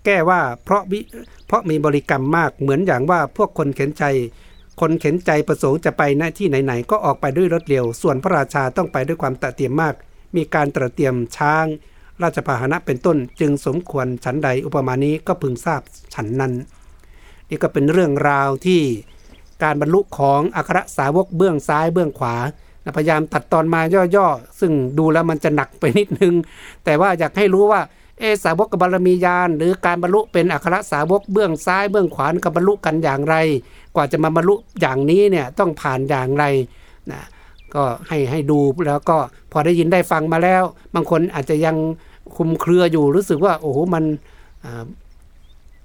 [0.05, 0.99] แก้ว่าเพราะวิ
[1.47, 4.03] เพราะมีบริกรรมมากเหมือนอย่างว่าพวกคนเข็นใจ
[4.81, 9.93] คนเข็นใจประสงค์จะไปณที่ไหนๆก็ออกไปด้วยรถเร็ว ส่วนพระราชาต้องไปด้วยความตะเตรียมมาก
[10.35, 11.65] มีการตระเตรียมช้าง
[12.23, 15.81] ราชพาหนะเป็นต้นจึงสมควรฉันใดอุปมานี้ก็พึงทราบ
[16.13, 16.53] ฉันนั้น
[17.49, 18.81] นี่ก็เป็นเรื่องราวที่
[19.63, 22.35] การบรรลุของอัครสาวกเบื้องซ้ายเบื้องขวา
[22.97, 23.81] พยายามตัดตอนมา
[24.15, 26.33] ย่อๆ ซึ่งดูแล้วมันจะหนักไปนิดนึง
[26.85, 27.81] แต่ว่าอยากให้รู้ว่า
[28.19, 33.35] เอสาวกกับบารมีญาณหรือการบรรลุเป็นอัครสาวกเบื้องซ้ายเบื้องขวากับบรรลุกันอย่างไร
[33.95, 36.45] กว่าจะมาบรรลุอย่างนี้เนี่ยต้องผ่านอย่างไร
[37.11, 37.21] นะ
[37.75, 39.17] ก็ให้ให้ดูแล้วก็
[39.51, 40.63] พอได้ยินได้ฟังมาแล้ว
[40.95, 41.75] บางคนอาจจะยัง
[42.35, 44.03] คุมเครืออยู่รู้สึกว่า โอ้โหมัน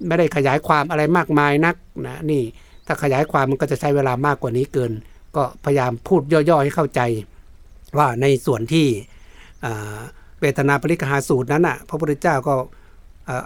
[0.07, 1.75] ไม่ได้ขยายความอะไรมากมายนัก
[2.07, 2.43] นะนี่
[2.87, 4.93] ถ้าขยายความมันก็จะใช้เวลามากกว่านี้เกิน
[5.37, 7.01] ก็พยายามพูดย่อๆให้เข้าใจ
[7.99, 8.87] ว่าในส่วนที่
[10.41, 12.55] เวทนาปริกหาสูตรนั้นอะพระพุทธเจ้าก็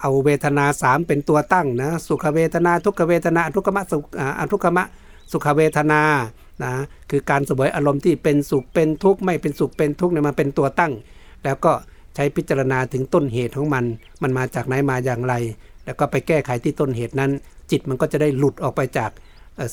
[0.01, 3.99] เอาเวทนาสามเป็นตัวตั้งนะสุขเวทนาทุกขเวทนาทุกขมะสุ
[4.39, 4.87] อทุกขมะ
[5.33, 6.01] สุขเวทนา
[6.65, 6.73] นะ
[7.11, 10.93] คือการสวยอารมณ์ที่เป็นสุขเป็นทุกข์ไม่เป็นสุขเป็นทุกข์เนี่ยมันเป็นตัวตั้ง
[11.45, 11.73] แล้วก็
[12.15, 13.85] ใช้พิจารณาถึงต้นเหตุของมัน
[14.23, 15.35] มันมาจากไหนมาอย่างไร
[15.85, 17.31] แล้วก็ไปแก้ไขที่ต้นเหตุนั้น
[17.71, 19.11] จิตมันก็จะได้หลุดออกไปจาก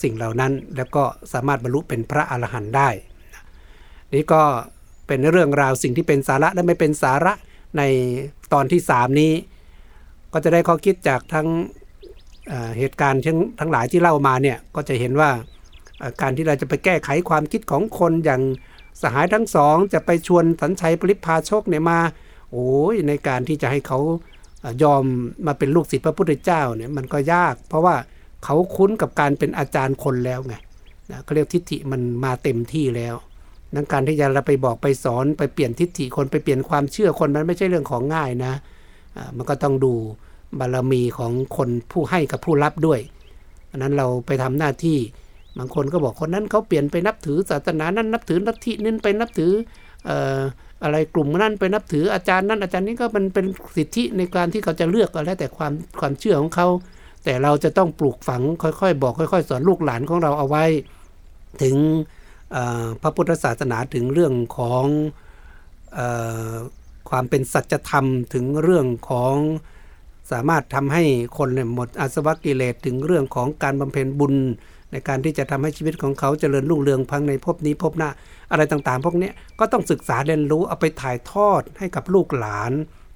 [0.03, 2.89] สิ่งเหล่านั้น แล้วก็สามารถบรรลุเป็นพระอรหันต์ได้
[4.13, 4.41] นี่ก็
[5.07, 7.33] เป็นเรื่องราวสิ่งที่เป็นสาระและไม่เป็นสาระ
[7.77, 7.81] ใน
[8.53, 9.31] ตอนที่ 3 นี้
[10.33, 11.47] ก็จะได้ข้อคิดจากทั้ง
[12.77, 15.29] เหตุการณ์ทั้งทั้งหลายที่เล่ามาเนี่ยก็จะเห็นว่า
[16.21, 18.41] การที่เราจะไปแก้ไขความคิดของคนอย่าง
[19.01, 21.99] สหายทั้งสอง จะไปชวนสัญชัยปริพาโชกเนี่ยมา
[22.51, 23.99] โอ้ยในการที่จะให้เขา
[24.83, 25.03] ยอม
[25.45, 27.95] มาเป็นลูกศิษย์พระพุทธเจ้าเนี่ยมันก็ยาก เพราะว่า
[28.43, 30.55] เขาคุ้นกับการเป็นอาจารย์คนแล้วไง
[31.11, 33.15] นะเขาเรียกทิฏฐิมันมาเต็มที่แล้ว
[33.73, 38.53] นังการที่จะเราไปบอกไปสอนไปเปลี่ยนทิฏฐิคนไปเปลี่ยนความเชื่อคนมันไม่ใช่เรื่องของง่ายนะ
[39.37, 39.93] มันก็ต้องดู
[40.59, 42.99] บารมีของคนผู้ให้กับผู้รับด้วย
[43.71, 44.97] อันนั้นเราไปทำหน้าที่
[45.57, 49.51] บางคนก็บอกคนนั้นเขาเปลี่ยนไปนับถือศาสนานั้นนับถือนัทธินั้นไปนับถือ
[50.83, 53.45] อะไรกลุ่มนั้นไปนับถืออาจารย์นั้นอาจารย์นี้ก็มันเป็น
[53.77, 56.67] สิทธิในการที่เขาจะเลือกก็แล้วแต่ความความเชื่อของเขา
[57.23, 60.65] แต่เราจะต้องปลูกฝังค่อยๆ บอกค่อย ๆ สอนลูกหลานของเราเอาไว้
[61.63, 61.75] ถึง
[63.01, 64.86] พระพุทธศาสนาถึงเรื่องของ
[65.97, 65.99] อ
[67.09, 69.36] ความเป็นสัจธรรมถึงเรื่องของ
[70.32, 71.03] สามารถทำให้
[71.37, 74.33] คนเนี่ยหมดอาสวะกิเลสถึงเรื่องของการบำเพ็ญบุญ
[74.96, 78.09] ในการที่จะทำให้ชีวิตของเขาเจริญรุ่งเรืองพังในภพนี้ภพหน้า
[78.51, 82.72] อะไรต่างๆ พวกนี้ก็ต้องศึกษาเรียนรู้เอาไปถ่ายทอดให้กับลูกหลาน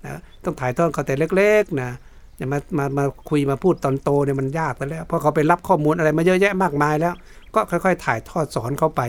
[0.05, 1.91] นะต้องถ่ายทอดเขาแต่เล็กๆนะ
[2.39, 7.13] จะมามามาคุยมาพูดตอนโตเนี่ยมันยากไปแล้ว เพราะเขาไปรับข้อมูลอะไรมาเยอะแยะมากมายแล้ว
[7.55, 9.01] ก็ค่อยๆ ถ่ายทอดสอนเขาไป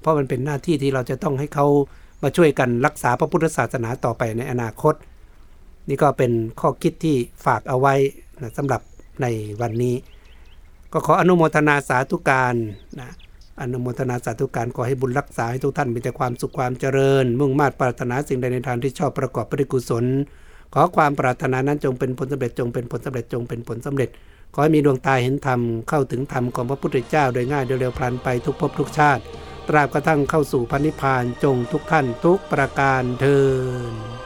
[0.00, 1.66] เพราะมันเป็นหน้าที่ที่เราจะต้องให้เขา
[2.22, 4.94] มาช่วยกันรักษาพระพุทธศาสนาต่อไปในอนาคต
[5.88, 7.94] นี่ก็เป็นข้อคิดที่ฝากเอาไว้
[8.42, 8.80] นะสำหรับ
[9.22, 9.26] ใน
[9.60, 9.94] วันนี้
[10.92, 12.54] ก็ขออนุโมทนาสาธุการ
[13.00, 13.10] นะ
[13.60, 20.04] อนุโมทนาสาธุการขอให้บุญรักษาให้ทุกท่านมีแต่ความสุขความเจริญ มุ่งมา่ปรารถนาสิ่งใดในทางที่ชอบประกอบปฏิกุศล
[20.74, 24.10] ขอความปรารถนานั้นจงเป็นผลสำเร็จจงเป็นผลสำเร็จจงเป็นผลสำเร็จ
[24.54, 29.22] ขอให้มีดวงตาเห็นธรรมเข้าถึงธรรมของพระพุทธเจ้าโดยง่ายโดยเร็วพลันไปทุกภพทุกชาติ
[29.68, 33.38] ตราบกระทั่งเข้าสู่พันนิพพานจงทุกท่านทุกประการเทิ
[33.92, 34.19] น